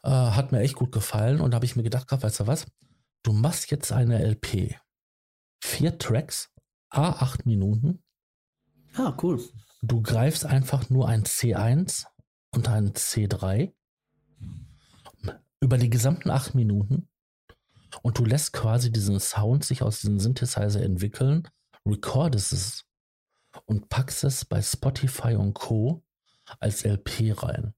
[0.04, 2.66] Äh, hat mir echt gut gefallen und da habe ich mir gedacht, weißt du was?
[3.24, 4.76] Du machst jetzt eine LP.
[5.62, 6.52] Vier Tracks,
[6.92, 8.04] A8 Minuten.
[8.96, 9.42] Ah, cool.
[9.82, 12.06] Du greifst einfach nur ein C1
[12.52, 13.74] und ein C3
[15.62, 17.08] über die gesamten acht Minuten
[18.02, 21.48] und du lässt quasi diesen Sound sich aus diesem Synthesizer entwickeln,
[21.86, 22.86] recordest es
[23.66, 26.04] und packst es bei Spotify und Co.
[26.60, 27.74] als LP rein.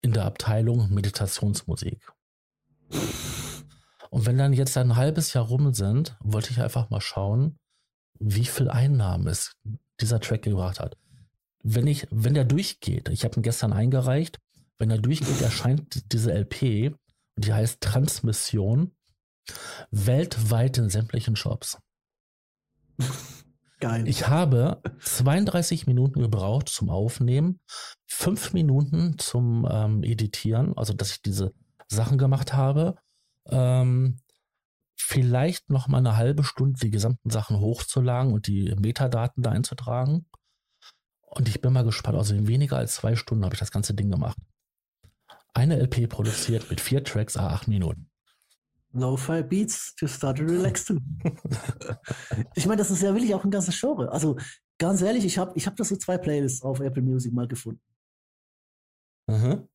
[0.00, 2.12] In der Abteilung Meditationsmusik.
[4.10, 7.58] Und wenn dann jetzt ein halbes Jahr rum sind, wollte ich einfach mal schauen,
[8.18, 9.56] wie viel Einnahmen es
[10.00, 10.96] dieser Track gebracht hat.
[11.62, 14.38] Wenn ich, wenn der durchgeht, ich habe ihn gestern eingereicht,
[14.78, 16.94] wenn er durchgeht, erscheint diese LP
[17.36, 18.92] und die heißt Transmission
[19.90, 21.78] weltweit in sämtlichen Shops.
[23.80, 24.08] Geil.
[24.08, 27.60] Ich habe 32 Minuten gebraucht zum Aufnehmen,
[28.06, 31.54] fünf Minuten zum ähm, Editieren, also dass ich diese
[31.86, 32.96] Sachen gemacht habe.
[33.46, 34.18] Ähm,
[34.96, 40.26] vielleicht noch mal eine halbe Stunde die gesamten Sachen hochzuladen und die Metadaten da einzutragen.
[41.20, 43.94] Und ich bin mal gespannt, also in weniger als zwei Stunden habe ich das ganze
[43.94, 44.38] Ding gemacht.
[45.54, 48.08] Eine LP produziert mit vier Tracks a acht Minuten.
[48.92, 50.96] Lo-Fi Beats to start to relax to.
[52.54, 54.10] ich meine, das ist ja wirklich auch ein ganzes Genre.
[54.10, 54.36] Also
[54.78, 57.82] ganz ehrlich, ich habe ich hab das so zwei Playlists auf Apple Music mal gefunden.
[59.28, 59.68] Mhm.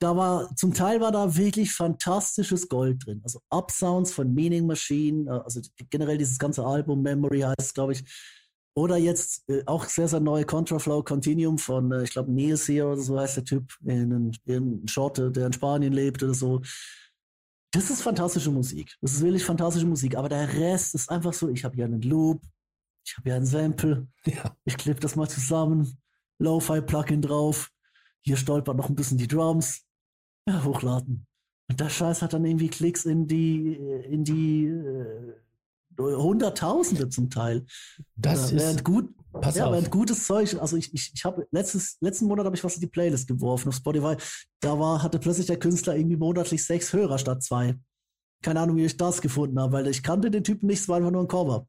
[0.00, 3.20] Da war, zum Teil war da wirklich fantastisches Gold drin.
[3.24, 5.60] Also Upsounds von Meaning Machine, äh, also
[5.90, 8.04] generell dieses ganze Album Memory heißt, glaube ich,
[8.78, 12.86] oder jetzt äh, auch sehr, sehr neue Contraflow Continuum von, äh, ich glaube, Nils hier
[12.86, 16.62] oder so heißt der Typ, in, in Schotte, der in Spanien lebt oder so.
[17.72, 18.96] Das ist fantastische Musik.
[19.00, 20.16] Das ist wirklich fantastische Musik.
[20.16, 22.40] Aber der Rest ist einfach so, ich habe hier einen Loop,
[23.04, 24.56] ich habe hier einen Sample, ja.
[24.64, 25.98] ich klippe das mal zusammen,
[26.38, 27.70] Lo-Fi-Plugin drauf,
[28.20, 29.84] hier stolpert noch ein bisschen die Drums,
[30.46, 31.26] ja, hochladen.
[31.68, 35.34] Und der Scheiß hat dann irgendwie Klicks in die, in die äh,
[35.98, 37.66] Hunderttausende zum Teil.
[38.16, 39.10] Das ja, ist gut.
[39.32, 39.90] Pass ja, auf.
[39.90, 40.56] gutes Zeug.
[40.60, 43.68] Also ich, ich, ich habe letztes letzten Monat habe ich was in die Playlist geworfen
[43.68, 44.16] auf Spotify.
[44.60, 47.76] Da war hatte plötzlich der Künstler irgendwie monatlich sechs Hörer statt zwei.
[48.42, 50.80] Keine Ahnung, wie ich das gefunden habe, weil ich kannte den Typen nicht.
[50.80, 51.66] Es war einfach nur ein Cover.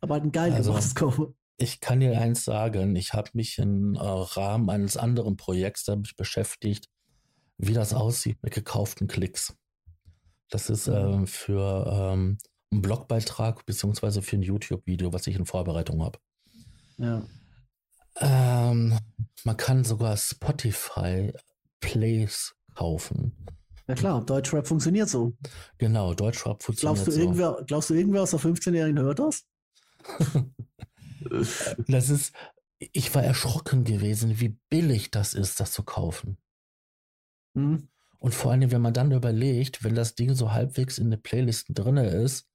[0.00, 1.32] Aber halt ein geil also, gemachtes Cover.
[1.56, 2.96] Ich kann dir eins sagen.
[2.96, 6.88] Ich habe mich im äh, Rahmen eines anderen Projekts damit beschäftigt,
[7.58, 9.54] wie das aussieht mit gekauften Klicks.
[10.50, 12.38] Das ist äh, für ähm,
[12.70, 16.18] einen Blogbeitrag beziehungsweise für ein YouTube-Video, was ich in Vorbereitung habe.
[16.98, 17.22] Ja.
[18.16, 18.98] Ähm,
[19.44, 21.32] man kann sogar Spotify
[21.80, 23.32] Plays kaufen.
[23.86, 25.36] Ja klar, Deutschrap funktioniert so.
[25.78, 27.20] Genau, Deutschrap funktioniert glaubst du, so.
[27.20, 29.44] Irgendwer, glaubst du, irgendwer aus der 15-Jährigen hört das?
[31.88, 32.34] das ist,
[32.78, 36.38] ich war erschrocken gewesen, wie billig das ist, das zu kaufen.
[37.54, 37.88] Mhm.
[38.18, 41.74] Und vor allem, wenn man dann überlegt, wenn das Ding so halbwegs in den Playlisten
[41.74, 42.48] drin ist,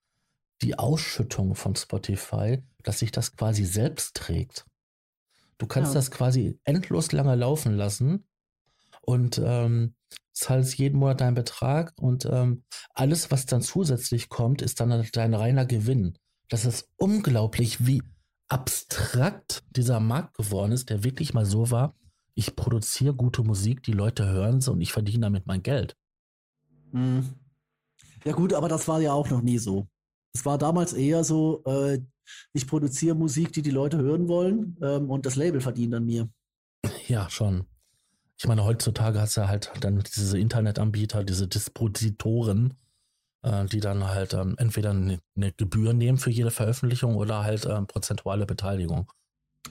[0.61, 4.65] die Ausschüttung von Spotify, dass sich das quasi selbst trägt.
[5.57, 5.95] Du kannst ja.
[5.95, 8.25] das quasi endlos lange laufen lassen
[9.01, 9.95] und ähm,
[10.33, 15.33] zahlst jeden Monat deinen Betrag und ähm, alles, was dann zusätzlich kommt, ist dann dein
[15.33, 16.17] reiner Gewinn.
[16.47, 18.01] Das ist unglaublich, wie
[18.47, 21.95] abstrakt dieser Markt geworden ist, der wirklich mal so war,
[22.39, 25.97] ich produziere gute Musik, die Leute hören sie und ich verdiene damit mein Geld.
[26.91, 27.35] Hm.
[28.23, 29.87] Ja gut, aber das war ja auch noch nie so.
[30.33, 31.99] Es war damals eher so, äh,
[32.53, 36.29] ich produziere Musik, die die Leute hören wollen ähm, und das Label verdient an mir.
[37.07, 37.65] Ja, schon.
[38.37, 42.75] Ich meine, heutzutage hast du halt dann diese Internetanbieter, diese Dispositoren,
[43.41, 47.65] äh, die dann halt ähm, entweder eine, eine, Gebühr nehmen für jede Veröffentlichung oder halt
[47.65, 49.11] ähm, prozentuale Beteiligung.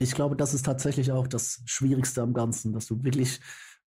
[0.01, 3.41] Ich glaube, das ist tatsächlich auch das Schwierigste am Ganzen, dass du wirklich,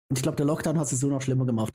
[0.08, 1.74] und ich glaube, der Lockdown hat es so noch schlimmer gemacht,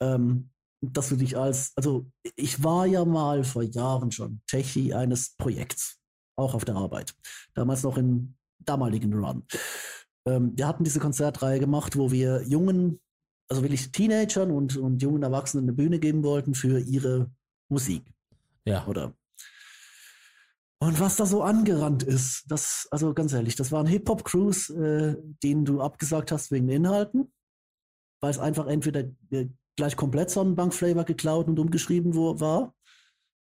[0.00, 0.50] ähm,
[0.82, 2.06] dass du dich als, also
[2.36, 5.98] ich war ja mal vor Jahren schon Techie eines Projekts,
[6.36, 7.14] auch auf der Arbeit,
[7.54, 9.44] damals noch im damaligen Run.
[10.26, 13.00] Ähm, wir hatten diese Konzertreihe gemacht, wo wir jungen,
[13.48, 17.30] also wirklich Teenagern und, und jungen Erwachsenen eine Bühne geben wollten für ihre
[17.68, 18.04] Musik.
[18.64, 18.86] Ja.
[18.86, 19.14] Oder
[20.82, 25.14] und was da so angerannt ist, das, also ganz ehrlich, das waren Hip-Hop-Crews, äh,
[25.44, 27.32] denen du abgesagt hast wegen Inhalten,
[28.20, 29.46] weil es einfach entweder äh,
[29.76, 32.74] gleich komplett Sonnenbank-Flavor geklaut und umgeschrieben wo, war.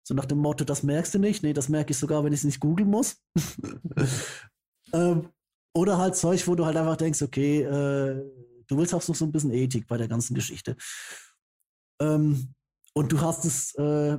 [0.06, 1.44] So nach dem Motto, das merkst du nicht.
[1.44, 3.18] Nee, das merke ich sogar, wenn ich es nicht googeln muss.
[4.94, 5.30] ähm,
[5.76, 8.24] oder halt Zeug, wo du halt einfach denkst, okay, äh,
[8.68, 10.76] du willst auch noch so ein bisschen Ethik bei der ganzen Geschichte.
[12.02, 12.54] Ähm,
[12.94, 14.18] und du hast es, äh,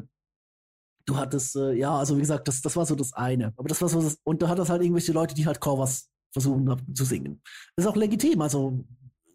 [1.06, 3.52] du hattest, äh, ja, also wie gesagt, das, das war so das eine.
[3.56, 6.94] Aber das war so, das, und du hattest halt irgendwelche Leute, die halt Covers versuchen
[6.94, 7.40] zu singen.
[7.76, 8.40] Das ist auch legitim.
[8.40, 8.84] Also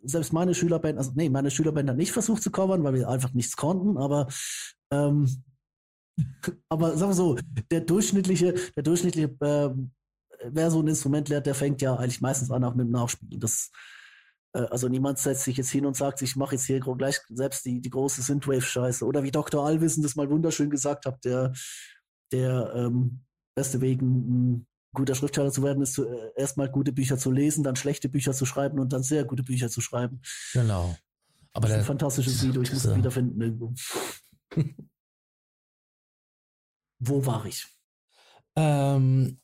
[0.04, 3.34] selbst meine Schülerband, also nee, meine Schülerband hat nicht versucht zu covern, weil wir einfach
[3.34, 4.28] nichts konnten, aber
[4.92, 5.44] ähm,
[6.70, 7.38] aber sagen wir so,
[7.72, 9.70] der durchschnittliche, der durchschnittliche, äh,
[10.44, 13.40] wer so ein Instrument lernt, der fängt ja eigentlich meistens an auch mit dem Nachspielen.
[13.40, 13.72] Das,
[14.54, 17.66] äh, also niemand setzt sich jetzt hin und sagt, ich mache jetzt hier gleich selbst
[17.66, 19.06] die, die große Synthwave-Scheiße.
[19.06, 19.66] Oder wie Dr.
[19.66, 21.54] Allwissen das mal wunderschön gesagt hat, der,
[22.32, 23.22] der ähm,
[23.56, 27.64] beste Weg, ein, guter Schriftsteller zu werden, ist zu, äh, erstmal gute Bücher zu lesen,
[27.64, 30.22] dann schlechte Bücher zu schreiben und dann sehr gute Bücher zu schreiben.
[30.54, 30.96] Genau.
[31.54, 33.74] Aber das ist ein fantastisches Video, ich muss es wiederfinden irgendwo.
[37.00, 37.66] Wo war ich?
[38.56, 39.40] Ähm,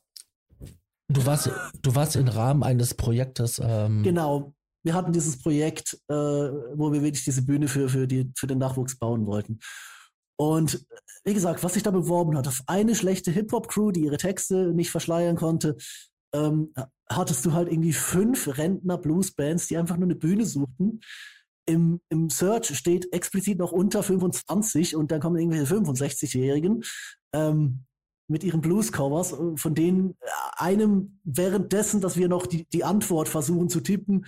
[1.08, 1.50] du, warst,
[1.82, 3.60] du warst im Rahmen eines Projektes.
[3.62, 4.54] Ähm genau.
[4.82, 8.58] Wir hatten dieses Projekt, äh, wo wir wirklich diese Bühne für, für, die, für den
[8.58, 9.58] Nachwuchs bauen wollten.
[10.36, 10.86] Und
[11.24, 14.90] wie gesagt, was sich da beworben hat, auf eine schlechte Hip-Hop-Crew, die ihre Texte nicht
[14.90, 15.76] verschleiern konnte,
[16.34, 16.72] ähm,
[17.08, 21.00] hattest du halt irgendwie fünf Rentner-Blues-Bands, die einfach nur eine Bühne suchten.
[21.66, 26.82] Im, Im Search steht explizit noch unter 25 und dann kommen irgendwelche 65-Jährigen
[27.32, 27.84] ähm,
[28.28, 30.16] mit ihren Blues-Covers, von denen
[30.56, 34.26] einem währenddessen, dass wir noch die, die Antwort versuchen zu tippen,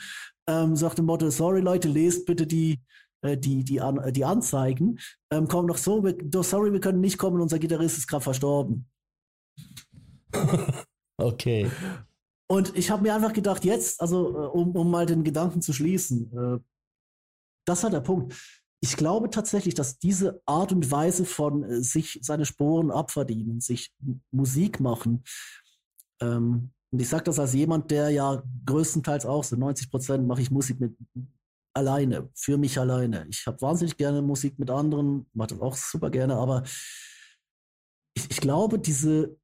[0.49, 2.79] ähm, sagt dem Motto, sorry Leute, lest bitte die, äh,
[3.23, 4.99] die, die, An äh, die Anzeigen,
[5.31, 8.89] ähm, kommen noch so, wir, sorry, wir können nicht kommen, unser Gitarrist ist gerade verstorben.
[11.19, 11.71] okay.
[12.51, 15.73] Und ich habe mir einfach gedacht, jetzt, also äh, um, um mal den Gedanken zu
[15.73, 16.59] schließen, äh,
[17.67, 18.35] das war der Punkt.
[18.81, 23.93] Ich glaube tatsächlich, dass diese Art und Weise von äh, sich seine Sporen abverdienen, sich
[24.31, 25.25] Musik machen,
[26.21, 30.41] ähm, und ich sage das als jemand, der ja größtenteils auch, so 90 Prozent mache
[30.41, 30.97] ich Musik mit
[31.79, 33.27] alleine, für mich alleine.
[33.29, 36.65] Ich habe wahnsinnig gerne Musik mit anderen, mache das auch super gerne, aber
[38.15, 39.39] ich, ich glaube, diese,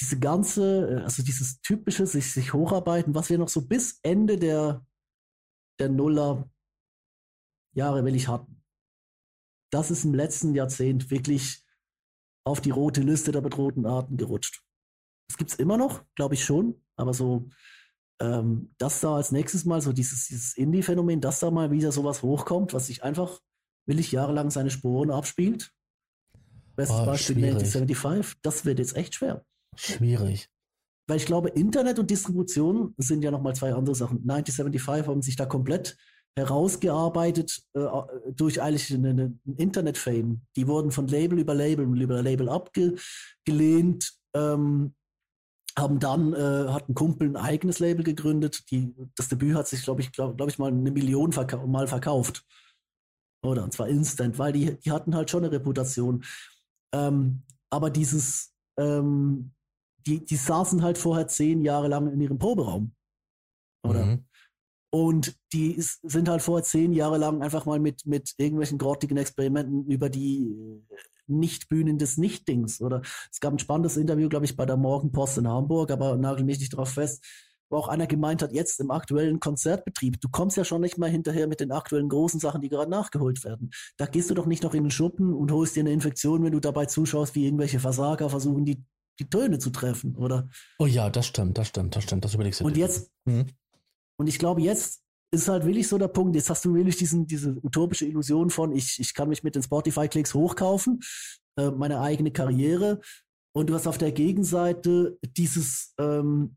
[0.00, 4.84] diese ganze, also dieses typische sich, sich hocharbeiten, was wir noch so bis Ende der,
[5.78, 6.50] der Nuller
[7.74, 8.64] Jahre will ich hatten,
[9.70, 11.64] das ist im letzten Jahrzehnt wirklich
[12.44, 14.64] auf die rote Liste der bedrohten Arten gerutscht.
[15.28, 17.50] Das gibt es immer noch, glaube ich schon, aber so
[18.20, 22.22] ähm, dass da als nächstes mal so dieses, dieses Indie-Phänomen, dass da mal wieder sowas
[22.22, 23.40] hochkommt, was sich einfach
[23.86, 25.72] willig jahrelang seine Sporen abspielt.
[26.76, 29.44] Bestes oh, Beispiel 1975, das wird jetzt echt schwer.
[29.76, 30.48] Schwierig.
[31.08, 34.18] Weil ich glaube, Internet und Distribution sind ja nochmal zwei andere Sachen.
[34.28, 35.96] 1975 haben sich da komplett
[36.36, 37.86] herausgearbeitet äh,
[38.32, 40.42] durch eigentlich einen Internet-Fame.
[40.56, 44.12] Die wurden von Label über Label über Label abgelehnt.
[44.34, 44.94] Ähm,
[45.76, 48.70] haben dann, äh, hat ein Kumpel ein eigenes Label gegründet.
[48.70, 51.86] Die, das Debüt hat sich, glaube ich, glaube glaub ich, mal eine Million verka mal
[51.86, 52.44] verkauft.
[53.44, 53.64] Oder?
[53.64, 56.24] Und zwar instant, weil die, die hatten halt schon eine Reputation.
[56.92, 59.52] Ähm, aber dieses, ähm,
[60.06, 62.94] die, die saßen halt vorher zehn Jahre lang in ihrem Proberaum.
[63.86, 64.04] Oder?
[64.04, 64.24] Mhm.
[64.90, 69.18] Und die ist, sind halt vorher zehn Jahre lang einfach mal mit, mit irgendwelchen grottigen
[69.18, 70.82] Experimenten über die
[71.28, 72.80] nicht-Bühnen des Nicht-Dings.
[72.80, 76.44] Oder es gab ein spannendes Interview, glaube ich, bei der Morgenpost in Hamburg, aber nagel
[76.44, 77.24] mich nicht drauf fest,
[77.70, 81.10] wo auch einer gemeint hat, jetzt im aktuellen Konzertbetrieb, du kommst ja schon nicht mal
[81.10, 83.70] hinterher mit den aktuellen großen Sachen, die gerade nachgeholt werden.
[83.96, 86.52] Da gehst du doch nicht noch in den Schuppen und holst dir eine Infektion, wenn
[86.52, 88.82] du dabei zuschaust, wie irgendwelche Versager versuchen, die,
[89.20, 90.48] die Töne zu treffen, oder?
[90.78, 93.46] Oh ja, das stimmt, das stimmt, das stimmt, das überlegst du Und jetzt, mhm.
[94.16, 97.26] und ich glaube, jetzt ist halt wirklich so der Punkt, jetzt hast du wirklich diesen,
[97.26, 101.00] diese utopische Illusion von, ich, ich kann mich mit den Spotify-Klicks hochkaufen,
[101.58, 103.00] äh, meine eigene Karriere.
[103.54, 106.56] Und du hast auf der Gegenseite dieses ähm,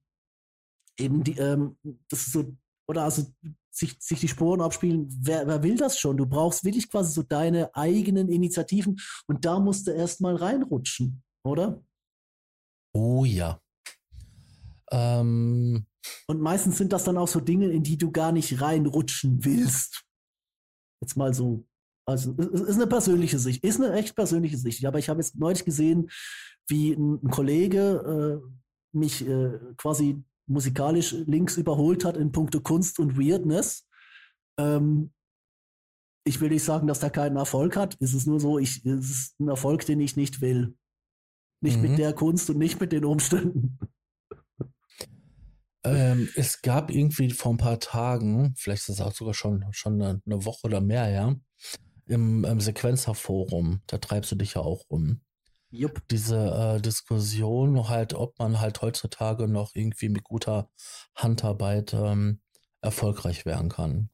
[0.99, 1.77] eben die, ähm,
[2.09, 2.55] das ist so,
[2.87, 3.25] oder also
[3.71, 6.17] sich, sich die Sporen abspielen, wer, wer will das schon?
[6.17, 11.81] Du brauchst wirklich quasi so deine eigenen Initiativen und da musst du erstmal reinrutschen, oder?
[12.93, 13.61] Oh ja.
[14.91, 15.85] Ähm,
[16.27, 20.03] und meistens sind das dann auch so Dinge, in die du gar nicht reinrutschen willst.
[21.01, 21.65] Jetzt mal so.
[22.05, 24.85] Also, es ist eine persönliche Sicht, ist eine echt persönliche Sicht.
[24.85, 26.09] Aber ich habe jetzt neulich gesehen,
[26.67, 33.17] wie ein, Kollege äh, mich äh, quasi musikalisch links überholt hat in puncto Kunst und
[33.17, 33.87] Weirdness.
[34.59, 35.11] Ähm,
[36.23, 37.97] ich will nicht sagen, dass der keinen Erfolg hat.
[37.99, 40.75] Es ist nur so, ich, es ist ein Erfolg, den ich nicht will.
[41.63, 41.89] Nicht mhm.
[41.89, 43.79] mit der Kunst und nicht mit den Umständen.
[45.83, 50.01] Ähm, es gab irgendwie vor ein paar Tagen, vielleicht ist es auch sogar schon, schon
[50.01, 51.35] eine, eine Woche oder mehr ja,
[52.05, 55.21] im, im Sequenzer-Forum, da treibst du dich ja auch rum.
[55.71, 56.01] Jupp.
[56.09, 56.37] Diese
[56.77, 60.69] äh, Diskussion halt, ob man halt heutzutage noch irgendwie mit guter
[61.15, 62.41] Handarbeit ähm,
[62.81, 64.09] erfolgreich werden kann.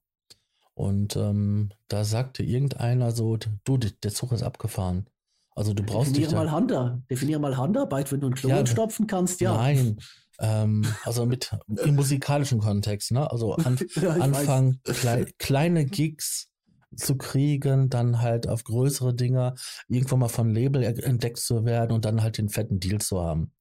[0.76, 5.10] Und ähm, da sagte irgendeiner so, du, der Zug ist abgefahren.
[5.58, 6.72] Also du brauchst Definier mal Hand,
[7.10, 9.56] definier mal Handarbeit, wenn du ein Klo ja, stopfen kannst, ja.
[9.56, 9.98] Nein,
[10.38, 11.52] ähm, also mit
[11.84, 13.32] im musikalischen Kontext, ne?
[13.32, 16.52] Also an, ja, Anfang klei kleine Gigs
[16.96, 19.56] zu kriegen, dann halt auf größere Dinger
[19.88, 23.52] irgendwann mal von Label entdeckt zu werden und dann halt den fetten Deal zu haben.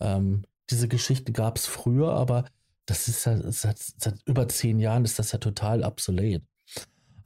[0.00, 2.46] Ähm, diese Geschichte gab es früher, aber
[2.86, 6.42] das ist ja seit, seit, über zehn Jahren ist das ja total obsolet.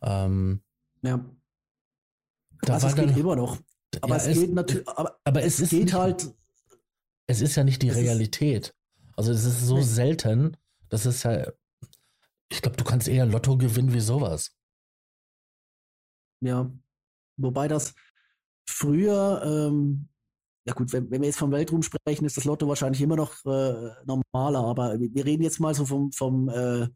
[0.03, 0.63] Ähm,
[1.03, 1.25] ja.
[2.63, 3.59] Da also war es dann, geht immer noch.
[4.03, 6.35] Aber ja, es, es, geht natürlich, aber, aber es, es geht halt
[7.27, 8.75] es ist ja nicht die Realität.
[9.17, 10.57] Also es ist so selten,
[10.89, 11.51] das ist ja,
[12.51, 14.57] ich glaube, du kannst eher Lotto gewinnen wie sowas.
[16.41, 16.71] Ja,
[17.37, 17.95] wobei das
[18.69, 20.09] früher, ähm,
[20.67, 23.33] ja gut, wenn, wenn, wir jetzt vom Weltruhm sprechen, ist das Lotto wahrscheinlich immer noch
[23.47, 26.89] äh, normaler, aber wir reden jetzt mal so vom, vom äh,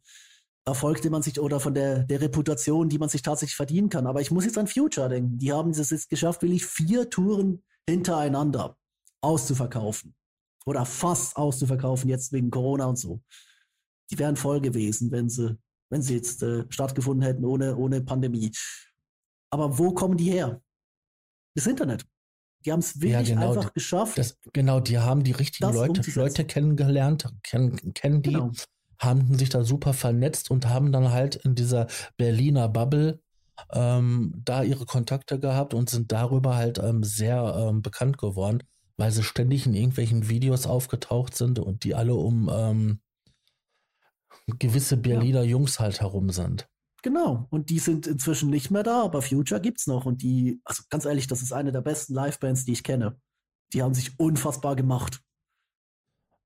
[0.68, 4.06] Erfolg, den man sich oder von der, der Reputation, die man sich tatsächlich verdienen kann.
[4.06, 5.38] Aber ich muss jetzt an Future denken.
[5.38, 8.76] Die haben es jetzt geschafft, will ich vier Touren hintereinander
[9.20, 10.14] auszuverkaufen
[10.66, 13.22] oder fast auszuverkaufen, jetzt wegen Corona und so.
[14.10, 15.56] Die wären voll gewesen, wenn sie,
[15.90, 18.52] wenn sie jetzt äh, stattgefunden hätten ohne, ohne Pandemie.
[19.50, 20.60] Aber wo kommen die her?
[21.54, 22.06] Das Internet.
[22.64, 24.18] Die haben es wirklich ja, genau, einfach geschafft.
[24.18, 28.52] Das, genau, die haben die richtigen Leute, Leute kennengelernt, kennen, kennen die, genau.
[28.98, 33.20] Haben sich da super vernetzt und haben dann halt in dieser Berliner Bubble
[33.72, 38.62] ähm, da ihre Kontakte gehabt und sind darüber halt ähm, sehr ähm, bekannt geworden
[38.98, 43.00] weil sie ständig in irgendwelchen Videos aufgetaucht sind und die alle um ähm,
[44.58, 45.50] gewisse Berliner ja.
[45.50, 46.68] Jungs halt herum sind.
[47.02, 50.04] Genau, und die sind inzwischen nicht mehr da, aber Future gibt's noch.
[50.04, 53.20] Und die, also ganz ehrlich, das ist eine der besten Livebands, die ich kenne.
[53.72, 55.20] Die haben sich unfassbar gemacht.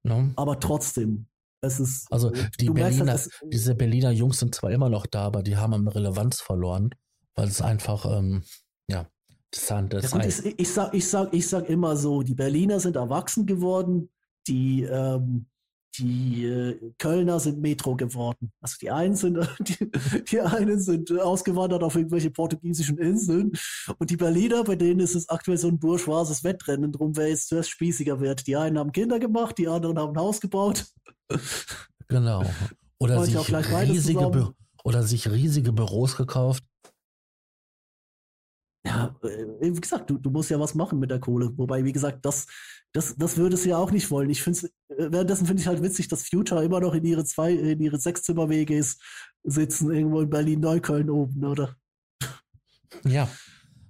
[0.02, 0.30] No.
[0.36, 1.26] Aber trotzdem,
[1.62, 2.12] es ist.
[2.12, 2.30] Also
[2.60, 5.88] die Berliner, halt, diese Berliner Jungs sind zwar immer noch da, aber die haben an
[5.88, 6.90] Relevanz verloren,
[7.34, 8.42] weil es einfach, ähm,
[8.88, 9.06] ja,
[9.54, 12.80] Interessant, das ja, gut, ich, ich, sag, ich, sag, ich sag immer so, die Berliner
[12.80, 14.10] sind erwachsen geworden,
[14.46, 15.46] die, ähm,
[15.98, 18.52] die äh, Kölner sind Metro geworden.
[18.60, 19.90] Also die einen sind, die,
[20.30, 23.52] die einen sind ausgewandert auf irgendwelche portugiesischen Inseln
[23.98, 27.48] und die Berliner, bei denen ist es aktuell so ein bourgeoises Wettrennen drum, wer jetzt
[27.48, 28.46] zuerst spießiger wird.
[28.46, 30.86] Die einen haben Kinder gemacht, die anderen haben ein Haus gebaut.
[32.08, 32.44] Genau.
[32.98, 34.54] Oder sich, riesige
[34.84, 36.62] oder sich riesige Büros gekauft
[38.84, 41.52] ja, äh, wie gesagt, du, du musst ja was machen mit der Kohle.
[41.56, 42.46] Wobei, wie gesagt, das,
[42.92, 44.30] das, das würdest du ja auch nicht wollen.
[44.30, 47.52] Ich finde äh, währenddessen finde ich halt witzig, dass Future immer noch in ihre zwei,
[47.52, 48.98] in ihre Sechszimmer-WGs
[49.44, 51.76] sitzen, irgendwo in Berlin-Neukölln oben, oder?
[53.04, 53.28] Ja.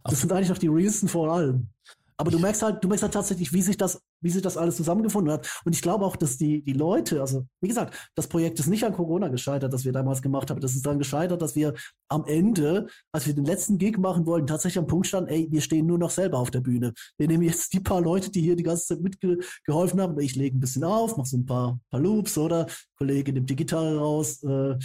[0.04, 1.68] Das sind eigentlich noch die realsten vor allem.
[2.16, 4.76] Aber du merkst halt, du merkst halt tatsächlich, wie sich das, wie sich das alles
[4.76, 5.48] zusammengefunden hat.
[5.64, 8.84] Und ich glaube auch, dass die, die Leute, also wie gesagt, das Projekt ist nicht
[8.84, 10.60] an Corona gescheitert, das wir damals gemacht haben.
[10.60, 11.74] Das ist daran gescheitert, dass wir
[12.08, 15.60] am Ende, als wir den letzten Gig machen wollten, tatsächlich am Punkt standen, ey, wir
[15.60, 16.92] stehen nur noch selber auf der Bühne.
[17.18, 20.18] Wir nehmen jetzt die paar Leute, die hier die ganze Zeit mitgeholfen haben.
[20.20, 22.66] Ich lege ein bisschen auf, mache so ein paar, paar Loops, oder?
[22.96, 24.42] Kollege nimmt die Gitarre raus.
[24.42, 24.76] Äh,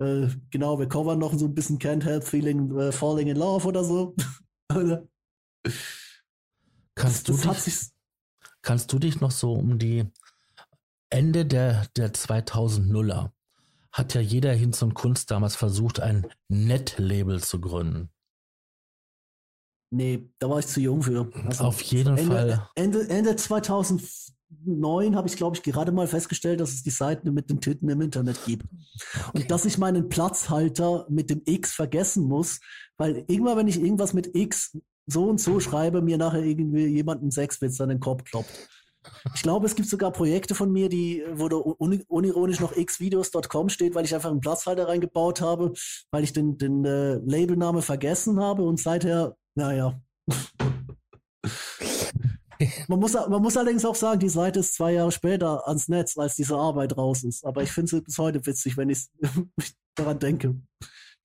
[0.00, 3.66] äh, genau, wir covern noch so ein bisschen Can't Help Feeling uh, Falling in Love
[3.66, 4.14] oder so.
[6.94, 7.93] Kannst du, dich,
[8.64, 10.06] kannst du dich noch so um die
[11.10, 13.30] Ende der, der 2000er
[13.92, 18.10] hat ja jeder Hinz und Kunst damals versucht, ein Net-Label zu gründen.
[19.90, 21.30] Nee, da war ich zu jung für.
[21.46, 22.68] Also Auf jeden Ende, Fall.
[22.74, 27.48] Ende, Ende 2009 habe ich, glaube ich, gerade mal festgestellt, dass es die Seiten mit
[27.48, 28.66] den Titten im Internet gibt.
[29.28, 29.38] Okay.
[29.38, 32.58] Und dass ich meinen Platzhalter mit dem X vergessen muss,
[32.96, 37.22] weil irgendwann, wenn ich irgendwas mit X so und so schreibe, mir nachher irgendwie jemand
[37.22, 38.68] einen Sexwitz an den Kopf kloppt.
[39.34, 43.68] Ich glaube, es gibt sogar Projekte von mir, die, wo da un unironisch noch xvideos.com
[43.68, 45.72] steht, weil ich einfach einen Platzhalter reingebaut habe,
[46.10, 50.00] weil ich den, den äh, Labelname vergessen habe und seither, naja.
[52.88, 56.16] man, muss, man muss allerdings auch sagen, die Seite ist zwei Jahre später ans Netz,
[56.16, 57.44] als diese Arbeit raus ist.
[57.44, 59.06] Aber ich finde sie bis heute witzig, wenn ich
[59.94, 60.56] daran denke.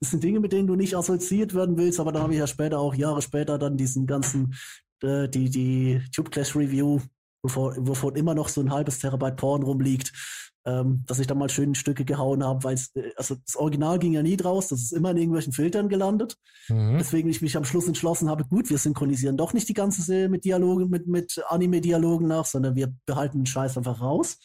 [0.02, 2.48] Das sind Dinge, mit denen du nicht assoziiert werden willst, aber dann habe ich ja
[2.48, 4.56] später auch Jahre später dann diesen ganzen,
[5.02, 7.02] äh, die, die Tube Clash Review
[7.44, 10.12] wovon, wovon immer noch so ein halbes Terabyte Porn rumliegt,
[10.66, 14.14] ähm, dass ich da mal schön Stücke gehauen habe, weil äh, also das Original ging
[14.14, 16.38] ja nie draus, das ist immer in irgendwelchen Filtern gelandet.
[16.68, 16.98] Mhm.
[17.00, 20.30] Deswegen ich mich am Schluss entschlossen habe, gut, wir synchronisieren doch nicht die ganze Serie
[20.30, 24.38] mit Dialogen, mit, mit Anime-Dialogen nach, sondern wir behalten den Scheiß einfach raus.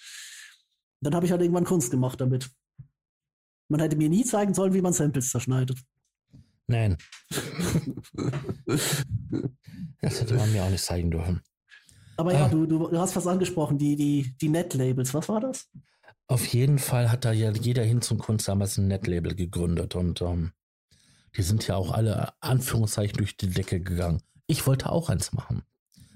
[1.01, 2.51] Dann habe ich halt irgendwann Kunst gemacht damit.
[3.75, 5.81] Man hätte mir nie zeigen sollen, wie man Samples zerschneidet.
[6.69, 6.97] Nein.
[10.01, 11.43] das hätte man mir auch nicht zeigen dürfen.
[12.17, 12.49] Aber ja, ah.
[12.49, 15.13] du, du hast was angesprochen, die, die, die Net-Labels.
[15.13, 15.69] Was war das?
[16.29, 20.23] Auf jeden Fall hat da ja jeder hin zum Kunst damals ein Net-Label gegründet und
[20.23, 20.53] ähm,
[21.37, 24.23] die sind ja auch alle Anführungszeichen durch die Decke gegangen.
[24.47, 25.65] Ich wollte auch eins machen.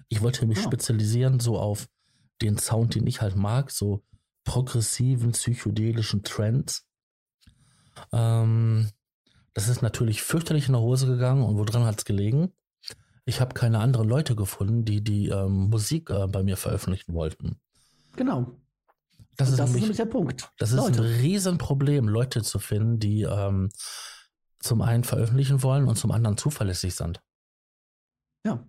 [0.09, 0.63] Ich wollte mich oh.
[0.63, 1.89] spezialisieren so auf
[2.41, 4.05] den Sound, den ich halt mag, so
[4.45, 6.88] progressiven, psychedelischen Trends.
[8.13, 8.89] Ähm,
[9.55, 12.53] das ist natürlich fürchterlich in der Hose gegangen und woran hat es gelegen?
[13.29, 17.61] ich habe keine anderen Leute gefunden, die die ähm, Musik äh, bei mir veröffentlichen wollten.
[18.17, 18.59] Genau.
[19.37, 20.51] Das, ist, das nämlich, ist, nämlich, der Punkt.
[20.57, 20.93] Das Leute.
[20.93, 23.69] ist ein Riesenproblem, Leute zu finden, die ähm,
[24.61, 27.21] zum einen veröffentlichen wollen und zum anderen zuverlässig sind.
[28.47, 28.67] Ja.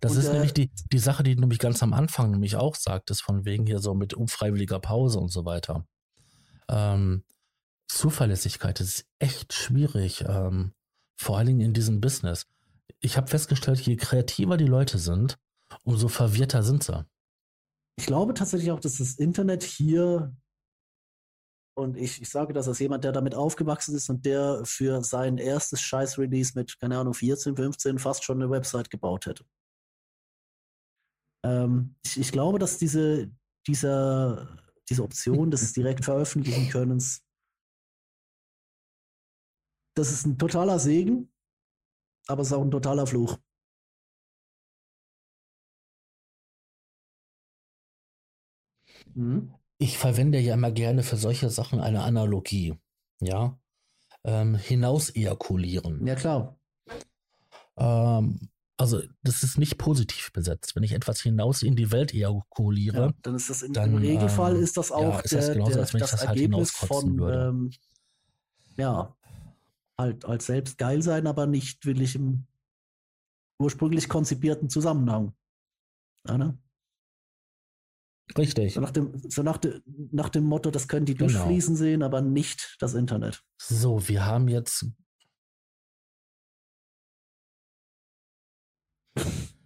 [0.00, 2.56] Das und, ist äh, nämlich die, die Sache, die du nämlich ganz am Anfang nämlich
[2.56, 5.86] auch sagtest, von wegen hier so mit unfreiwilliger Pause und so weiter.
[6.68, 7.22] Ähm,
[7.94, 10.72] Zuverlässigkeit ist echt schwierig, ähm,
[11.16, 12.46] vor allen Dingen in diesem Business
[13.00, 15.38] ich habe festgestellt, je kreativer die Leute sind,
[15.84, 17.06] umso verwirrter sind sie.
[17.96, 20.34] Ich glaube tatsächlich auch, dass das Internet hier,
[21.76, 25.38] und ich, ich sage das als jemand, der damit aufgewachsen ist und der für sein
[25.38, 29.44] erstes Scheiß-Release mit, keine Ahnung, 14, 15 fast schon eine Website gebaut hätte.
[31.44, 33.30] Ähm, ich, ich, glaube, dass diese,
[33.66, 34.58] dieser,
[34.88, 37.22] diese Option des direkt veröffentlichen Könnens,
[40.00, 41.30] das ist ein totaler Segen,
[42.26, 43.38] aber es ist auch ein totaler Fluch.
[49.14, 49.54] Mhm.
[49.78, 52.78] Ich verwende ja immer gerne für solche Sachen eine Analogie.
[53.20, 53.58] Ja.
[54.24, 56.06] Ähm, hinaus ejakulieren.
[56.06, 56.58] Ja, klar.
[57.76, 60.76] Ähm, also, das ist nicht positiv besetzt.
[60.76, 63.98] Wenn ich etwas hinaus in die Welt ejakuliere, ja, dann ist das in, dann, im
[63.98, 66.70] Regelfall ähm, ist das auch ja, ist das der, genauso, der, das, das halt Ergebnis
[66.70, 67.70] von, ähm,
[68.76, 69.14] ja,
[70.00, 72.46] halt als selbst geil sein, aber nicht wirklich im
[73.60, 75.34] ursprünglich konzipierten Zusammenhang.
[76.26, 76.58] Ja, ne?
[78.36, 78.74] Richtig.
[78.74, 79.80] So nach dem, so nach, de,
[80.12, 81.32] nach dem Motto, das können die genau.
[81.32, 83.42] durchfließen sehen, aber nicht das Internet.
[83.60, 84.86] So, wir haben jetzt.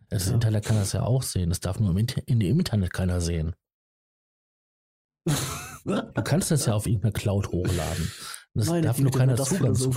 [0.08, 0.34] Das ja.
[0.34, 1.50] Internet kann das ja auch sehen.
[1.50, 3.54] Das darf nur im, Inter in dem Internet keiner sehen.
[5.84, 8.10] du kannst das ja auf irgendeine Cloud hochladen.
[8.54, 9.90] Das Meine darf Güte, nur keiner Zugang zu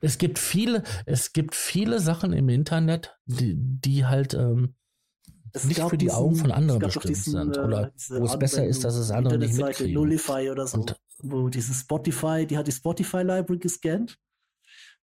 [0.00, 4.74] Es gibt viele, es gibt viele Sachen im Internet, die, die halt ähm,
[5.64, 7.58] nicht für die diesen, Augen von anderen bestimmt diesen, sind.
[7.58, 9.94] Oder äh, wo es besser ist, dass es andere nicht mitkriegen.
[9.94, 14.18] Nullify oder so, Und, wo diese Spotify, die hat die Spotify Library gescannt,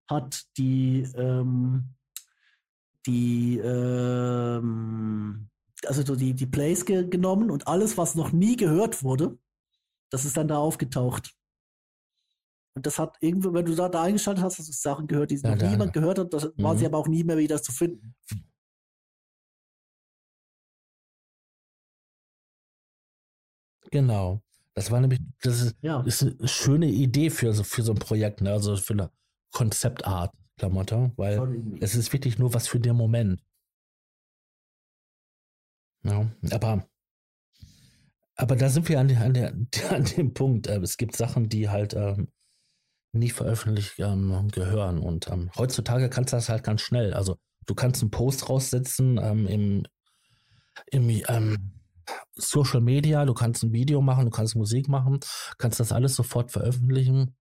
[0.06, 1.94] hat die ähm,
[3.06, 5.48] die ähm,
[5.88, 9.38] also so die, die Plays ge genommen und alles, was noch nie gehört wurde,
[10.10, 11.34] das ist dann da aufgetaucht.
[12.76, 15.36] Und das hat irgendwo, wenn du da, da eingeschaltet hast, hast du Sachen gehört, die
[15.36, 16.62] ja, noch niemand gehört hat, das mhm.
[16.62, 18.14] war sie aber auch nie mehr wieder zu finden.
[23.90, 24.42] Genau.
[24.74, 26.00] Das war nämlich, das ist, ja.
[26.02, 28.52] ist eine schöne Idee für so, für so ein Projekt, ne?
[28.52, 29.10] also für eine
[29.52, 33.40] Konzeptart, Klamotte, weil es ist wirklich nur was für den Moment.
[36.04, 36.86] Ja, aber,
[38.36, 39.54] aber da sind wir an, der, an, der,
[39.90, 40.66] an dem Punkt.
[40.66, 42.28] Äh, es gibt Sachen, die halt ähm,
[43.12, 44.98] nie veröffentlicht ähm, gehören.
[44.98, 47.14] Und ähm, heutzutage kannst du das halt ganz schnell.
[47.14, 47.36] Also
[47.66, 49.82] du kannst einen Post raussetzen ähm, im,
[50.90, 51.80] im ähm,
[52.34, 55.20] Social Media, du kannst ein Video machen, du kannst Musik machen,
[55.56, 57.36] kannst das alles sofort veröffentlichen.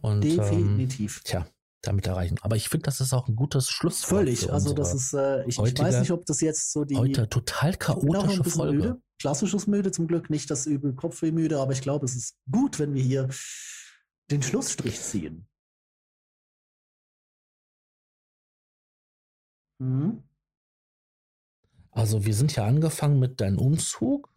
[0.00, 1.18] Und, Definitiv.
[1.18, 1.46] Ähm, tja,
[1.84, 2.38] damit erreichen.
[2.42, 4.20] Aber ich finde, das ist auch ein gutes Schlusswort.
[4.20, 4.52] Völlig.
[4.52, 7.74] Also das ist, äh, ich, ich, weiß nicht, ob das jetzt so die heute total
[7.74, 8.76] chaotische Folge.
[8.76, 9.02] Müde.
[9.20, 12.94] Klassisches müde zum Glück, nicht das übel Kopfwehmüde, aber ich glaube, es ist gut, wenn
[12.94, 13.28] wir hier
[14.30, 15.46] den Schlussstrich ziehen.
[19.78, 20.22] Mhm.
[21.90, 24.32] Also wir sind ja angefangen mit deinem Umzug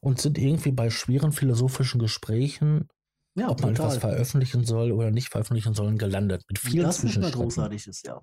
[0.00, 2.88] und sind irgendwie bei schweren philosophischen Gesprächen
[3.34, 6.44] ja, ob man etwas veröffentlichen soll oder nicht veröffentlichen soll, gelandet.
[6.48, 7.40] Mit vielen Das nicht mal Zwischenschritten.
[7.40, 8.22] großartig ist, ja.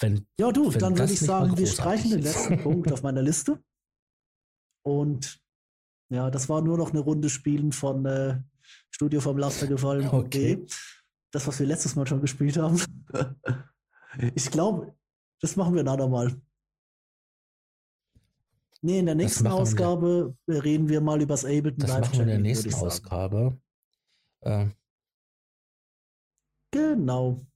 [0.00, 3.02] Wenn, Ja, du, Wenn dann würde ich mal sagen, wir streichen den letzten Punkt auf
[3.02, 3.62] meiner Liste.
[4.82, 5.40] Und
[6.08, 8.40] ja, das war nur noch eine Runde Spielen von äh,
[8.90, 10.08] Studio vom Laster gefallen.
[10.08, 10.64] Okay.
[11.30, 12.80] Das, was wir letztes Mal schon gespielt haben.
[14.34, 14.94] ich glaube,
[15.40, 16.40] das machen wir ein andermal.
[18.82, 22.00] Nee, in der nächsten wir Ausgabe äh, reden wir mal über das Ableton das Live
[22.00, 22.72] machen wir in der nächsten.
[22.74, 23.58] Ausgabe.
[24.46, 24.68] Äh,
[26.72, 27.46] Genau.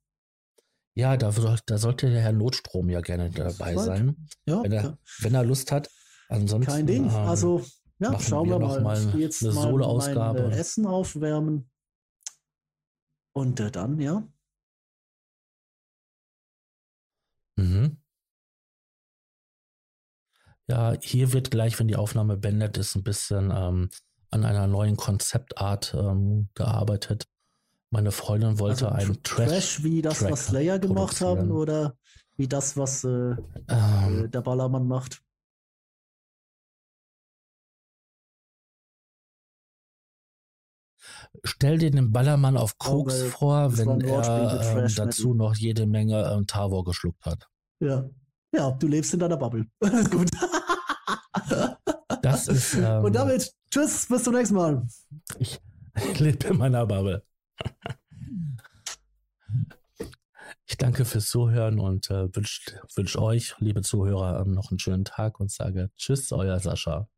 [0.95, 1.31] ja, da,
[1.67, 5.73] da sollte der Herr Notstrom ja gerne dabei sein, Ja, wenn er, wenn er Lust
[5.73, 5.91] hat.
[6.29, 7.05] Ansonsten kein Ding.
[7.05, 7.65] ähm, Also,
[7.99, 9.05] ja, machen schauen wir wir noch mal.
[9.05, 10.43] mal Ich jetzt eine mal Solo-Ausgabe.
[10.43, 11.71] mein äh, Essen aufwärmen.
[13.33, 14.27] Und äh, dann, ja.
[17.57, 17.99] Mhm.
[20.67, 23.91] Ja, hier wird gleich, wenn die Aufnahme beendet ist, ein bisschen ähm,
[24.31, 27.27] an einer neuen Konzeptart ähm, gearbeitet.
[27.93, 29.83] Meine Freundin wollte Also einen Tr- Trash.
[29.83, 31.97] wie das, Track was Slayer gemacht haben, oder
[32.37, 33.09] wie das, was äh,
[33.69, 35.23] Ähm, äh, der Ballermann macht.
[41.45, 46.31] stell dir den Ballermann auf Koks weil vor, wenn er Thrash dazu noch jede Menge
[46.33, 47.47] ähm, Tavor geschluckt hat.
[47.81, 48.09] Ja.
[48.53, 49.67] Ja, du lebst in deiner Bubble.
[50.11, 50.29] Gut.
[52.23, 52.75] Das ist.
[52.75, 54.87] Ähm, Und damit, tschüss, bis zum nächsten Mal.
[55.39, 55.61] Ich,
[55.97, 57.23] ich lebe in meiner Bubble.
[60.67, 65.05] Ich danke fürs Zuhören und äh, wünsche wünsch euch, liebe Zuhörer, ähm, noch einen schönen
[65.05, 67.09] Tag und sage Tschüss, euer Sascha.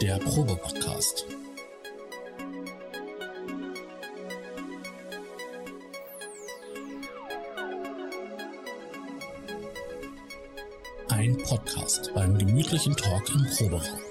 [0.00, 1.26] Der Probe-Podcast.
[11.10, 14.09] Ein Podcast beim gemütlichen Talk im Proberaum.